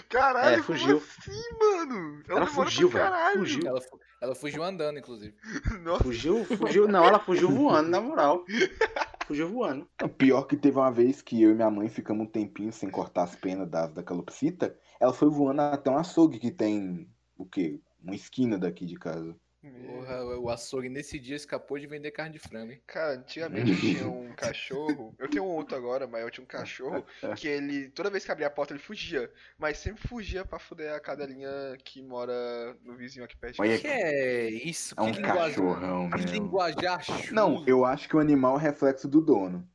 [0.10, 0.98] Caralho, É, fugiu.
[0.98, 2.24] assim, mano?
[2.28, 3.14] Ela demora fugiu, velho.
[3.40, 3.68] Fugiu.
[3.68, 3.80] Ela,
[4.22, 5.36] ela fugiu andando, inclusive.
[5.84, 6.88] Nossa, Fugiu, fugiu.
[6.88, 8.44] Não, ela fugiu voando, na moral.
[9.28, 9.88] Fugiu voando.
[10.18, 13.24] Pior que teve uma vez que eu e minha mãe ficamos um tempinho sem cortar
[13.24, 14.76] as penas da, da calopsita.
[15.00, 17.08] Ela foi voando até um açougue que tem,
[17.38, 17.80] o quê?
[18.04, 19.36] Uma esquina daqui de casa.
[19.62, 22.82] Porra, o açougue nesse dia escapou de vender carne de frango, hein?
[22.88, 25.14] Cara, antigamente eu tinha um cachorro.
[25.20, 27.06] Eu tenho um outro agora, mas eu tinha um cachorro
[27.36, 29.30] que ele, toda vez que abria a porta, ele fugia.
[29.58, 31.50] Mas sempre fugia pra fuder a cadelinha
[31.84, 32.34] que mora
[32.86, 33.56] no vizinho aqui perto.
[33.56, 33.78] de Olha.
[33.78, 34.96] Que é isso?
[34.98, 37.34] É um que cachorrão, que linguajar chulo.
[37.34, 39.68] Não, eu acho que o animal é reflexo do dono.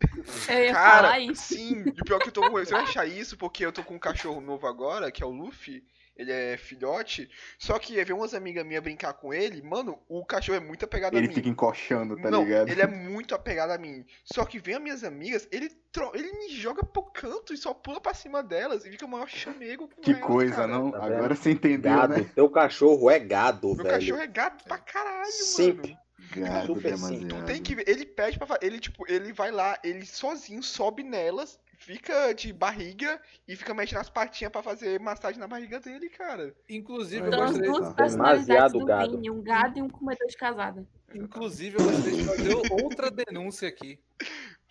[0.49, 1.55] Eu ia Cara, falar isso.
[1.55, 1.83] sim.
[1.87, 2.53] E o pior que eu tô com.
[2.53, 5.31] Você vai achar isso porque eu tô com um cachorro novo agora, que é o
[5.31, 5.85] Luffy.
[6.17, 7.29] Ele é filhote.
[7.59, 9.61] Só que veio umas amigas minhas brincar com ele.
[9.63, 11.35] Mano, o cachorro é muito apegado Ele a mim.
[11.35, 12.69] fica encoxando, tá não, ligado?
[12.69, 14.07] ele é muito apegado a mim.
[14.25, 16.13] Só que vem as minhas amigas, ele, tro...
[16.15, 19.29] ele me joga pro canto e só pula pra cima delas e fica o maior
[19.29, 20.69] chamego com Que elas, coisa, cara.
[20.69, 20.93] não?
[20.93, 21.05] Tá?
[21.05, 22.15] Agora você entendeu, Gado.
[22.15, 22.31] né?
[22.35, 23.89] Teu cachorro é gado, Meu velho.
[23.91, 25.91] cachorro é gato pra caralho, Sempre.
[25.91, 26.05] mano.
[26.37, 27.29] Gado Super demasiado.
[27.29, 31.03] Tu tem que ver, ele pede pra ele tipo, ele vai lá, ele sozinho sobe
[31.03, 36.09] nelas, fica de barriga e fica mexendo as patinhas pra fazer massagem na barriga dele,
[36.09, 36.55] cara.
[36.69, 39.11] Inclusive, eu São as gostaria, duas personalidades do gado.
[39.13, 40.87] Vini, um gado e um comedor de casada.
[41.15, 43.99] inclusive, eu gostaria de fazer outra denúncia aqui.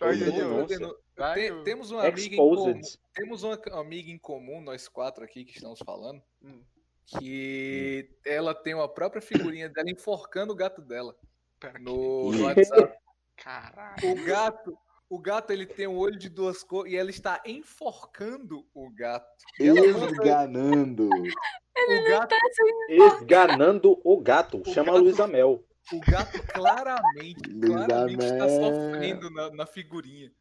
[0.01, 0.77] Outra denúncia.
[1.35, 2.81] Tem- temos uma amiga em comum.
[3.13, 6.61] Temos uma amiga em comum, nós quatro aqui que estamos falando, Hum.
[7.05, 11.15] que ela tem uma própria figurinha dela enforcando o gato dela
[11.79, 12.97] no, no WhatsApp.
[13.37, 13.95] Caralho.
[14.11, 14.77] O gato,
[15.13, 19.27] o gato ele tem um olho de duas cores e ela está enforcando o gato.
[19.59, 21.07] E Esganando.
[21.09, 22.35] o gato,
[22.89, 24.61] Esganando o gato.
[24.65, 25.63] O Chama gato- a Luísa Mel.
[25.91, 30.31] o gato claramente, claramente está sofrendo na, na figurinha.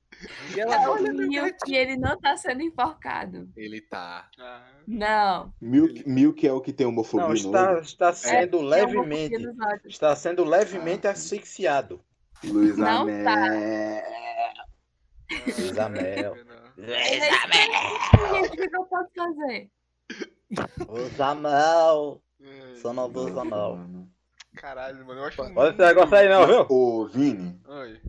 [0.55, 1.57] E ela É olha gatinho.
[1.65, 3.49] que ele não tá sendo enforcado.
[3.57, 4.29] Ele tá.
[4.39, 5.53] Ah, Não.
[5.61, 7.81] Milk, Milk é o que tem homofobia Não, no está, olho.
[7.83, 9.35] está sendo Tem levemente.
[9.87, 12.01] Está sendo levemente asfixiado.
[12.45, 13.15] Luísa Não Mel.
[13.17, 14.03] Luísa
[15.89, 16.37] Mel.
[16.45, 16.63] não.
[18.33, 19.71] Gente, o que eu posso fazer?
[20.89, 22.23] Luísa Mel.
[22.43, 23.45] Ai, Sono do Mel.
[23.45, 24.09] Mano.
[24.57, 26.67] Caralho, mano, eu acho Olha esse negócio aí não, viu?
[26.69, 28.01] Ô, Vini, Oi.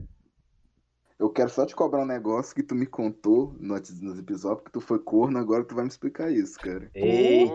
[1.19, 4.71] Eu quero só te cobrar um negócio que tu me contou no- nos episódios, que
[4.71, 6.89] tu foi corno, agora tu vai me explicar isso, cara.
[6.93, 7.53] Eita.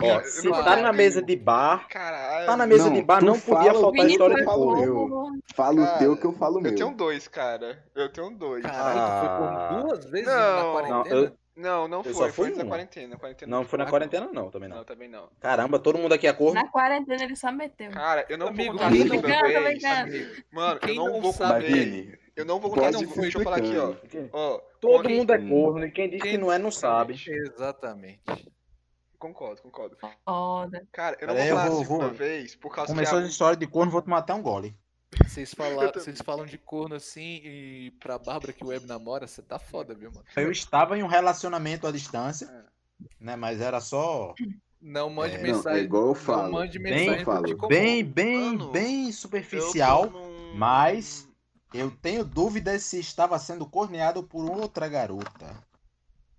[0.00, 2.46] Porra, Ó, se não tá na mesa de bar, Caralho.
[2.46, 4.82] tá na mesa Não, de bar, não podia faltar a história de falo corno.
[4.84, 4.94] eu.
[5.08, 5.42] corno.
[5.54, 6.74] Fala o teu que eu falo o Eu meu.
[6.74, 7.84] tenho dois, cara.
[7.94, 8.62] Eu tenho dois.
[8.64, 9.68] Caralho, tu foi Ah.
[9.74, 11.14] por duas vezes Não, na Não, quarentena?
[11.16, 12.12] eu- Não, não Eu foi.
[12.14, 12.64] só Foi uma.
[12.64, 13.16] quarentena.
[13.16, 14.84] quarentena não foi na quarentena não, também Não, não.
[14.84, 15.28] também não.
[15.38, 16.54] Caramba, todo mundo aqui é corno.
[16.54, 17.92] Na quarentena ele só meteu.
[17.92, 19.32] Cara, eu não Amigo, vou contar não- brincando.
[20.52, 21.76] Mano, eu Quem não, não vou sabe- Mas, contar.
[21.76, 23.12] Vini, Eu não vou contar pode não.
[23.14, 23.94] Deixa eu falar aqui, ó.
[24.32, 27.14] Ó, Todo mundo é corno e quem diz que Quem- não é não sabe.
[27.28, 28.20] Exatamente.
[29.18, 29.96] Concordo, concordo.
[30.24, 30.86] Foda.
[30.92, 33.14] Cara, eu não Peraí, vou eu falar vou- a segunda vou- vez por causa Começou
[33.18, 33.30] que as a...
[33.30, 34.76] histórias de corno, vou tomar até um gole.
[35.24, 35.92] Vocês, fala...
[35.94, 39.94] Vocês falam de corno assim e pra Bárbara que o Web namora, você tá foda,
[39.94, 40.24] viu, mano?
[40.36, 42.64] Eu estava em um relacionamento à distância, É.
[43.20, 43.36] né?
[43.36, 44.34] Mas era só
[44.82, 45.80] Não mande É, não, mensagem.
[45.80, 46.52] é igual eu Não falo.
[46.52, 50.10] mande Bem- mensagem eu bem, bem, Mano, bem eu superficial.
[50.10, 51.26] num- mas-
[51.74, 55.52] Eu tenho dúvidas se estava sendo corneado por outra garota.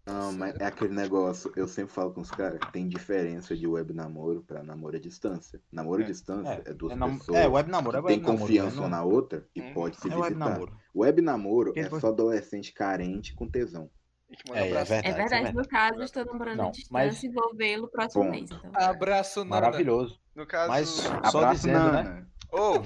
[0.08, 3.92] Não, mas é aquele negócio, eu sempre falo com os caras, tem diferença de web
[3.92, 5.60] namoro pra namoro à distância.
[5.72, 6.08] Namoro à É.
[6.08, 8.42] distância é, duas É, nam- pessoas é, web namoro, é que tem web namoro.
[8.44, 8.82] confiança né?
[8.82, 9.74] uma Não- na outra e Uhum.
[9.74, 10.50] pode se É web visitar.
[10.52, 10.78] namoro.
[10.96, 12.00] Web namoro é foi?
[12.00, 13.90] só adolescente carente com tesão.
[14.54, 15.08] É, é verdade.
[15.08, 18.24] É é verdade, no caso, estou namorando Não, à distância mas- e vou vê-lo próximo
[18.24, 18.32] Ponto.
[18.32, 18.52] mês.
[18.52, 18.72] Então.
[18.76, 19.50] Abraço, Nanda.
[19.50, 20.20] Maravilhoso.
[20.36, 20.70] No caso...
[20.70, 21.10] Mas só
[21.40, 22.26] Abraço, dizendo, né?
[22.58, 22.80] Ô,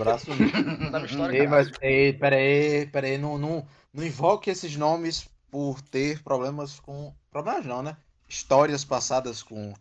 [0.91, 5.81] na minha história, Ei, mas, ei, peraí, peraí, não, não, não invoque esses nomes por
[5.81, 7.13] ter problemas com.
[7.31, 7.95] Problemas não, né?
[8.27, 9.73] Histórias passadas com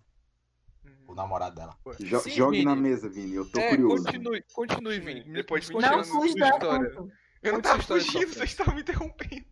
[1.06, 1.76] o namorado dela.
[2.00, 2.88] Jo- Sim, jogue na Vini.
[2.88, 4.04] mesa, Vini, eu tô É, curioso.
[4.04, 5.32] continue, continue, Vini.
[5.32, 6.88] Depois de Me- vinte Não fuja do história.
[6.88, 7.12] assunto.
[7.42, 9.46] Eu não tava história, fugindo, vocês estavam me interrompendo.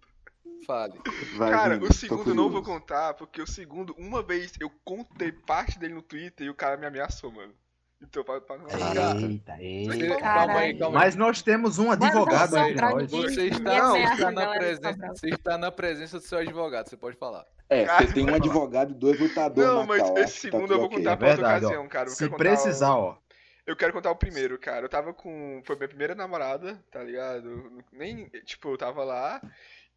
[0.66, 1.01] Fale.
[1.37, 4.70] Vai, Cara, Vini, o segundo eu não vou contar, porque o segundo, uma vez eu
[4.84, 7.55] contei parte dele no Twitter e o cara me ameaçou, mano.
[8.03, 10.16] Então, pra, pra não Cara, Eita, eita.
[10.20, 11.05] Calma aí, calma aí.
[11.07, 13.11] Mas nós temos um advogado entre nós.
[13.11, 13.28] ninguém.
[13.30, 17.16] Você está, ameaça está na presença, você está na presença do seu advogado, você pode
[17.16, 17.44] falar.
[17.68, 20.61] É, Cara, você tem um advogado e dois lutadores Não, mas cal, esse tá segundo
[20.62, 21.68] tudo eu vou contar É pra outra verdade, ó.
[21.68, 22.09] ocasião, cara.
[22.09, 23.18] Eu Se contar o- precisar, ó.
[23.66, 24.84] Eu quero contar o primeiro, cara.
[24.84, 25.61] Eu tava com.
[25.64, 27.82] Foi minha primeira namorada, tá ligado?
[27.92, 28.28] Nem.
[28.44, 29.40] Tipo, eu tava lá.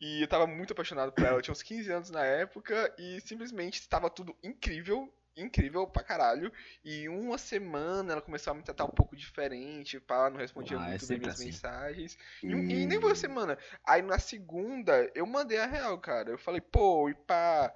[0.02, 1.38] E eu tava muito apaixonado por ela.
[1.38, 2.92] Eu tinha uns 15 anos na época.
[2.98, 5.08] E simplesmente estava tudo incrível.
[5.42, 6.52] Incrível pra caralho.
[6.84, 10.86] E uma semana ela começou a me tratar um pouco diferente, pá, não respondia Ah,
[10.86, 11.46] é muito bem sempre minhas assim.
[11.46, 12.18] mensagens.
[12.44, 12.70] E, Hum.
[12.70, 13.58] e nem foi uma semana.
[13.86, 16.32] Aí na segunda, eu mandei a real, cara.
[16.32, 17.74] Eu falei, pô, e pá.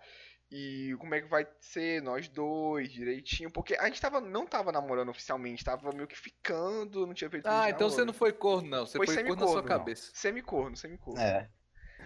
[0.55, 3.49] E como é que vai ser nós dois, direitinho?
[3.51, 7.47] Porque a gente tava, não tava namorando oficialmente, tava meio que ficando, não tinha feito
[7.47, 8.05] Ah, então você namoro.
[8.05, 8.85] não foi corno, não.
[8.85, 10.11] Você Foi foi, corno na sua semicorno, cabeça.
[10.13, 11.19] Semicorno, semicorno.
[11.19, 11.49] É.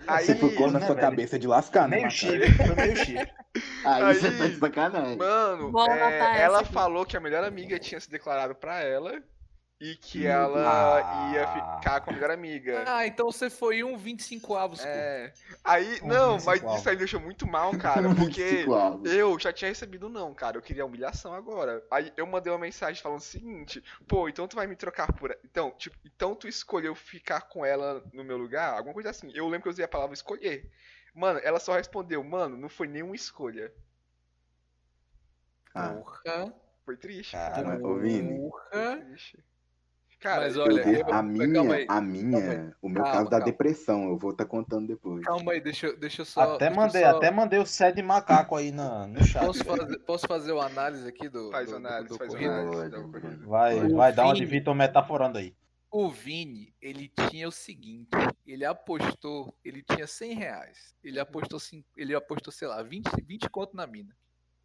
[0.08, 1.08] Aí, Você ficou na né, sua velho?
[1.10, 1.98] cabeça de lascar, né?
[1.98, 3.34] Meio foi meio chifre.
[3.86, 5.18] Aí, Aí- você tá de sacanagem.
[5.18, 9.22] Mano, é, ela falou que a melhor amiga tinha se declarado pra ela
[9.80, 11.34] e que Meu ela Deus.
[11.36, 11.78] ia Ah.
[11.78, 12.84] ficar com a melhor amiga.
[12.88, 14.84] Ah, então você foi um 25 avos.
[14.84, 15.32] É.
[15.64, 19.12] Aí, Um não, mas 25 isso aí me deixou muito mal, cara, porque 25 avos.
[19.14, 21.84] eu já tinha recebido não, cara, eu queria humilhação agora.
[21.92, 25.38] Aí eu mandei uma mensagem falando o seguinte, pô, então tu vai me trocar por...
[25.44, 28.74] Então, tipo, então tu escolheu ficar com ela no meu lugar?
[28.78, 29.32] Alguma coisa assim.
[29.36, 30.72] Eu lembro que eu usei a palavra escolher.
[31.14, 33.72] Mano, ela só respondeu, mano, não foi nenhuma escolha.
[35.74, 36.54] Ah, Porra.
[36.86, 37.88] Foi triste, Cara, cara.
[37.88, 38.30] ô, Vini.
[38.50, 38.98] Foi Porra.
[38.98, 39.44] triste.
[40.20, 43.46] Cara, Mas olha, eu- a minha, aí, a minha, o meu Calma, caso da calma.
[43.46, 45.24] depressão, eu vou estar contando depois.
[45.24, 46.56] Calma aí, deixa, eu- deixa eu só.
[46.56, 49.46] Até deixa mandei, só- até mandei o set de macaco aí na, no chat.
[49.46, 52.52] Posso fazer, posso fazer uma análise aqui do, Faz do, análise, do faz ocorrido?
[52.52, 53.46] análise.
[53.46, 55.54] Vai, O vai dar uma de Vini- Vitor metaforando aí.
[55.92, 58.10] O Vini, ele tinha o seguinte,
[58.46, 61.60] ele apostou, ele tinha 100 reais, ele apostou,
[61.96, 64.14] ele apostou, sei lá, 20, 20 conto na mina.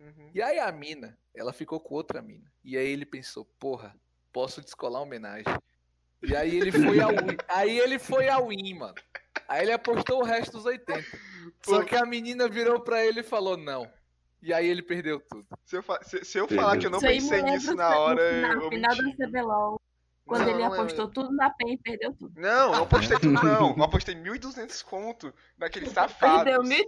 [0.00, 0.30] Uhum.
[0.34, 2.50] E aí a mina, ela ficou com outra mina.
[2.64, 3.94] E aí ele pensou, porra,
[4.32, 5.44] posso descolar uma homenagem.
[6.22, 8.94] E aí ele foi ao win, aí ele foi ao win, mano.
[9.48, 11.04] Aí ele apostou o resto dos 80.
[11.64, 13.90] Só que a menina virou pra ele e falou não.
[14.40, 15.46] E aí ele perdeu tudo.
[15.64, 17.76] Se eu, fa- se- se eu falar que eu não Isso pensei lembra nisso o
[17.76, 19.16] na hora, no final, eu final menti.
[19.18, 19.80] da CBLOL.
[20.24, 22.40] Quando Não, ele não apostou tudo na PEN e perdeu tudo.
[22.40, 23.76] Não, não apostei tudo não.
[23.76, 26.44] Eu apostei 1.200 conto naqueles safados.
[26.44, 26.86] Perdeu 1.200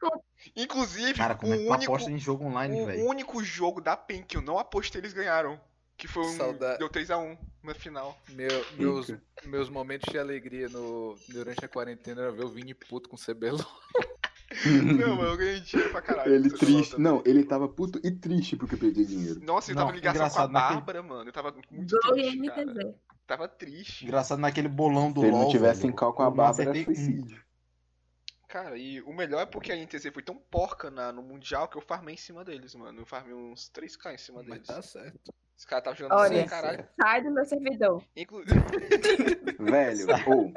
[0.00, 0.24] conto.
[0.54, 3.04] Inclusive, Cara, como é o que tu único, aposta em jogo online, o velho?
[3.06, 5.60] único jogo da PEN que eu não apostei, eles ganharam.
[5.96, 6.36] Que foi um.
[6.36, 6.78] Saudade.
[6.78, 8.18] Deu 3x1 na final.
[8.30, 9.10] Meu- meus,
[9.44, 13.18] meus momentos de alegria no, durante a quarentena era ver o Vini puto com o
[13.18, 13.58] CBLOL.
[14.64, 16.32] Não, mas eu ganhei dinheiro pra caralho.
[16.34, 17.00] Ele triste.
[17.00, 19.40] Não, ele tava puto e triste porque perdeu dinheiro.
[19.42, 21.28] Nossa, eu Não, tava em ligação com a engraçado, naquele- Bárbara, mano.
[21.28, 22.94] Eu tava muito triste, cara.
[23.26, 24.04] Tava triste.
[24.04, 26.30] Engraçado naquele bolão do Se ele LoL, não tivesse velho, em cal com a eu
[26.30, 27.44] Bárbara, era suicídio.
[28.48, 31.76] Cara, e o melhor é porque a INTZ foi tão porca na, no Mundial que
[31.76, 33.00] eu farmei em cima deles, mano.
[33.00, 34.66] Eu farmei uns 3k em cima Mas deles.
[34.68, 35.34] tá certo.
[35.56, 36.86] Os caras estavam jogando Olha, sem caralho.
[37.00, 38.02] Sai do meu servidor.
[38.14, 38.60] Inclusive.
[39.58, 40.06] Velho,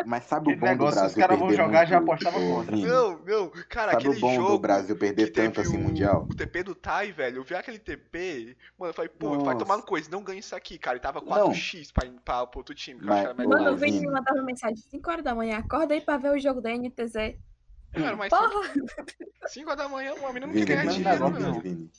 [0.06, 2.76] mas sabe o bom do negócio, Brasil os caras vão jogar, muito, já apostava contra.
[2.76, 4.50] Não, não, cara, Sabe aquele o bom jogo.
[4.50, 6.28] do Brasil perder tanto assim o, mundial?
[6.30, 9.60] O TP do Tai, velho, eu vi aquele TP, mano, eu falei, pô, vai Nossa.
[9.60, 10.98] tomar no coisa, não ganha isso aqui, cara.
[10.98, 11.50] E tava Não.
[11.50, 13.58] 4x pra, pra, pro outro time, que eu Mas- achava melhor.
[13.62, 15.60] Mano, o Vini me mandava mensagem 5 horas da manhã.
[15.60, 17.38] Acorda aí pra ver o jogo da NTZ.
[17.94, 18.70] Cara, mas Porra!
[19.48, 21.90] 5 horas da manhã, uma menina não quer dinheiro, mano.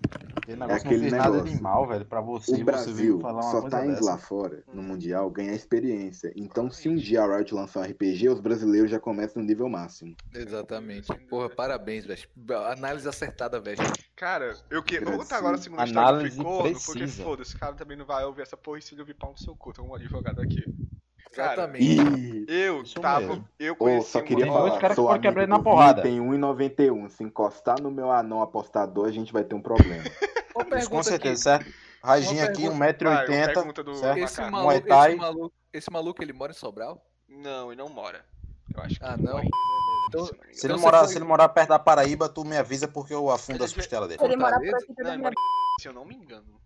[0.00, 0.32] Vini.
[0.34, 1.56] Aquele negócio não fez nada negócio.
[1.56, 2.52] de mal, velho, pra você.
[2.52, 4.04] O você Brasil veio falar uma só coisa tá indo dessa.
[4.04, 6.32] lá fora, no Mundial, ganhar experiência.
[6.34, 9.68] Então, se um dia a Riot lançar um RPG, os brasileiros já começam no nível
[9.68, 10.16] máximo.
[10.34, 11.12] Exatamente.
[11.28, 12.22] Porra, parabéns, velho.
[12.66, 13.78] Análise acertada, velho.
[14.16, 15.00] Cara, eu que...
[15.00, 18.42] vou contar agora a segunda história que corno, porque foda-se, cara também não vai ouvir
[18.42, 20.64] essa porra e se ele ouvir pau no seu cu, tem um advogado aqui.
[21.32, 21.84] Cara, Exatamente.
[21.84, 22.44] Ih!
[22.48, 23.20] eu Isso tava...
[23.20, 23.48] mesmo.
[23.58, 26.02] Eu conheci só um queria caras falar, que sou amigo ele na porrada.
[26.02, 27.08] Tem 1,91.
[27.08, 30.02] Se encostar no meu anão apostador, a gente vai ter um problema.
[30.90, 31.64] Com certeza, aqui.
[31.64, 31.90] certo?
[32.02, 34.18] Raiginho Uma aqui, pergunta- Vai, uma 1,80m, pergunta do certo?
[34.18, 37.00] Esse maluco, esse, maluco, esse maluco, ele mora em Sobral?
[37.28, 38.24] Não, ele não mora.
[38.74, 39.40] Eu acho que Ah, ele não?
[40.08, 42.88] Então- se ele, você morar, foi- se ele morar perto da Paraíba, tu me avisa
[42.88, 44.18] porque eu afundo as costelas dele.
[44.18, 44.70] Se ele mora em...
[45.80, 46.60] Se eu não me engano.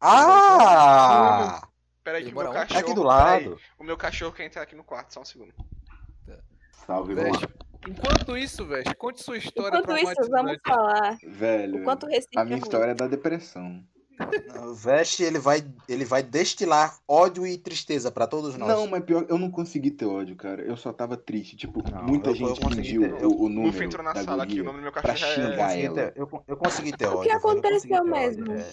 [0.00, 1.62] Ah!
[2.04, 2.58] Pera aí Ele que o meu onde?
[2.58, 2.80] cachorro...
[2.80, 3.58] Aqui do lado.
[3.78, 5.52] O meu cachorro quer entrar aqui no quarto, só um segundo.
[6.86, 7.48] Salve, Velho, mano.
[7.86, 11.96] enquanto isso, velho, conte sua história Enquanto pra isso, vamos falar Velho, o o a
[11.96, 12.58] minha é ruim.
[12.58, 13.84] história é da depressão.
[14.68, 18.68] O Veste, ele vai, ele vai destilar ódio e tristeza pra todos nós.
[18.68, 20.62] Não, mas pior, eu não consegui ter ódio, cara.
[20.62, 21.56] Eu só tava triste.
[21.56, 23.86] Tipo, Não, muita eu- eu gente consegui pediu ter- eu- o, o O número Luffy
[23.86, 25.82] entrou na da sala aqui, o nome do meu pra cachorro Eu xingar é...
[25.84, 25.94] ela.
[25.94, 27.22] ter, eu, eu consegui ter ódio.
[27.22, 28.52] que eu consegui aconteceu mesmo?
[28.52, 28.72] é.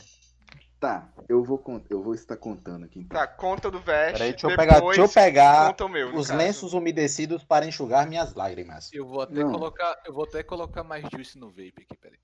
[0.79, 3.19] Tá, eu vou, eu vou estar contando aqui então.
[3.19, 6.37] Tá, conta do Vest, Peraí, deixa eu pegar, deixa eu pegar meu, os caso.
[6.39, 8.89] lenços umedecidos para enxugar minhas lágrimas.
[8.93, 9.51] Eu vou até Não.
[9.51, 12.19] colocar, eu vou até colocar mais juice no vape aqui, peraí.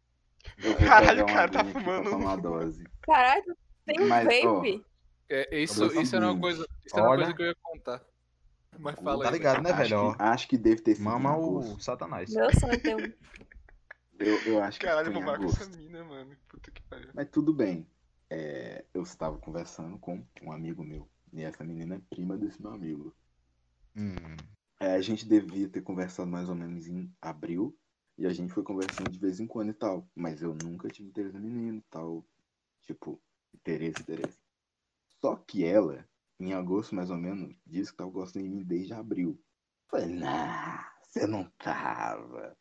[0.88, 2.88] Caralho, o cara tá fumando um- uma dose.
[3.02, 4.86] Caralho, tem um Mas, ó, vape.
[5.28, 8.02] É, isso, isso era uma coisa, isso era uma coisa que eu ia contar.
[8.80, 9.34] Mas fala Tá aí.
[9.34, 10.16] ligado, né, acho, velho?
[10.16, 12.34] que, acho que deve ter sido Mama o satanás.
[12.34, 13.14] Meu sonho tem um.
[14.18, 16.38] Eu, eu acho que Caralho, vou com essa mina, mano.
[16.48, 17.10] Puta que pariu.
[17.14, 17.86] Mas tudo bem.
[18.30, 21.10] É, eu estava conversando com um amigo meu.
[21.32, 23.16] E essa menina é prima desse meu amigo.
[23.96, 24.16] Hum.
[24.80, 27.78] É, a gente devia ter conversado mais ou menos em abril.
[28.18, 30.10] E a gente foi conversando de vez em quando e tal.
[30.16, 32.26] Mas eu nunca tive interesse no menino e tal.
[32.84, 33.22] Tipo,
[33.54, 34.40] interesse, interesse.
[35.20, 36.08] Só que ela,
[36.40, 39.42] em agosto mais ou menos, disse que tava gostando de mim desde abril.
[39.90, 42.58] Falei, nah, você não tava.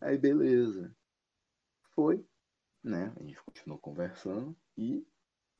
[0.00, 0.94] Aí beleza.
[1.94, 2.24] Foi,
[2.82, 3.12] né?
[3.18, 5.06] A gente continuou conversando e,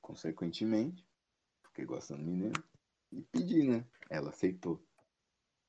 [0.00, 1.06] consequentemente,
[1.64, 2.52] fiquei gostando do menino
[3.12, 3.84] e pedi, né?
[4.08, 4.82] Ela aceitou.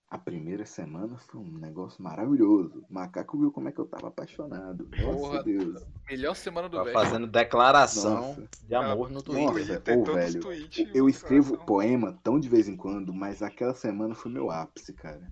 [0.07, 2.85] A primeira semana foi um negócio maravilhoso.
[2.89, 4.89] O macaco viu como é que eu tava apaixonado.
[4.89, 5.81] Nossa Porra, Deus.
[6.09, 6.93] Melhor semana do Tá velho.
[6.93, 8.49] fazendo declaração Nossa.
[8.67, 9.45] de amor no Twitter.
[9.45, 11.65] Nossa, Twitter, ô, todos os velho, tweets, Eu escrevo coração.
[11.65, 15.31] poema tão de vez em quando, mas aquela semana foi meu ápice, cara.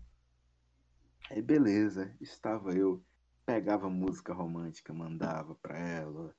[1.30, 3.04] Aí beleza, estava eu,
[3.50, 6.38] pegava música romântica, mandava pra ela,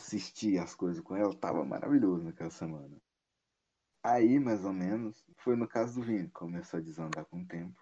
[0.00, 2.96] assistia as coisas com ela, tava maravilhoso naquela semana.
[4.02, 7.78] Aí, mais ou menos, foi no caso do Vini, começou a desandar com o tempo.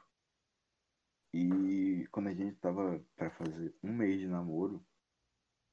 [1.32, 4.84] E quando a gente tava pra fazer um mês de namoro,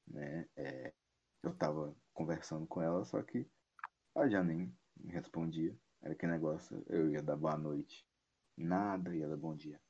[0.08, 0.94] né, é,
[1.42, 3.50] eu tava conversando com ela, só que
[4.14, 5.76] ela já nem me respondia.
[6.00, 8.06] Era aquele negócio, eu ia dar boa noite.
[8.56, 9.82] Nada, ia dar bom dia.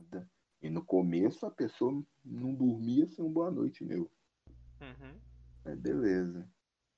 [0.00, 0.33] Nada.
[0.64, 4.10] E no começo a pessoa não dormia sem um boa noite meu.
[4.80, 5.20] Uhum.
[5.62, 6.50] Aí beleza.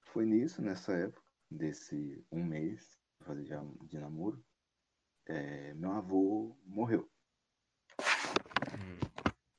[0.02, 3.42] Foi nisso, nessa época, desse um mês fazer
[3.88, 4.40] de namoro,
[5.26, 7.10] é, meu avô morreu.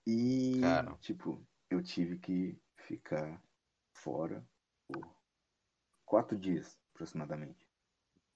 [0.06, 0.96] E, Cara.
[1.02, 3.44] tipo, eu tive que ficar
[3.92, 4.42] fora
[4.88, 5.06] por
[6.06, 7.68] quatro dias, aproximadamente.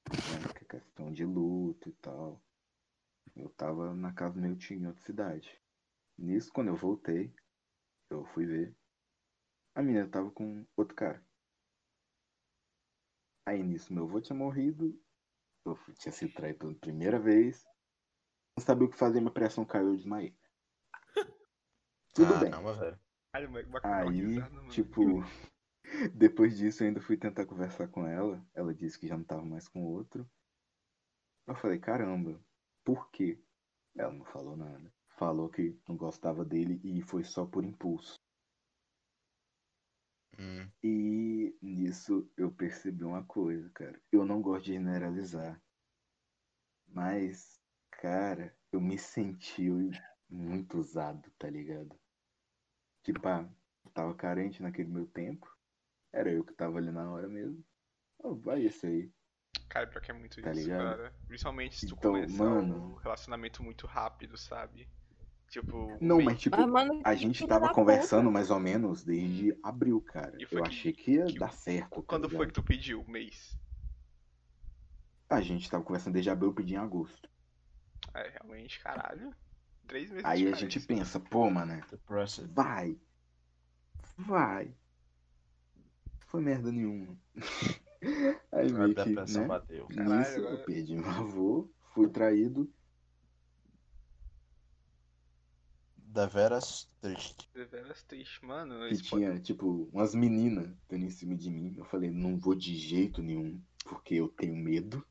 [0.09, 0.53] Né?
[0.53, 2.43] Que é questão de luto e tal.
[3.37, 5.60] Eu tava na casa do meu tio em outra cidade.
[6.21, 7.33] Nisso, quando eu voltei,
[8.11, 8.77] eu fui ver.
[9.73, 11.25] A menina tava com outro cara.
[13.47, 15.01] Aí nisso, meu avô tinha morrido.
[15.65, 17.65] Eu fui- tinha sido traído pela primeira vez.
[18.55, 20.37] Não sabia o que fazer, minha pressão caiu, eu desmaiei.
[22.13, 22.51] Tudo bem.
[22.51, 22.99] Caramba, velho.
[23.33, 24.69] Ai, moleque, bacana, Aí, mano.
[24.69, 25.01] tipo,
[26.13, 28.45] depois disso eu ainda fui tentar conversar com ela.
[28.53, 30.29] Ela disse que já não tava mais com o outro.
[31.47, 32.39] Eu falei, caramba,
[32.83, 33.43] por quê?
[33.95, 34.93] Ela não falou nada.
[35.21, 38.15] Falou que não gostava dele e foi só por impulso.
[40.37, 44.01] Hum, E nisso eu percebi uma coisa, cara.
[44.11, 45.61] Eu não gosto de generalizar.
[46.87, 47.61] Mas,
[47.91, 49.69] cara, eu me senti
[50.27, 51.95] muito usado, tá ligado?
[53.03, 53.47] Tipo, ah,
[53.85, 55.47] eu tava carente naquele meu tempo.
[56.11, 57.63] Era eu que tava ali na hora mesmo.
[58.19, 59.11] Oh, vai esse aí.
[59.69, 60.77] Cara, pior que é muito Tá isso, ligado?
[60.77, 61.11] cara.
[61.27, 64.87] Principalmente se tu Então, começa mano- um relacionamento muito rápido, sabe?
[65.51, 68.31] Tipo, Não, mas tipo, Ah, mano, a gente tava conversando puta.
[68.31, 70.37] mais ou menos desde abril, cara.
[70.39, 71.89] E Eu que- achei que ia que- dar certo.
[71.89, 73.01] tá Quando foi que tu pediu?
[73.01, 73.59] Um mês?
[75.29, 77.29] A gente tava conversando desde abril, eu pedi em agosto.
[78.13, 79.35] É, realmente, caralho.
[79.87, 81.19] Três meses Aí a gente diferença.
[81.19, 81.73] pensa, pô, mano,
[82.53, 82.97] vai.
[84.17, 84.73] Vai.
[86.27, 87.17] Foi merda nenhuma.
[88.53, 89.45] Aí A meio que, né?
[89.47, 89.87] bateu.
[89.89, 92.71] Nisso eu perdi meu avô, fui traído.
[96.13, 97.49] Deveras triste.
[97.53, 98.75] Deveras triste, mano.
[98.89, 101.73] Que pode- tinha, tipo, umas meninas dando em cima de mim.
[101.77, 105.05] Eu falei, não vou de jeito nenhum, porque eu tenho medo.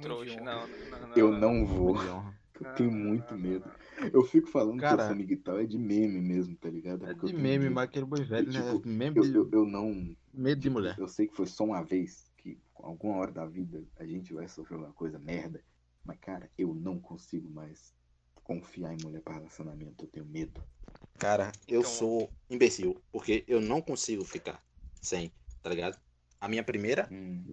[0.00, 1.16] Trouxa, não, não, não.
[1.16, 1.94] Eu não vou.
[2.60, 3.70] Eu Não, tenho muito não, medo.
[4.00, 4.08] não.
[4.08, 6.68] Eu fico falando que eu Cara, sou amigo e tal, é de meme mesmo, tá
[6.68, 7.06] ligado?
[7.06, 7.74] É eu de meme, medo.
[7.76, 8.72] mas aquele boi velho, né?
[8.74, 10.16] tipo, Meme Eu, eu, eu não.
[10.34, 10.96] medo de mulher.
[10.98, 14.48] Eu sei que foi só uma vez que, alguma hora da vida, a gente vai
[14.48, 15.62] sofrer uma coisa merda.
[16.04, 17.94] Mas, cara, eu não consigo mais
[18.52, 20.04] confiar em mulher para relacionamento.
[20.04, 20.64] Eu tenho medo.
[21.18, 24.60] Cara, eu Então- sou imbecil, porque eu não consigo ficar
[25.00, 25.30] sem,
[25.62, 25.98] tá ligado?
[26.40, 27.44] A minha primeira, Hum,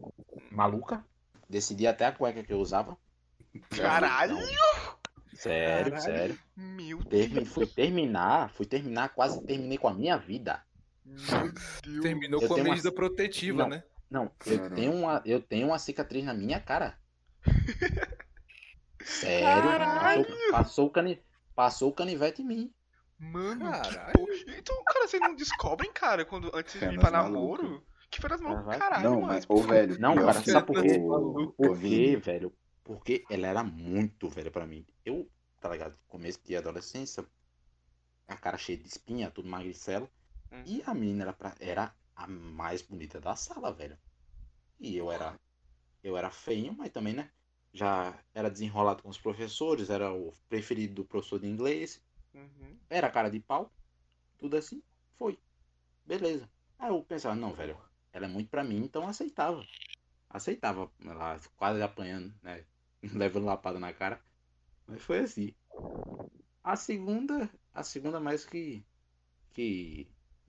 [0.51, 1.05] maluca,
[1.49, 2.97] decidi até a cueca que eu usava.
[3.69, 4.37] Caralho!
[5.33, 6.01] Sério, Caralho.
[6.01, 6.39] sério.
[6.55, 7.49] Meu Termi- Deus!
[7.49, 10.63] fui terminar, fui terminar, quase terminei com a minha vida.
[11.03, 11.51] Meu
[11.83, 12.01] Deus!
[12.01, 13.69] Terminou Eu com a tenho uma- medida protetiva, Não.
[13.69, 13.83] né?
[14.09, 16.97] Não, eu tenho, uma, eu tenho uma cicatriz na minha cara.
[19.05, 20.25] Sério, Caralho.
[20.25, 21.23] passou, passou, o cani,
[21.55, 22.73] passou o canivete em mim.
[23.17, 24.25] Mano, Caralho.
[24.25, 24.51] que.
[24.57, 27.85] Então, cara, vocês não descobrem, cara, quando antes de ir pra namoro?
[28.09, 28.77] Que férias malucas, vai.
[28.77, 29.27] caralho, não, mano.
[29.27, 29.99] mas, ô, velho.
[29.99, 30.99] Não, cara, sabe por quê?
[31.57, 32.53] Por quê, velho?
[32.83, 34.85] Porque ela era muito velha pra mim.
[35.03, 35.29] Eu,
[35.59, 35.97] tá ligado?
[36.07, 37.25] Começo de adolescência,
[38.27, 40.09] a cara cheia de espinha, tudo magricelo.
[40.51, 40.63] Hum.
[40.65, 43.97] E a menina era, pra- era a mais bonita da sala, velho.
[44.79, 45.39] E eu era.
[46.03, 47.29] Eu era feio, mas também, né?
[47.75, 52.01] Já era desenrolado com os professores, era o preferido do professor de inglês.
[52.33, 52.79] Uhum.
[52.89, 53.69] Era cara de pau.
[54.39, 54.81] Tudo assim.
[55.17, 55.37] Foi.
[56.05, 56.49] Beleza.
[56.79, 57.77] Aí eu pensava, não, velho,
[58.13, 59.65] ela é muito pra mim, então aceitava.
[60.29, 60.89] Aceitava.
[61.01, 62.65] Ela quase apanhando, né?
[63.13, 64.21] Levando lapada na cara.
[64.87, 65.53] Mas foi assim.
[66.63, 68.83] A segunda, a segunda mais que
[69.53, 70.07] que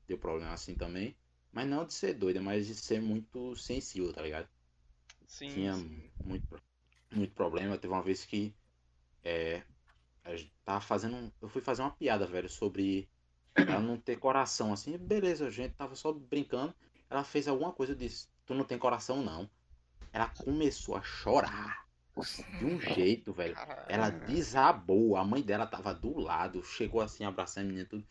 [0.09, 1.16] deu problema assim também,
[1.53, 4.48] mas não de ser doida, mas de ser muito sensível, tá ligado?
[5.27, 6.11] Sim, Tinha sim.
[6.24, 6.61] muito
[7.12, 7.78] muito problema.
[7.78, 8.55] Teve uma vez que
[9.24, 9.65] é,
[10.24, 13.11] a gente tava fazendo, um- eu fui fazer uma piada, velho, sobre
[13.66, 14.97] ela não ter coração assim.
[14.99, 16.74] Beleza, a gente tava só brincando.
[17.11, 19.51] Ela fez alguma coisa eu disse: "Tu não tem coração não".
[20.12, 21.87] Ela começou a chorar
[22.59, 23.57] de um jeito, velho.
[23.89, 28.07] Ela desabou, a mãe dela tava do lado, chegou assim, abraçando a menina e tudo.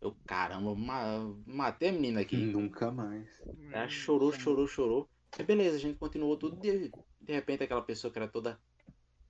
[0.00, 2.36] Eu, caramba, ma- matei a menina aqui.
[2.46, 3.28] Nunca mais.
[3.72, 5.08] Ela chorou, chorou, chorou.
[5.38, 6.56] Aí beleza, a gente continuou tudo.
[6.60, 8.60] De, de repente aquela pessoa que era toda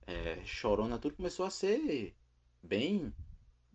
[0.07, 2.15] é, chorona, tudo começou a ser
[2.63, 3.13] bem,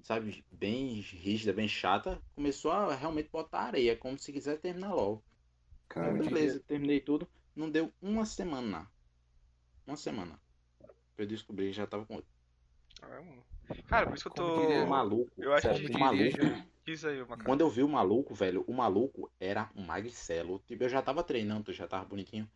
[0.03, 2.21] sabe, bem rígida, bem chata.
[2.35, 5.23] Começou a realmente botar areia, como se quiser terminar logo.
[5.89, 7.29] Cara, Aí, beleza, terminei tudo.
[7.55, 8.91] Não deu uma semana.
[9.87, 10.41] Uma semana.
[11.17, 12.31] Eu descobri que já tava com outro.
[13.03, 13.23] Ah.
[13.87, 14.61] Cara, por isso que eu tô.
[14.61, 16.37] diria- maluco, Eu acho que o maluco.
[16.85, 17.45] Diz aí, macaco.
[17.45, 20.63] Quando eu vi o maluco, velho, o maluco era um magricelo.
[20.67, 22.51] Tipo, eu já tava treinando, já tava bonitinho.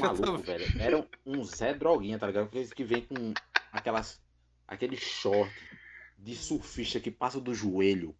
[0.00, 2.44] Maluco, velho, era um Zé Droguinha, tá ligado?
[2.46, 3.34] Aqueles que vem com
[3.72, 4.20] aquelas.
[4.66, 5.52] aquele short
[6.18, 8.14] de surfista que passa do joelho.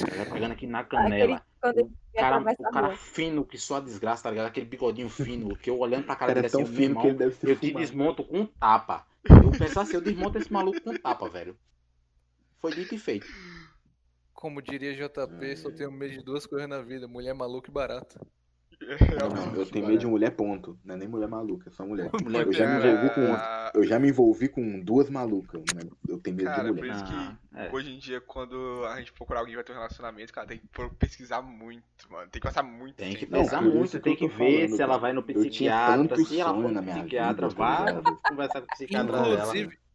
[0.00, 0.32] tá ligado?
[0.32, 1.44] Pegando aqui na canela.
[1.60, 4.46] Quando ele O cara, o cara fino que só a desgraça, tá ligado?
[4.46, 7.16] Aquele bigodinho fino, que eu olhando pra cara dele é tão assim, fino que ele
[7.16, 7.78] deve ser eu te fumado.
[7.78, 9.06] desmonto com tapa.
[9.24, 11.56] Eu pensava assim, eu desmonto esse maluco com tapa, velho.
[12.58, 13.26] Foi dito e feito.
[14.32, 18.20] Como diria JP, só tenho medo de duas coisas na vida: mulher maluca e barata.
[19.20, 20.78] Não, não, eu tenho medo de mulher ponto.
[20.84, 22.10] Não é nem mulher maluca, é só mulher.
[22.22, 25.62] Mulher Eu já me envolvi com, eu já me envolvi com duas malucas.
[26.08, 26.94] Eu tenho medo Cara, de por mulher.
[26.94, 27.70] isso que Ah, é.
[27.72, 30.68] hoje em dia, quando a gente procurar alguém vai ter um relacionamento, cara, tem que
[30.98, 32.28] pesquisar muito, mano.
[32.30, 34.96] Tem que passar muito Tem que por isso muito, tem que ver falando, se ela
[34.98, 36.16] vai no psiquiatra.
[36.24, 38.18] Se ela for no psiquiatra, vá ligado?
[38.28, 39.52] conversar com o psiquiatra dela.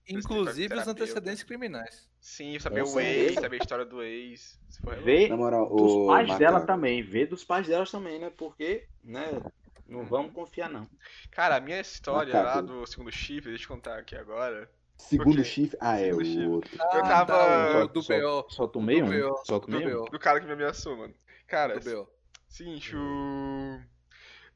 [0.10, 2.08] Inclusive, os antecedentes criminais.
[2.20, 3.42] Sim, saber o ex, certeza.
[3.42, 4.60] saber a história do ex.
[5.04, 8.32] Vê Na moral, dos pais dela também, vê dos pais delas também, né?
[8.36, 9.42] Porque, né?
[9.88, 10.88] Não vamos confiar, não.
[11.32, 12.56] Cara, a minha história Macaco.
[12.56, 14.70] lá do segundo chifre, deixa eu contar aqui agora.
[14.98, 15.44] Segundo Ok.
[15.46, 15.78] chifre.
[15.82, 16.48] Ah, é Segundo o chifre.
[16.48, 16.72] outro.
[16.76, 18.50] Eu tava- tá, o do BO.
[18.50, 19.10] Só tomei Do um.
[19.30, 19.42] BO.
[19.46, 20.06] Só Do tomei um.
[20.06, 21.14] Do cara que me ameaçou, mano.
[21.48, 22.08] Cara, Do BO.
[22.50, 23.80] seguinte, o.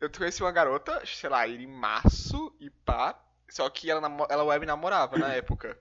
[0.02, 3.23] Eu conheci uma garota, sei lá, em março e pá.
[3.54, 4.02] Só que ela,
[4.32, 5.78] ela web namorava na época.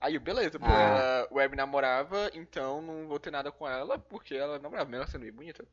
[0.00, 0.72] Aí, eu, beleza, pô, Ah.
[0.72, 5.06] ela web namorava, então não vou ter nada com ela, porque ela namorava, mesmo ela
[5.12, 5.64] sendo bem bonita.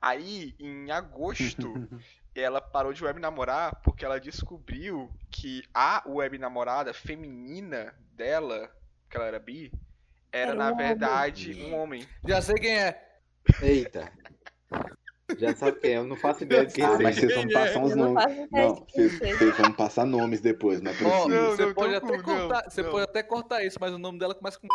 [0.00, 1.68] Aí, em agosto,
[2.34, 8.74] ela parou de web namorar porque ela descobriu que a web namorada feminina dela,
[9.10, 9.70] que ela era bi,
[10.32, 10.86] era Era na um homem.
[10.86, 12.08] verdade um homem.
[12.26, 13.18] Já sei quem é.
[13.60, 14.10] Eita.
[15.38, 17.80] Já sabe quem é, eu não faço ideia de quem Ah, mas vocês vão passar
[17.80, 18.24] uns nomes.
[18.50, 21.28] Não, vocês vão passar nomes depois, não é Ó, preciso.
[21.28, 22.90] Não, você não, pode até com- não, cortar, você não.
[22.90, 24.68] pode até cortar isso, mas o nome dela começa com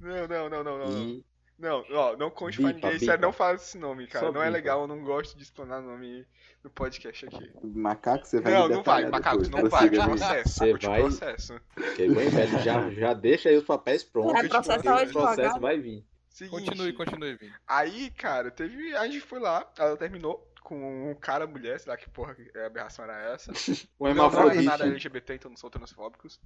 [0.00, 0.88] Não, não, não, não, não.
[0.88, 0.98] não.
[1.02, 1.24] E
[1.58, 3.12] Não, ó, não conte pra Bipa, ninguém, bipa.
[3.12, 4.26] sério, não fala esse nome, cara.
[4.26, 4.56] Só não é bipa.
[4.58, 6.26] legal, eu não gosto de explanar nome
[6.62, 7.50] no podcast aqui.
[7.64, 9.62] Macaco, você vai Não, não vai, macaco, depois.
[9.62, 10.48] não vai, processo.
[10.50, 11.60] Você vai- processo.
[11.74, 14.34] fiquei bem velho, já, já deixa aí os papéis prontos.
[14.34, 15.58] Vai processar o processo.
[15.60, 16.04] Vai vir.
[16.36, 17.54] Seguinte, Continue, continue, Vini.
[17.66, 18.94] aí, cara, teve.
[18.94, 22.58] A gente foi lá, ela terminou com um cara, mulher, sei lá que porra que
[22.58, 23.50] aberração era essa.
[23.98, 24.64] O Não, não era hermafrodite.
[24.66, 26.38] nada LGBT, então não sou transfóbicos.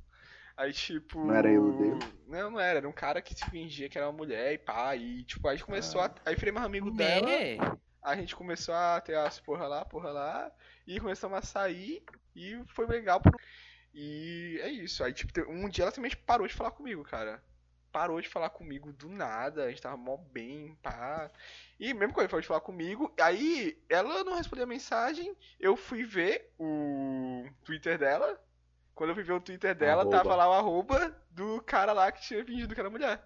[0.57, 1.25] Aí, tipo.
[1.27, 1.99] Não era eu, odeio.
[2.29, 2.79] Não, não era.
[2.79, 4.95] Era um cara que se fingia que era uma mulher e pá.
[4.95, 6.07] E, tipo, a gente começou Ah.
[6.25, 6.31] a.
[6.31, 7.27] Aí virei mais amigo dela.
[8.03, 10.53] A gente começou a ter as porra lá, porra lá.
[10.87, 12.03] E começamos a sair.
[12.37, 13.21] E foi legal.
[13.21, 13.35] Por...
[13.93, 15.03] E é isso.
[15.03, 17.43] Aí, tipo, um dia ela simplesmente parou de falar comigo, cara.
[17.93, 19.65] Parou de falar comigo do nada.
[19.65, 21.31] A gente tava mó bem, pá.
[21.79, 25.37] E mesmo quando ele falou de falar comigo, aí ela não respondeu a mensagem.
[25.59, 28.41] Eu fui ver o Twitter dela.
[28.95, 30.17] Quando eu fui ver o Twitter dela, Arroba.
[30.17, 33.23] tava lá o arroba do cara lá que tinha fingido que era mulher.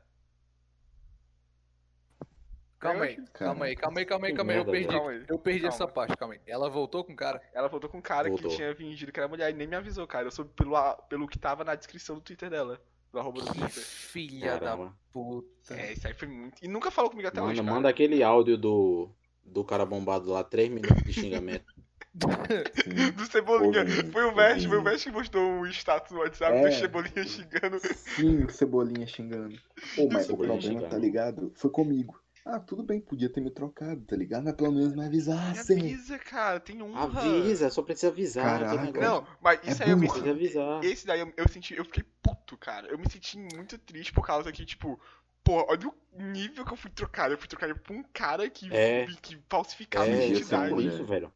[2.78, 4.58] Calma aí, calma aí, calma aí, calma aí, calma aí.
[4.58, 5.74] Eu perdi, eu perdi Calma.
[5.74, 6.40] essa parte, calma aí.
[6.46, 7.40] Ela voltou com o cara?
[7.54, 8.50] Ela voltou com um cara Voltou.
[8.50, 10.26] que tinha fingido que era mulher e nem me avisou, cara.
[10.26, 10.76] Eu soube pelo,
[11.08, 12.78] pelo que tava na descrição do Twitter dela.
[13.14, 13.70] Do arroba do Twitter.
[13.70, 14.96] filha da Caramba.
[15.12, 15.74] puta.
[15.74, 16.62] É, isso aí foi muito.
[16.64, 17.72] E nunca falou comigo até Manda, hoje, cara.
[17.74, 19.08] manda aquele áudio do,
[19.44, 21.64] do cara bombado lá, 3 minutos de xingamento.
[23.16, 23.82] Do Cebolinha.
[23.82, 24.82] Ô, Vini, Foi o Vest, foi o.
[24.82, 26.68] Vest que postou o status no WhatsApp É.
[26.68, 27.78] do Cebolinha xingando.
[28.16, 29.56] Sim, o Cebolinha xingando.
[29.98, 30.88] Ô, mas o problema, xingando.
[30.88, 31.52] tá ligado?
[31.56, 32.20] Foi comigo.
[32.44, 34.44] Ah, tudo bem, podia ter me trocado, tá ligado?
[34.44, 35.78] Mas pelo menos me Me avisassem.
[35.78, 37.04] avisa, cara, tem honra.
[37.04, 38.58] Avisa, só precisa avisar.
[38.60, 39.00] Caraca.
[39.00, 40.84] Não, mas isso É aí eu me avisar.
[40.84, 42.86] Esse daí eu, eu senti, eu fiquei puto, cara.
[42.88, 45.00] Eu me senti muito triste por causa que, tipo,
[45.42, 47.32] pô, olha o nível que eu fui trocado.
[47.32, 49.06] Eu fui trocado por um cara que, É.
[49.22, 50.68] que falsificava É, é ser identidade.
[50.68, 50.92] por mulher.
[50.92, 51.32] isso, velho.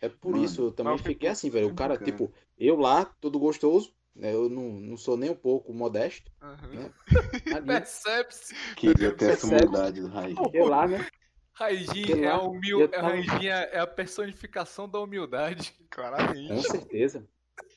[0.00, 1.68] É por Mano, isso, eu também eu fiquei assim, velho.
[1.68, 2.04] O cara, cara.
[2.04, 6.30] tipo, eu lá, todo gostoso, eu não, não sou nem um pouco modesto.
[6.42, 6.68] Aham.
[6.68, 7.60] Né?
[7.66, 8.54] Percebe-se.
[8.76, 10.34] Queria ter essa humildade do Raí.
[10.68, 11.06] lá, né?
[11.54, 12.82] Raijin é, humil...
[12.82, 15.72] é, a tava- Raijin é é a personificação da humildade.
[15.78, 16.62] Com Claramente.
[16.62, 17.26] certeza.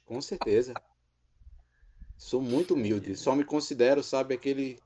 [0.05, 0.73] Com certeza.
[2.17, 3.15] Sou muito humilde.
[3.15, 4.77] Só me considero, sabe, aquele.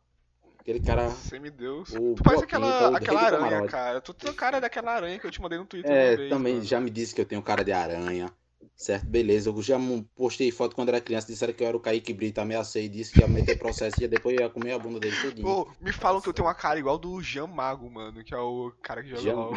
[0.60, 1.10] Aquele cara.
[1.11, 1.90] Semideus.
[1.94, 3.72] O Tu parece Boquinha, aquela, o rei aquela aranha, camarote.
[3.72, 4.02] cara.
[4.02, 6.53] Tu tem cara daquela aranha que eu te mandei no Twitter uma É, vez, também
[6.53, 6.65] mano.
[6.65, 8.32] já me disse que eu tenho cara de aranha.
[8.75, 9.49] Certo, beleza.
[9.49, 9.77] Eu já
[10.15, 11.27] postei foto quando era criança.
[11.27, 12.39] Disseram que eu era o Kaique Brito.
[12.39, 12.87] Ameacei.
[12.87, 15.47] Disse que ia meter processo e depois ia comer a bunda dele todinho.
[15.47, 18.37] Pô, me falam que eu tenho uma cara igual do Jean Mago, mano, que é
[18.37, 19.53] o cara que joga Jean LOL.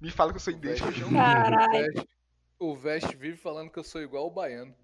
[0.00, 2.06] Me falam que eu sou idêntico ao Jean Mago.
[2.58, 4.74] O Vest vive falando que eu sou igual o baiano.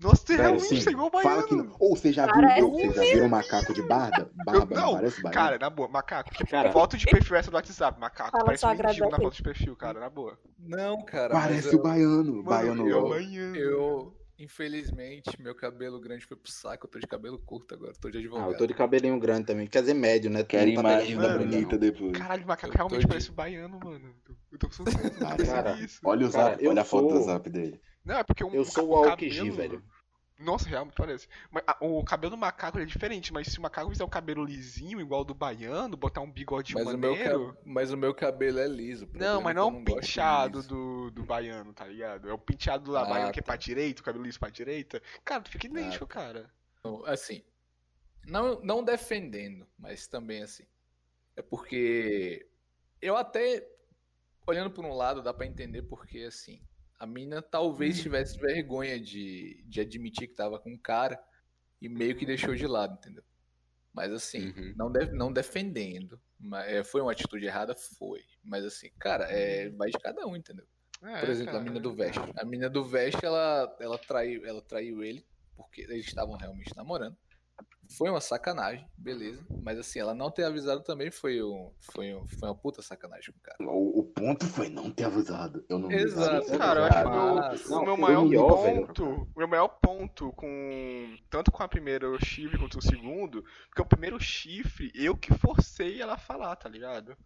[0.00, 1.46] Nossa, você Velho, realmente sim, que baiano.
[1.64, 1.76] não.
[1.78, 4.30] Ou você já viu, Parece você já viu um macaco de barba?
[4.34, 5.34] Barba, não, não, parece baiano.
[5.34, 6.30] Cara, na boa, macaco.
[6.30, 6.72] Que Cara.
[6.72, 8.30] foto de perfil é essa do WhatsApp, macaco.
[8.30, 10.38] Fala Parece um mendigo na foto de perfil, cara, na boa.
[10.58, 11.34] Não, cara.
[11.34, 13.56] Parece eu, o baiano, Mano, baiano eu, baiano.
[13.56, 16.86] eu, infelizmente, meu cabelo grande foi pro saco.
[16.86, 17.92] Eu tô de cabelo curto agora.
[18.00, 18.52] Tô de Ah, advogado.
[18.52, 19.66] eu tô de cabelinho grande também.
[19.66, 20.44] Quer dizer, médio, né?
[20.44, 22.12] Quero tá imagem da bonita depois.
[22.16, 24.14] Caralho, macaco Eu realmente de- parece o baiano, mano.
[24.52, 24.72] Eu tô com
[25.12, 26.00] certeza Cara, isso.
[26.04, 27.80] Olha o Cara, zap, olha a foto do zap dele.
[28.04, 29.82] Não, é porque um, Eu o sou o o Aokiji, velho.
[30.38, 31.28] Nossa, realmente parece.
[31.50, 34.44] Mas ah, o cabelo do macaco é diferente, mas se o macaco fizer um cabelo
[34.44, 37.52] lisinho, igual do baiano, botar um bigode mas, o meu maneiro.
[37.54, 39.06] ca- mas o meu cabelo é liso.
[39.06, 42.28] o Não, mas é não é o de penteado do, do baiano, tá ligado?
[42.28, 43.46] É o penteado do Ah, baiano que é tá.
[43.52, 45.00] pra direita, o cabelo liso pra direita.
[45.24, 46.50] Cara, tu fica idêntico, cara.
[46.80, 47.42] Então, Assim,
[48.26, 50.66] não, não defendendo, mas também assim.
[51.36, 52.48] É porque
[53.02, 53.66] eu até,
[54.46, 56.60] olhando por um lado, dá pra entender porque, assim,
[57.04, 61.22] a mina talvez tivesse vergonha de, de admitir que tava com um cara
[61.80, 63.22] e meio que deixou de lado, entendeu?
[63.92, 64.74] Mas assim, Uhum.
[64.76, 66.18] não, de- não defendendo.
[66.40, 67.74] Mas, é, foi uma atitude errada?
[67.98, 68.22] Foi.
[68.42, 70.66] Mas assim, cara, é, vai de cada um, entendeu?
[71.02, 71.64] É, Por exemplo, a cara.
[71.64, 72.18] mina do Vest.
[72.36, 75.24] A mina do Vest, ela, ela, traiu, ela traiu ele,
[75.54, 77.16] porque eles estavam realmente namorando.
[77.96, 79.44] Foi uma sacanagem, beleza.
[79.62, 83.32] Mas assim, ela não ter avisado também foi, um, foi, um, foi uma puta sacanagem
[83.32, 83.56] com o cara.
[83.60, 85.64] O, o ponto foi não ter avisado.
[85.68, 86.44] Eu não Exato.
[86.44, 86.58] isso.
[86.58, 88.86] Cara, eu acho que o meu, maior pior, velho.
[88.86, 93.82] ponto, o meu maior ponto com tanto com a primeira chifre quanto o segundo, porque
[93.82, 97.16] o primeiro chifre eu que forcei ela a falar, tá ligado?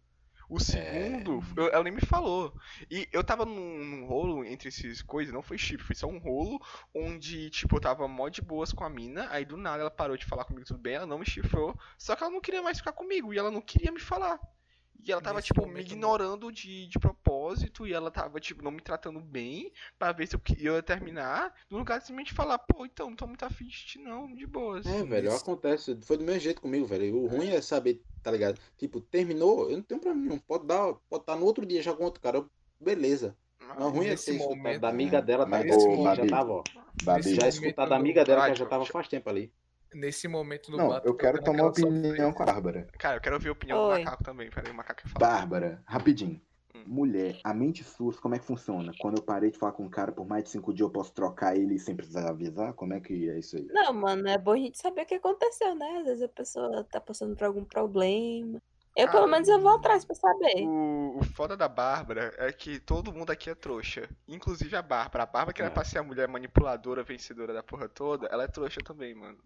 [0.48, 2.54] O segundo, eu- ela nem me falou.
[2.90, 6.18] E eu tava num, num rolo entre esses coisas, não foi chifre, foi só um
[6.18, 6.58] rolo
[6.94, 10.16] onde, tipo, eu tava mó de boas com a mina, aí do nada ela parou
[10.16, 12.78] de falar comigo tudo bem, ela não me chifrou, só que ela não queria mais
[12.78, 14.38] ficar comigo, e ela não queria me falar.
[15.04, 15.80] E ela tava, Nesse tipo, me não.
[15.80, 20.34] ignorando de, de propósito, e ela tava, tipo, não me tratando bem, pra ver se
[20.34, 23.76] eu ia terminar, no lugar de simplesmente falar, pô, então, não tô muito afim de
[23.76, 24.84] ti não, de boas.
[24.86, 25.36] É, velho, Isso.
[25.36, 25.98] acontece.
[26.02, 27.16] Foi do mesmo jeito comigo, velho.
[27.16, 28.58] O ruim é saber, tá ligado?
[28.76, 30.38] Tipo, terminou, eu não tenho problema nenhum.
[30.40, 32.38] Pode dar, pode estar no outro dia já com outro cara.
[32.38, 32.50] eu-
[32.80, 33.36] Beleza.
[33.60, 36.62] Mas o ruim é escutado momento, da amiga dela, tá ô, já tava, ó.
[37.02, 39.52] Babi, Já escutado da amiga dela, que já tava faz tempo ali.
[39.94, 42.86] Nesse momento no Não, bar, eu quero tomar opinião com a Bárbara.
[42.98, 44.04] Cara, eu quero ouvir a opinião do Oi.
[44.04, 45.26] macaco também, peraí, o macaco quer falar.
[45.32, 46.40] Bárbara, rapidinho.
[46.74, 46.82] Hum.
[46.86, 48.92] Mulher, a mente sua, como é que funciona?
[49.00, 51.12] Quando eu parei de falar com um cara por mais de cinco dias, eu posso
[51.12, 52.74] trocar ele sem precisar avisar?
[52.74, 53.66] Como é que é isso aí?
[53.70, 55.98] Não, mano, é bom a gente saber o que aconteceu, né?
[56.00, 58.60] Às vezes a pessoa tá passando por algum problema.
[58.96, 60.66] Eu, Cara, pelo menos, eu vou atrás pra saber.
[60.66, 64.08] O, o foda da Bárbara é que todo mundo aqui é trouxa.
[64.26, 65.22] Inclusive a Bárbara.
[65.22, 65.74] A Bárbara que era É.
[65.74, 69.38] pra ser a mulher manipuladora, vencedora da porra toda, ela é trouxa também, mano.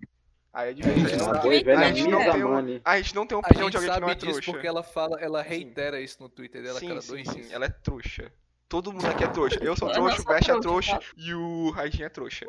[0.53, 1.01] Aí é difícil.
[1.01, 2.81] É a gente e não- a gente não tem um-.
[2.85, 4.53] A gente não tem A opinião de gente alguém que não é trouxa.
[4.53, 7.53] porque ela fala, ela reitera isso no Twitter dela a sim, sim, dois sim, dias.
[7.53, 8.31] ela é trouxa.
[8.69, 9.59] Todo mundo aqui é trouxa.
[9.62, 12.47] Eu sou não trouxa, o Vest é trouxa, trouxa e o Raidinho é trouxa.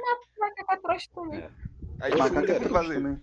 [0.58, 1.40] Ficar trouxa também.
[1.40, 1.50] É.
[2.02, 3.02] Aí Eu todo acho mundo que é é muito trouxa vazio.
[3.04, 3.22] também.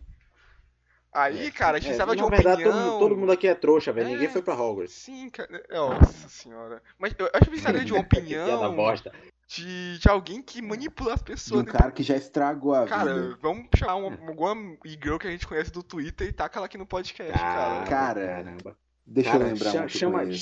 [1.12, 2.98] Aí, cara, a gente É, precisava de uma verdade, todo, opinião.
[3.00, 4.08] todo mundo aqui é trouxa, velho.
[4.08, 4.10] É.
[4.12, 4.94] Ninguém foi pra Hogwarts.
[4.94, 5.62] Sim, cara.
[5.70, 6.80] Nossa senhora.
[6.98, 9.12] Mas eu acho que precisaria de uma opinião bosta.
[9.56, 11.62] De, de alguém que manipula as De pessoas.
[11.62, 13.38] um cara que já estragou a Cara, vida.
[13.42, 16.78] vamos chamar uma, alguma e-girl que a gente conhece do Twitter e taca ela aqui
[16.78, 17.84] no podcast, cara.
[17.84, 18.76] Cara, Caramba.
[19.12, 20.32] Deixa Cara, eu lembrar chama, chama,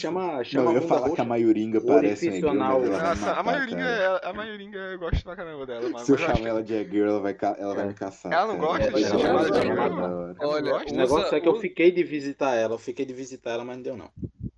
[0.44, 1.24] chama Não, eu ia falar que a.
[1.24, 4.02] Maioringa parece uma mas ela vai Nossa, matar, a maiorinha, cara.
[4.02, 5.98] ela- a maiorinha eu gosto pra caramba dela, mano.
[6.05, 8.30] Se eu mas chamar ela de e-girl, ela vai, ela vai me caçar.
[8.30, 8.66] Ela não cara.
[8.66, 10.35] gosta de Ela chamada me de chamar girl?
[10.51, 10.74] Olha.
[10.74, 13.64] O negócio Usa- é que eu fiquei de visitar ela, eu fiquei de visitar ela,
[13.64, 14.10] mas não deu não.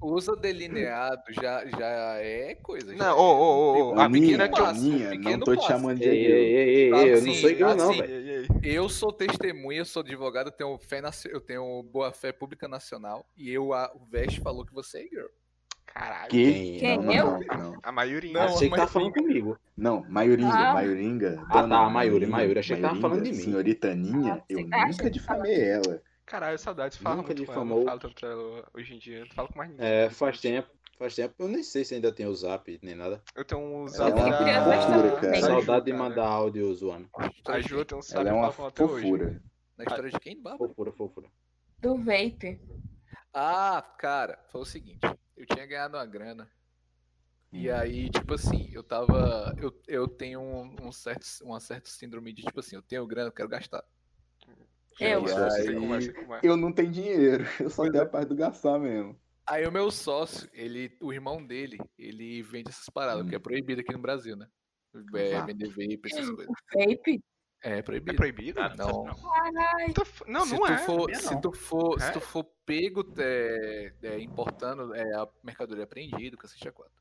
[0.02, 2.94] Usa delineado já, já é coisa.
[2.94, 6.04] Não, é- ô, ô, ô, a pequena que eu- Aninha, não tô te chamando de
[6.08, 8.46] Ei, eu não Assim, sou igual não, assim, velho.
[8.62, 12.66] Eu sou testemunha, eu sou advogado, eu tenho fé naci- eu tenho boa fé pública
[12.66, 15.26] nacional e eu a, o Vest falou que você é girl.
[15.86, 16.30] Caralho.
[16.30, 16.78] Que?
[16.78, 16.98] Quem?
[16.98, 17.24] Não, Eu?
[17.26, 17.78] não, não.
[17.82, 18.32] A maioria.
[18.32, 19.58] Não, Achei que tá mas- falando comigo.
[19.76, 20.72] Não, Maioringa, Ah.
[20.74, 21.44] Maioringa.
[21.48, 23.36] Ah, tá, Maioringa, Mayuri, achei que tava falando de mim.
[23.36, 26.00] Senhorita Aninha, Ah, eu acha nunca que difamei ela.
[26.30, 26.96] Caralho, saudades.
[26.98, 27.78] Fala Nunca muito com ela, difamou.
[27.80, 29.20] Não falo tanto ela hoje em dia.
[29.20, 29.84] Não falo com mais ninguém.
[29.86, 31.34] É, faz tempo, Faz tempo.
[31.38, 33.22] Eu nem sei se ainda tem o zap nem nada.
[33.34, 34.82] Eu tenho um Ela zap é uma criança, da...
[34.82, 35.30] fofura, cara.
[35.32, 35.40] bem.
[35.40, 36.02] Saudade de cara.
[36.04, 37.10] mandar áudio zoando.
[37.48, 39.02] A Ju tem um zap Ela é que uma ela até hoje.
[39.02, 39.42] fofura.
[39.78, 40.68] Na história de quem, Bárbara?
[40.68, 41.28] Fofura, fofura.
[41.78, 42.60] Do vape.
[43.32, 45.00] Ah, cara, foi o seguinte.
[45.36, 46.50] Eu tinha ganhado uma grana.
[47.50, 47.74] E Hum.
[47.74, 49.54] aí, tipo assim, eu tava.
[49.58, 53.28] Eu, eu tenho um, um certo, uma certa síndrome de, tipo assim, eu tenho grana,
[53.28, 53.82] eu quero gastar.
[54.98, 55.26] Eu.
[55.26, 56.40] E Eu aí- é, é.
[56.42, 59.18] Eu não tenho dinheiro, eu só tenho a parte do gastar mesmo.
[59.46, 63.28] Aí o meu sócio, ele, o irmão dele, ele vende essas paradas, Hum.
[63.28, 64.46] que é proibido aqui no Brasil, né?
[65.14, 66.54] É, vender vape, essas coisas.
[66.74, 67.20] Vape?
[67.62, 68.16] É É proibido.
[68.16, 68.60] proibido?
[68.60, 69.04] Ah, não.
[69.04, 69.84] Caralho.
[69.90, 70.78] Então, f- Não, se não tu é.
[70.78, 71.40] For, se não.
[71.42, 72.10] tu for, se É?
[72.12, 76.94] tu for pego é, é, importando, é, a mercadoria apreendida, cacete a quatro.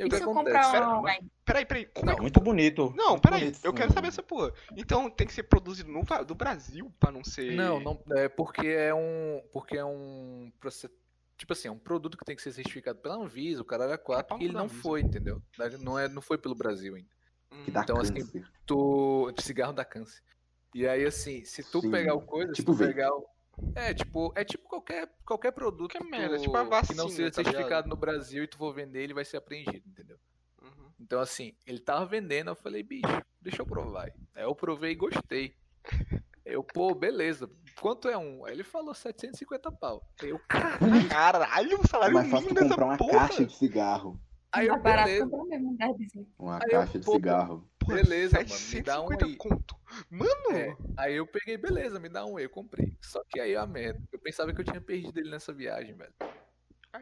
[0.00, 0.56] E o E que se eu acontece?
[0.56, 1.30] comprar Pera, online?
[1.44, 1.86] Peraí, peraí.
[1.86, 2.20] Como é que...
[2.22, 2.94] Muito bonito.
[2.96, 3.40] Não, muito peraí.
[3.40, 3.60] bonito.
[3.62, 4.52] Eu quero saber essa porra.
[4.76, 7.54] Então tem que ser produzido no do Brasil pra não ser.
[7.54, 10.92] Não, não, é porque é um, porque é um processo,
[11.36, 13.98] tipo assim, é um produto que tem que ser certificado pela Anvisa, o caralho é
[13.98, 14.80] quatro, pau e ele não Anvisa.
[14.82, 15.42] foi, entendeu?
[15.80, 17.08] Não é, não foi pelo Brasil ainda.
[17.52, 18.48] Hum, Que dá Então, assim, câncer.
[18.64, 20.22] Tu, cigarro dá câncer.
[20.74, 22.94] E aí assim, se tu Sim, pegar o coisa, tipo se tu vape.
[22.94, 23.26] pegar o
[23.74, 27.08] é tipo, é tipo qualquer qualquer produto Que merda, tu- tipo a que vacina, não
[27.08, 27.52] seja tá ligado?
[27.52, 30.18] certificado no Brasil e tu for vender, ele vai ser apreendido, entendeu?
[30.62, 30.90] uhum.
[30.98, 33.06] Então, assim, ele tava vendendo, eu falei, bicho,
[33.40, 34.04] deixa eu provar.
[34.04, 34.12] aí.
[34.44, 35.54] Eu provei e gostei.
[36.44, 37.48] Eu, pô, beleza.
[37.80, 38.44] Quanto é um?
[38.44, 40.02] Aí ele falou 750 pau.
[40.22, 40.40] Eu,
[41.08, 43.12] Caralho, o É salário mais fácil comprar uma porra.
[43.28, 44.20] caixa de cigarro.
[44.52, 46.26] aí eu beleza, comprar mesmo um.
[46.38, 47.69] Uma Aí eu, caixa de pô, cigarro.
[47.80, 49.36] Porra, beleza, mano, me dá um 750 aí.
[49.36, 49.76] conto.
[50.10, 52.96] Mano, É, aí eu peguei, beleza, me dá um aí, eu comprei.
[53.00, 56.12] Só que aí a merda, eu pensava que eu tinha perdido ele nessa viagem, velho.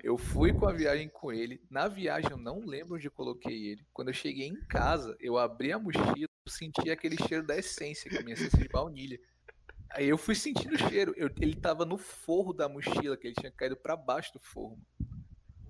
[0.03, 1.61] Eu fui com a viagem com ele.
[1.71, 3.87] Na viagem eu não lembro onde coloquei ele.
[3.93, 8.09] Quando eu cheguei em casa, eu abri a mochila, eu senti aquele cheiro da essência,
[8.11, 9.19] que é a minha essência de baunilha.
[9.91, 11.15] Aí eu fui sentindo o cheiro.
[11.17, 14.79] Eu- ele tava no forro da mochila, que ele tinha caído pra baixo do forro.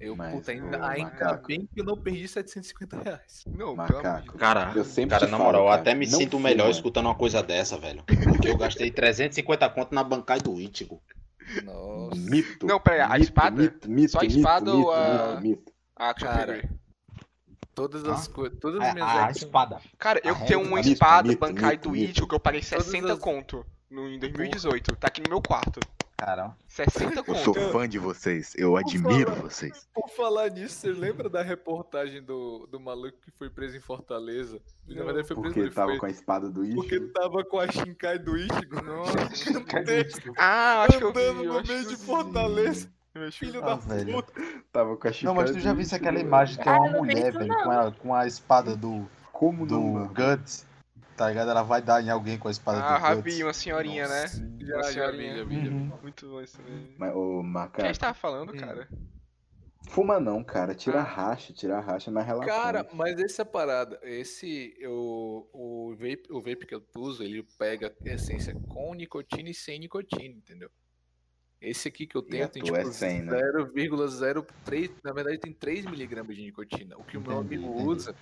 [0.01, 3.45] Eu, Mas, puta, ainda, ainda bem que eu não perdi 750 reais.
[3.47, 4.39] não, Macaco.
[4.39, 6.70] Cara, Eu sempre cara, na falo, moral, eu cara, até me sinto melhor fuma.
[6.70, 8.05] escutando uma coisa dessa, velho.
[8.05, 11.03] Porque eu gastei 350 conto na bancada do Itigo.
[11.65, 12.15] Nossa.
[12.15, 12.66] Mito.
[12.66, 13.62] Não, peraí, a mito, espada?
[13.62, 15.73] Mito, mito, Só a espada mito, ou a- mito, mito.
[15.97, 16.70] Ah, que eu Cara.
[17.75, 19.81] Todas as coisas, todas as A, minhas a actions- espada.
[19.99, 20.65] Cara, eu Ah, tenho é?
[20.65, 21.47] uma espada mito,
[21.81, 22.11] do mito.
[22.12, 24.97] Ichigo que eu paguei Todas 60 as- conto no, em 2018.
[24.97, 25.79] Tá aqui no meu quarto.
[26.19, 26.57] Caramba.
[26.66, 27.70] 60 Eu sou conto.
[27.70, 29.89] fã de vocês, eu admiro vocês.
[29.95, 34.61] Por falar nisso, você lembra da reportagem do, do maluco que foi preso em Fortaleza?
[34.89, 37.12] Ele, na verdade, foi preso Porque ele tava foi, com a espada do porque Ichigo.
[37.12, 38.77] tava com a Shinkai do Ichigo.
[39.32, 41.20] Gigantesco, Ah, acho que eu vi.
[41.20, 41.97] andando no meio de.
[41.97, 42.90] Fortaleza.
[43.32, 43.61] Filho.
[43.65, 44.12] Ah, da velho.
[44.12, 44.32] puta.
[44.73, 46.73] Tava com a Não, chicane mas tu já do viu Ichigo, aquela imagem que é
[46.73, 47.62] Ah, uma não vi mulher, velho, não.
[47.65, 50.09] com a, com a espada do, Como não, do mano?
[50.15, 50.66] Guts,
[51.19, 51.51] tá ligado?
[51.51, 53.43] Ela vai dar em alguém com a espada Ah, do Rabi, Guts.
[53.43, 54.23] uma senhorinha, né?
[54.23, 55.36] Nossa, Uma Já, já vi, senhorinha.
[55.36, 55.69] já vi, já vi.
[55.69, 55.99] Uhum.
[56.03, 56.95] Muito bom isso também.
[56.97, 58.57] Mas, ô, O que a macaco, gente tava falando, Hum.
[58.57, 58.89] cara?
[59.90, 60.74] fuma não, cara.
[60.74, 61.03] Tira Ah.
[61.03, 62.57] a racha, tira a racha é mais relaxante.
[62.57, 63.99] Cara, mas essa é a parada.
[64.03, 69.55] Esse, eu, o, vape, o vape que eu uso, ele pega essência com nicotina e
[69.55, 70.70] sem nicotina, entendeu?
[71.61, 73.32] Esse aqui que eu tenho tem tua tipo é 100, né?
[73.32, 76.97] 0,03, na verdade tem 3 miligramas de nicotina.
[76.97, 77.89] O que o meu Entendi, amigo entendi.
[77.89, 78.15] usa,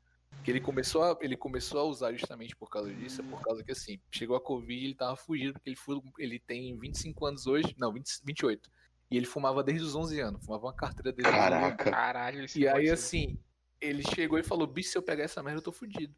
[0.46, 3.64] que ele começou, a, ele começou a usar justamente por causa disso, é por causa
[3.64, 7.26] que assim, chegou a Covid e ele tava fugindo, porque ele, fu- ele tem 25
[7.26, 8.70] anos hoje, não, 20, 28.
[9.10, 11.50] E ele fumava desde os 11 anos, fumava uma carteira desde 11 anos.
[11.50, 11.90] Caraca.
[11.90, 12.92] Caralho, E aí, ser.
[12.92, 13.36] assim,
[13.80, 16.14] ele chegou e falou: bicho, se eu pegar essa merda, eu tô fudido.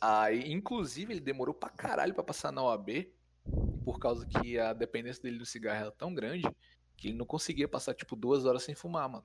[0.00, 3.12] Aí, inclusive, ele demorou pra caralho pra passar na OAB,
[3.84, 6.48] por causa que a dependência dele do cigarro era tão grande
[6.96, 9.24] que ele não conseguia passar, tipo, duas horas sem fumar, mano.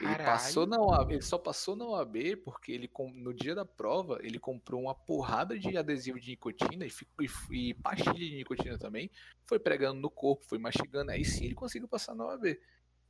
[0.00, 0.24] Ele Caralho.
[0.24, 4.38] passou na OAB, ele só passou na OAB porque ele no dia da prova ele
[4.38, 9.10] comprou uma porrada de adesivo de nicotina e, ficou- e, e pastilha de nicotina também,
[9.46, 12.58] foi pregando no corpo, foi mastigando, aí sim ele conseguiu passar na OAB.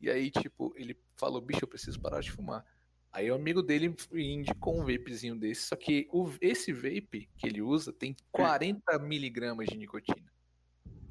[0.01, 2.65] E aí, tipo, ele falou, bicho, eu preciso parar de fumar.
[3.13, 7.61] Aí o amigo dele indicou um vapezinho desse, só que o- esse vape que ele
[7.61, 10.31] usa tem 40 miligramas de nicotina.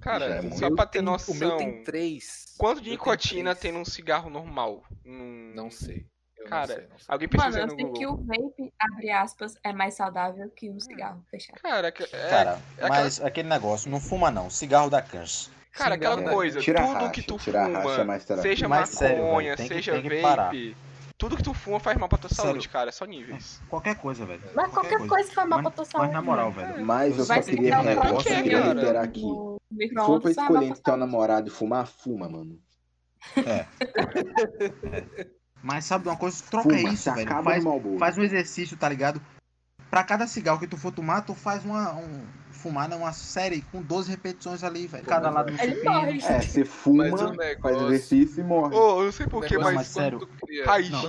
[0.01, 1.35] Cara, é só pra ter tem- noção.
[1.35, 2.55] O meu tem 3.
[2.57, 4.83] Quanto de nicotina tem num cigarro normal?
[5.05, 6.05] Num- Não sei.
[6.37, 7.05] Eu não Cara, sei, não sei.
[7.09, 7.99] Alguém Mano, pesquisa aí eu no sei Google.
[7.99, 11.59] que o vape, abre aspas, é mais saudável que o cigarro fechado.
[11.61, 14.49] Cara, é, Cara, é aquela- mas aquele negócio, não fuma não.
[14.49, 15.51] Cigarro dá câncer.
[15.73, 19.23] cara, aquela coisa, tudo racha, que tu tira a racha é fuma, mais seja sério,
[19.25, 20.45] maconha, que- seja que parar.
[20.45, 20.77] vape,
[21.19, 22.51] tudo que tu fuma faz mal pra tua Sério.
[22.51, 23.61] saúde, cara, é só níveis.
[23.69, 24.41] Qualquer coisa, velho.
[24.55, 26.07] Mas qualquer coisa faz mal pra tua saúde.
[26.07, 26.73] Mas na moral, mano.
[26.73, 26.85] velho.
[26.85, 28.73] Mas eu só queria um negócio, eu queria cara.
[28.73, 29.19] liberar aqui.
[29.19, 30.99] Se for pra micro-ondas, faz mal escolher pra entre saúde.
[30.99, 32.57] namorada e fumar, fuma, mano.
[35.61, 36.41] Mas sabe de uma coisa?
[36.49, 37.27] Troca Fuma, isso, velho.
[37.27, 37.63] acaba Faz,
[37.99, 39.21] faz um exercício, tá ligado?
[39.89, 41.95] pra cada cigarro que tu for tomar, tu faz uma.
[41.95, 42.23] Um,
[42.59, 45.05] fumar numa série com 12 repetições ali, velho.
[45.05, 45.91] Cada lado no Ele supino.
[45.93, 46.19] morre.
[46.21, 48.75] É, você fuma, Mas o faz negócio- exercício e morre.
[48.75, 50.19] Ô, eu não sei porquê, Negócio, mas mas sério.
[50.45, 51.01] cria- Raijin, Não,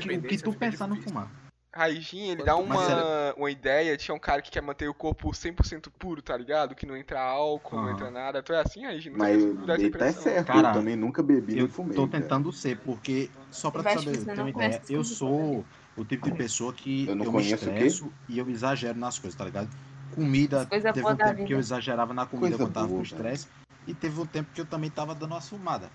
[0.00, 1.30] tipo, o que tu fica pensar no fumar.
[1.74, 3.94] Raijin, ele Quando dá uma, uma ideia.
[3.98, 6.74] Tinha um cara que quer manter o corpo 100% puro, tá ligado?
[6.74, 7.92] Que não entra álcool, não Aham.
[7.92, 8.42] entra nada.
[8.42, 9.10] Tu é assim, Raijin?
[9.10, 9.42] Não Mas
[9.78, 11.94] ele tá certo, Cara, eu também nunca bebi nem Eu fumei.
[11.94, 12.22] tô cara.
[12.22, 15.08] tentando ser, porque, só pra Eu tu saber, ter não uma ideia, eu tipo de
[15.14, 17.74] sou o tipo de pessoa que Eu não me conheço o quê?
[17.74, 19.68] estresso e eu exagero nas coisas, tá ligado?
[20.14, 23.04] Comida, Coisa teve um tempo que eu exagerava na comida Coisa quando tava boa, com
[23.04, 23.48] estresse,
[23.86, 25.90] e teve um tempo que eu também tava dando uma fumada.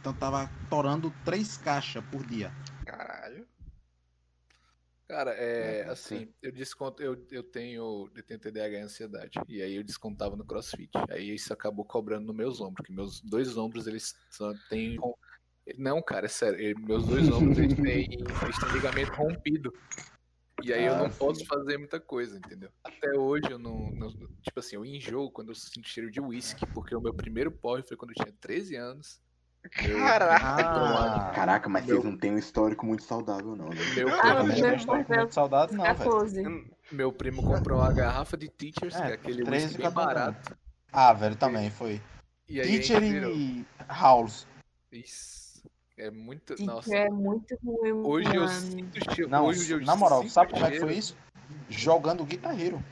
[0.00, 2.52] Então tava torando três caixas por dia.
[2.84, 3.46] Caralho.
[5.08, 9.40] Cara, é É, assim, eu desconto, eu, eu tenho, eu tenho TDAH e ansiedade.
[9.48, 10.90] E aí eu descontava no CrossFit.
[11.10, 14.98] Aí isso acabou cobrando nos meus ombros, que meus dois ombros eles só têm
[15.78, 19.72] Não, cara, é sério, meus dois ombros eles têm, eles têm ligamento rompido.
[20.62, 21.18] E aí eu Ah, não sim.
[21.18, 22.70] posso fazer muita coisa, entendeu?
[22.82, 26.64] Até hoje eu não, não- tipo assim, eu enjoo quando eu sinto cheiro de uísque,
[26.66, 29.20] porque o meu primeiro porre foi quando eu tinha 13 anos.
[29.84, 30.44] Eu- Caraca.
[30.46, 33.84] Ah, Caraca, mas Meu- vocês não têm um histórico muito saudável, não, né?
[33.94, 35.96] Meu Ah, primo, eu não estou com morreu muito saudade, não, velho.
[35.98, 36.66] 14.
[36.92, 40.06] meu primo comprou uma garrafa de Teachers, É, que é aquele 13 whisky bem 14
[40.06, 40.56] barato.
[40.92, 42.00] Ah, velho, também foi.
[42.48, 44.46] E aí Teacher e House.
[44.92, 45.45] Isso.
[45.98, 46.54] É muito.
[46.54, 46.94] Teacher Nossa.
[46.94, 48.48] é muito ruim, Hoje eu mano.
[48.60, 49.30] sinto o cheiro.
[49.30, 51.16] Não, hoje eu na moral, sinto sabe como é que foi isso?
[51.70, 52.82] Jogando Guitar Hero.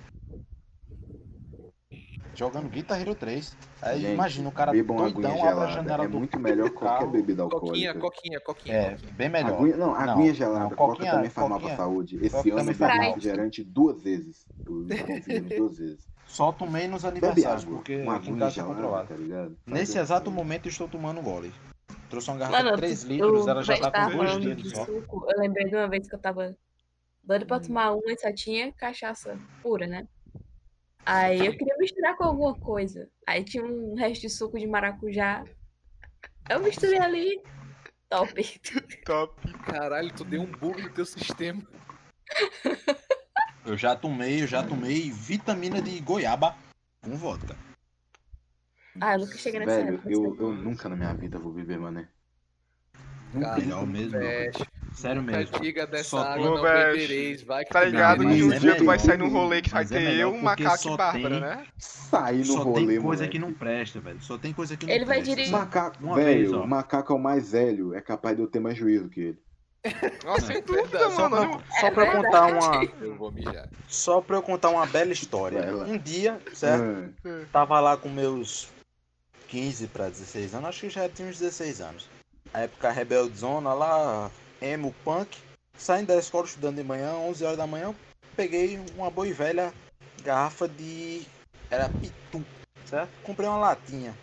[2.35, 3.57] Jogando Guitar Hero 3.
[3.83, 5.73] Aí Gente, imagina o cara Bebam doidão, abre a gelada.
[5.73, 8.01] janela É do muito melhor que qualquer bebida Coquinha, alcoólica.
[8.01, 8.75] coquinha, coquinha.
[8.77, 9.13] É, coquinha.
[9.13, 9.53] bem melhor.
[9.55, 10.59] Aguinha, não, Não, aguinha gelada.
[10.61, 12.19] não, Coca coquinha- também faz mal pra saúde.
[12.23, 14.47] Esse ano eu bebi refrigerante duas vezes.
[14.67, 14.85] Eu
[15.59, 16.09] duas vezes.
[16.27, 17.77] Só tomei nos aniversários, água.
[17.77, 19.09] porque Uma aguinha casa é gelada, controlado.
[19.09, 19.57] tá ligado?
[19.67, 21.53] Nesse exato momento eu estou tomando gole.
[22.11, 24.62] Trouxe uma garrafa Mano, de 3 tu- litros, ela já tá com dois falando dedos
[24.65, 24.85] de só.
[24.86, 25.27] suco.
[25.31, 26.56] Eu lembrei de uma vez que eu tava
[27.23, 30.06] doido pra tomar uma e só tinha cachaça pura, né?
[31.06, 33.09] Aí eu queria misturar com alguma coisa.
[33.27, 35.44] Aí tinha um resto de suco de maracujá.
[36.48, 37.43] Eu misturei ali.
[38.09, 38.32] Top.
[39.05, 39.52] Top.
[39.65, 41.61] Caralho, tu deu um bug no teu sistema.
[43.66, 46.56] Eu já tomei, eu já tomei vitamina de goiaba
[47.02, 47.56] com vodka.
[49.01, 50.11] Ah, eu nunca cheguei nessa Velho, época.
[50.11, 52.09] eu, eu nunca na minha vida vou beber, mané.
[53.41, 54.11] Cara, Melhor mesmo.
[54.12, 55.49] Veste, Sério mesmo.
[55.49, 56.93] fatiga dessa Só água, não Veste.
[56.93, 57.43] bebereis.
[57.43, 59.83] Vai que Tá ligado que um é dia tu vai sair num rolê que vai
[59.83, 61.66] é ter melhor eu, um macaco e Bárbara, tem- né?
[61.77, 63.29] Sair no Só rolê, tem coisa moleque.
[63.33, 64.21] que não presta, velho.
[64.23, 65.35] Só tem coisa que não Ele vai presta.
[65.35, 65.53] dirigir.
[65.53, 66.65] Macaco, Uma vez, velho, ó.
[66.65, 67.93] o macaco é o mais velho.
[67.93, 69.39] É capaz de eu ter mais juízo que ele.
[70.25, 71.15] Nossa, sem É dúvida, verdade.
[71.15, 71.59] Só mano.
[71.59, 72.85] pra, só pra eu contar uma.
[73.03, 73.69] Eu vou mijar.
[73.89, 75.61] Só pra eu contar uma bela história.
[75.75, 75.91] Vai.
[75.91, 77.12] Um dia, certo?
[77.53, 78.73] Tava lá com meus
[79.49, 82.09] 15 pra 16 anos, acho que já tinha uns 16 anos.
[82.53, 84.31] A época rebeldzona lá,
[84.61, 85.37] emo, punk.
[85.77, 87.93] Saindo da escola estudando de manhã, 11 horas da manhã,
[88.37, 89.73] peguei uma boa e velha
[90.23, 91.27] garrafa de.
[91.69, 92.45] Era pitu,
[92.87, 93.11] certo?
[93.25, 94.15] Comprei uma latinha,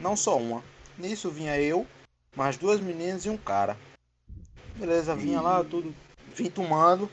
[0.00, 0.62] não só uma.
[0.96, 1.86] Nisso vinha eu,
[2.34, 3.76] mais duas meninas e um cara.
[4.76, 5.94] Beleza, vinha lá, tudo.
[6.34, 7.10] Vim tomando.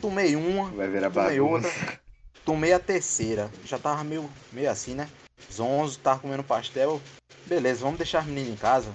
[0.00, 1.68] Tomei uma, vai virar Tomei bagunça.
[1.68, 2.00] outra.
[2.44, 3.50] Tomei a terceira.
[3.64, 5.08] Já tava meio, meio assim, né?
[5.52, 7.00] Zonzo, tava comendo pastel.
[7.46, 8.92] Beleza, vamos deixar as meninas em casa.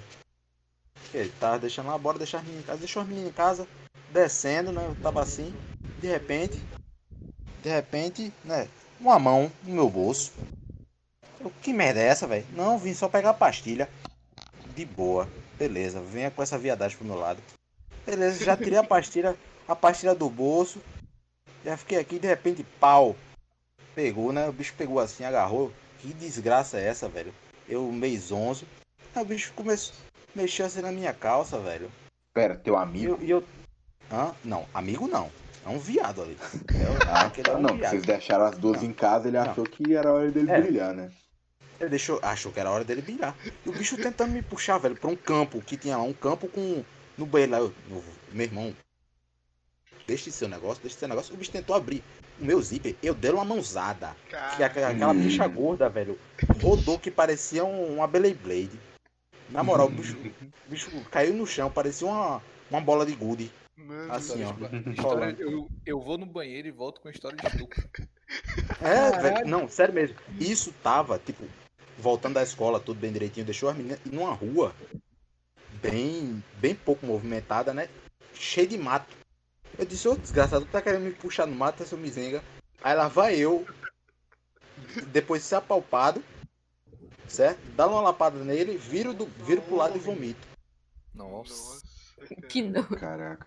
[1.13, 2.79] Ele tava deixando lá, bora deixar as meninas em casa.
[2.79, 3.67] Deixou as meninas em casa,
[4.11, 4.85] descendo, né?
[4.85, 5.53] Eu tava assim.
[5.99, 6.61] De repente,
[7.63, 8.67] de repente, né?
[8.99, 10.33] Uma mão no meu bolso.
[11.39, 12.45] Eu, que merda é essa, velho?
[12.51, 13.89] Não, vim só pegar a pastilha.
[14.75, 15.29] De boa.
[15.57, 17.41] Beleza, venha com essa viadagem pro meu lado.
[18.05, 20.81] Beleza, já tirei a pastilha, a pastilha do bolso.
[21.63, 23.15] Já fiquei aqui, de repente, pau.
[23.95, 24.49] Pegou, né?
[24.49, 25.71] O bicho pegou assim, agarrou.
[26.03, 27.33] Que desgraça é essa, velho?
[27.65, 28.65] Eu zonzo.
[29.15, 29.95] Aí o bicho começou,
[30.35, 31.89] mexeu assim na minha calça, velho.
[32.33, 33.13] Pera, teu amigo?
[33.13, 33.43] eu, e eu...
[34.11, 34.35] Hã?
[34.43, 35.31] Não, amigo não.
[35.65, 36.37] É um viado ali.
[36.41, 37.91] É, Ah, é um não, viado.
[37.91, 38.89] vocês deixaram as duas Não.
[38.89, 39.49] em casa, ele Não.
[39.49, 40.59] achou que era hora dele É.
[40.59, 41.09] brilhar, né?
[41.79, 43.33] Ele deixou, achou que era hora dele brilhar.
[43.65, 46.49] E o bicho tentando me puxar, velho, pra um campo que tinha lá, um campo
[46.49, 46.83] com.
[47.17, 47.73] No banheiro lá, eu,
[48.33, 48.75] meu irmão.
[50.05, 51.33] Deixa esse seu negócio, deixa esse seu negócio.
[51.33, 52.03] O bicho tentou abrir
[52.39, 54.15] o meu zíper, eu dei uma mãozada.
[54.57, 56.19] Que aquela, aquela bicha gorda, velho,
[56.61, 58.79] rodou que parecia um, uma Beyblade.
[59.49, 60.17] Na moral, o bicho,
[60.67, 63.51] o bicho caiu no chão, parecia uma, uma bola de gude.
[63.77, 64.53] Mano, Assim, ó.
[64.91, 67.83] História- eu, eu vou no banheiro e volto com história de estupro.
[68.81, 70.15] É, velho, não, sério mesmo.
[70.39, 71.43] Isso tava, tipo,
[71.97, 74.73] voltando da escola, tudo bem direitinho, deixou as meninas numa rua
[75.81, 77.89] bem, bem pouco movimentada, né?
[78.33, 79.22] Cheio de mato.
[79.77, 82.43] Eu disse, ô desgraçado, tu tá querendo me puxar no mato, seu misenga.
[82.83, 83.65] Aí lá vai eu,
[85.07, 86.23] depois de ser apalpado,
[87.27, 87.59] certo?
[87.75, 90.45] Dá uma lapada nele, viro, do, viro pro lado e vomito.
[91.13, 91.81] Nossa.
[92.47, 92.83] Que não.
[92.83, 93.45] Caraca.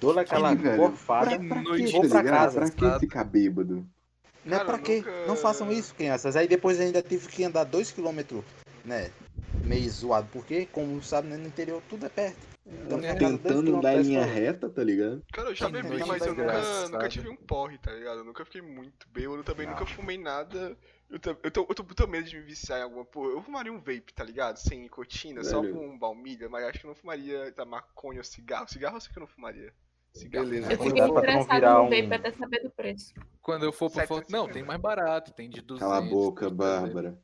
[0.00, 1.38] Dou aquela gorfada.
[1.38, 2.24] Vou tá pra ligado?
[2.24, 3.86] casa, Pra que ficar bêbado?
[4.44, 4.96] Não é Cara, pra quê?
[4.98, 6.36] nunca- Não façam isso, crianças.
[6.36, 8.42] Aí depois ainda tive que andar 2km,
[8.84, 9.10] né?
[9.64, 10.28] Meio zoado.
[10.32, 12.46] Porque, como sabe, né, no interior tudo é perto.
[12.70, 15.22] É, pra dois Tentando andar em linha reta, tá ligado?
[15.32, 16.88] Cara, eu já bebi, mas eu nunca, desgraçada.
[16.90, 18.18] nunca tive um porre, tá ligado?
[18.18, 20.76] Eu nunca fiquei muito bêbado, também nunca fumei nada.
[21.10, 23.30] Eu, tô- eu, tô, eu tô com medo de me viciar em alguma porra.
[23.32, 24.58] Eu fumaria um vape, tá ligado?
[24.58, 25.74] Sem nicotina, só Velho.
[25.74, 28.68] com baunilha, mas acho que eu não fumaria da maconha ou cigarro.
[28.68, 29.72] Cigarro eu sei que eu não fumaria.
[30.12, 30.46] Cigarro.
[30.46, 30.72] Beleza.
[30.72, 31.20] Eu fiquei pra
[31.54, 33.14] virar no um- vape até saber do preço.
[33.40, 34.08] Quando eu for Forte.
[34.08, 34.36] 750.
[34.36, 35.80] Não, tem mais barato, tem de 200.
[35.88, 36.56] Cala a boca, 300.
[36.58, 37.18] Bárbara.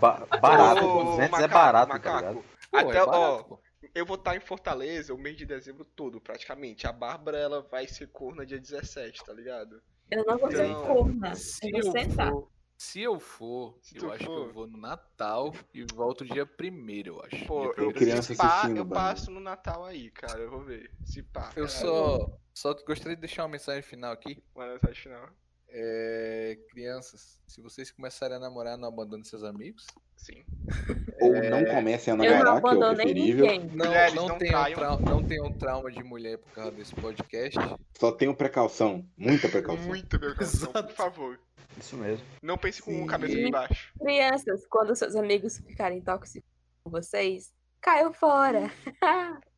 [0.00, 2.18] Ba- barato, Ô, 200 é macaco, barato, tá macaco.
[2.18, 2.44] ligado?
[2.70, 3.60] Pô, Até, é ó, barato, pô.
[3.94, 6.86] Eu vou estar em Fortaleza o mês de dezembro todo, praticamente.
[6.86, 9.82] A Bárbara, ela vai ser corna dia 17, tá ligado?
[10.10, 10.86] Eu não vou ser Não.
[10.86, 11.34] corna.
[11.34, 12.30] Se Eu vou eu sentar.
[12.32, 14.46] for, se eu for, Se eu acho que for.
[14.46, 17.44] eu vou no Natal e volto dia primeiro, eu acho.
[17.46, 20.40] Pô, eu, criança se pá, eu passo no Natal aí, cara.
[20.40, 20.90] Eu vou ver.
[21.04, 21.50] Se pá.
[21.56, 21.68] Eu caralho.
[21.68, 24.42] só, só gostaria de deixar uma mensagem final aqui.
[24.54, 25.28] Mano, mensagem final.
[25.70, 29.86] É, crianças, se vocês começarem a namorar, não abandonem seus amigos.
[30.16, 30.42] Sim.
[31.20, 33.46] Ou É, não comecem a namorar, que é o preferível.
[33.74, 37.58] Não, Mulheres, não, não tenham trau- não tenham trauma de mulher por causa desse podcast.
[37.98, 39.06] Só tenham precaução.
[39.16, 39.84] Muita precaução.
[39.86, 40.94] Muita precaução, por Exato.
[40.94, 41.38] favor.
[41.78, 42.24] Isso mesmo.
[42.42, 43.92] Não pense com a cabeça de baixo.
[44.00, 46.48] Crianças, quando seus amigos ficarem tóxicos
[46.82, 48.70] com vocês, caiam fora.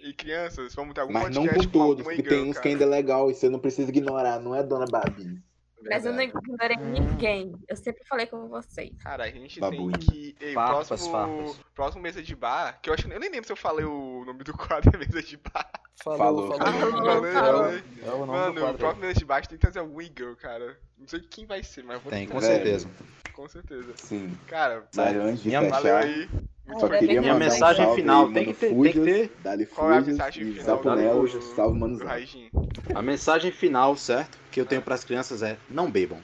[0.00, 2.62] E crianças, vamos ter algum Mas não com todos, porque tem uns cara.
[2.62, 5.42] que ainda é legal e você não precisa ignorar, não é dona Babi.
[5.82, 7.54] Mas eu não ignorei ninguém.
[7.68, 8.90] Eu sempre falei com vocês.
[9.02, 9.92] Cara, a gente Babuinho.
[9.98, 10.36] tem que.
[10.40, 11.60] Ei, Farpas, próximo, farpas.
[11.74, 14.24] próximo mesa de bar, que eu acho que eu nem lembro se eu falei o
[14.24, 15.70] nome do quadro é mesa de bar.
[16.02, 16.58] Falou, Falou.
[16.58, 16.62] falou.
[16.62, 17.66] Ah, falou.
[17.66, 20.34] É o Mano, o próximo mesa de bar a gente tem que trazer algum e-girl,
[20.34, 20.78] cara.
[20.98, 22.88] Não sei quem vai ser, mas eu vou Tem, com certeza.
[23.32, 23.92] Com certeza.
[23.96, 24.36] Sim.
[24.46, 24.86] Cara,
[25.44, 26.28] Minha- valeu aí.
[26.78, 29.32] Só Minha queria mandar um mensagem salve final aí, tem que ter- tem que ter-
[29.42, 31.98] Dali Qual é a Fujas mensagem e final do- salve Mano?
[32.94, 34.38] A mensagem final, certo?
[34.50, 36.18] Que eu tenho pras crianças é: não bebam.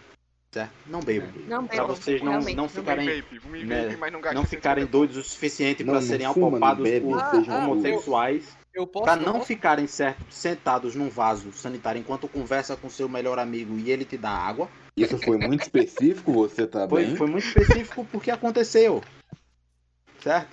[0.52, 0.70] Certo?
[0.86, 1.30] Não bebam.
[1.48, 5.16] Não Pra bebam, vocês não, não ficarem, vape, né, não gaste não 150 ficarem doidos
[5.16, 8.56] o suficiente não serem apalpados por um homossexuais.
[8.72, 13.08] Eu posso, Pra eu não ficarem certo, sentados num vaso sanitário enquanto conversa com seu
[13.08, 14.68] melhor amigo e ele te dá água.
[14.96, 17.16] Isso foi muito específico, você tá Foi, bem?
[17.16, 19.02] foi muito específico porque aconteceu.
[20.24, 20.48] Certo?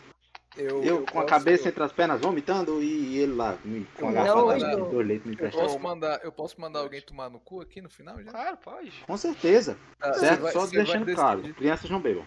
[0.57, 4.07] eu, Eu eu com a cabeça entre as pernas vomitando e ele lá me- com
[4.07, 5.63] a Eu garrafa mandar- dois leitos me Eu emprestando.
[5.65, 8.31] posso mandar, eu posso mandar alguém tomar no cu aqui no final já?
[8.31, 8.91] Claro, pode.
[9.07, 9.77] Com certeza.
[9.97, 10.41] Tá, certo?
[10.41, 11.41] vai- Só deixando claro.
[11.53, 12.25] Crianças não bebam.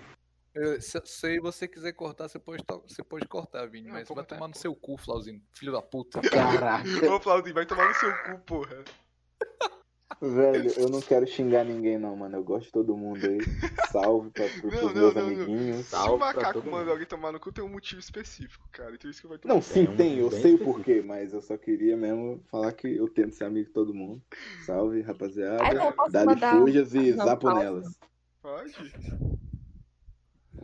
[0.54, 4.08] Eu- se, se você quiser cortar, você pode, to- você pode cortar, Vini, Não, mas
[4.08, 6.22] vai tomar no seu cu, Flauzinho, filho da puta.
[6.22, 8.84] Caraca, Ô, Claudinho, vai tomar no seu cu, porra.
[10.24, 12.36] Velho, eu não quero xingar ninguém não, mano.
[12.36, 13.38] Eu gosto de todo mundo aí.
[13.90, 15.28] Salve pra, pro, Não, pros não, meus não, não.
[15.28, 15.86] amiguinhos.
[15.86, 16.90] Se o Salve macaco todo manda mundo.
[16.92, 18.94] alguém tomar no cu, tem um motivo específico, cara.
[18.94, 20.64] Então isso que vai tomar Não, sim, um tem, eu sei o específico.
[20.64, 24.20] porquê, mas eu só queria mesmo falar que eu tento ser amigo de todo mundo.
[24.66, 25.58] Salve, rapaziada.
[26.10, 27.98] Dali mandar- Fujas e Não, Zapo nelas.
[28.42, 28.74] Pode?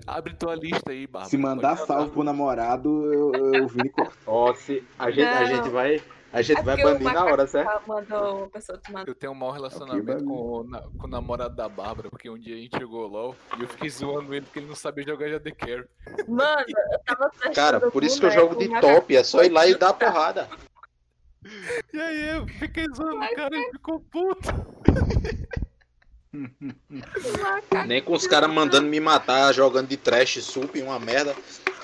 [0.07, 1.31] Abre tua lista aí, Bárbara.
[1.31, 4.17] Se mandar salve pro namorado, eu, eu vim e corto.
[4.27, 6.01] Ó, se a gente, a gente vai.
[6.33, 7.89] A gente É vai banir na hora, certo?
[7.89, 11.57] Mandou uma pessoa tomar Eu tenho um mau relacionamento com, o na- com o namorado
[11.57, 14.61] da Bárbara, porque um dia a gente jogou LOL e eu fiquei zoando ele porque
[14.61, 15.85] ele não sabia jogar de AD Carry.
[16.29, 19.49] Mano, eu tava Cara, por isso que eu jogo de macaco- top, é só ir
[19.51, 20.49] lá e dar porrada.
[21.93, 24.49] E aí eu fiquei zoando o cara e ficou puto.
[27.87, 31.35] Nem com os caras mandando me matar, jogando de trash, sup, uma merda,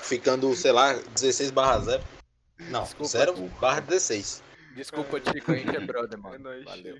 [0.01, 2.03] ficando, sei lá, 16 barra 0.
[2.71, 3.05] Não, Desculpa.
[3.07, 4.43] 0 barra 16.
[4.75, 6.39] Desculpa, Tico, a gente é brother, É mano.
[6.39, 6.97] nóis, Valeu.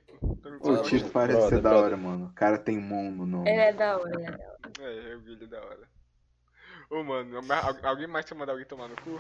[0.62, 1.86] O Tico parece brother, ser da brother.
[1.86, 2.26] hora, mano.
[2.28, 3.50] O cara tem Mon no nome.
[3.50, 4.62] Ele é da hora, ele é da hora.
[4.80, 5.90] É, o Guilherme da hora.
[6.90, 9.20] Ô, mano, ma- al- alguém mais quer mandar alguém tomar no cu?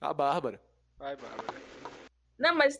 [0.00, 0.60] A Bárbara.
[0.98, 1.58] Vai, Bárbara.
[2.38, 2.76] Não, mas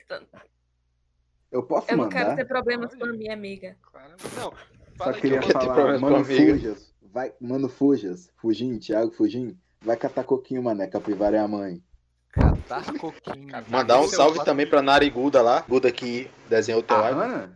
[1.53, 2.37] Eu posso eu não quero mandar?
[2.37, 3.77] ter problemas com a minha amiga.
[3.83, 4.15] Claro.
[4.37, 4.53] Não,
[4.97, 6.25] Só queria que eu falar, mano.
[6.25, 11.83] Fujas, vai, mano Fujas, Fugim, Thiago Fugim, vai catar coquinho, mané, capivara é a mãe.
[12.33, 13.49] Catar coquinho.
[13.69, 15.65] Mandar um salve também pra Nariguda lá.
[15.69, 17.51] Guda que desenhou o teu Aham.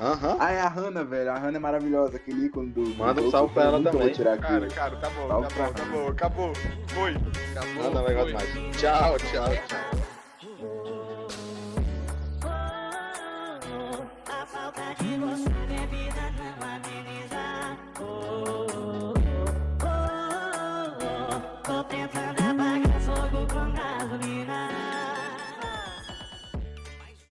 [0.00, 0.36] Aham.
[0.40, 1.30] Ah, é a Hanna, velho.
[1.30, 2.82] A Hanna é maravilhosa, aquele ícone do.
[2.96, 4.12] Manda um salve pra ela também.
[4.12, 4.36] Tirar.
[4.38, 6.52] Cara, cara, tá bom, acabou, bom, tá acabou.
[6.88, 7.12] Foi.
[7.52, 7.82] Acabou.
[7.84, 8.76] Não, não, negócio mais.
[8.76, 10.04] Tchau, tchau, tchau.
[14.26, 15.73] A falta de você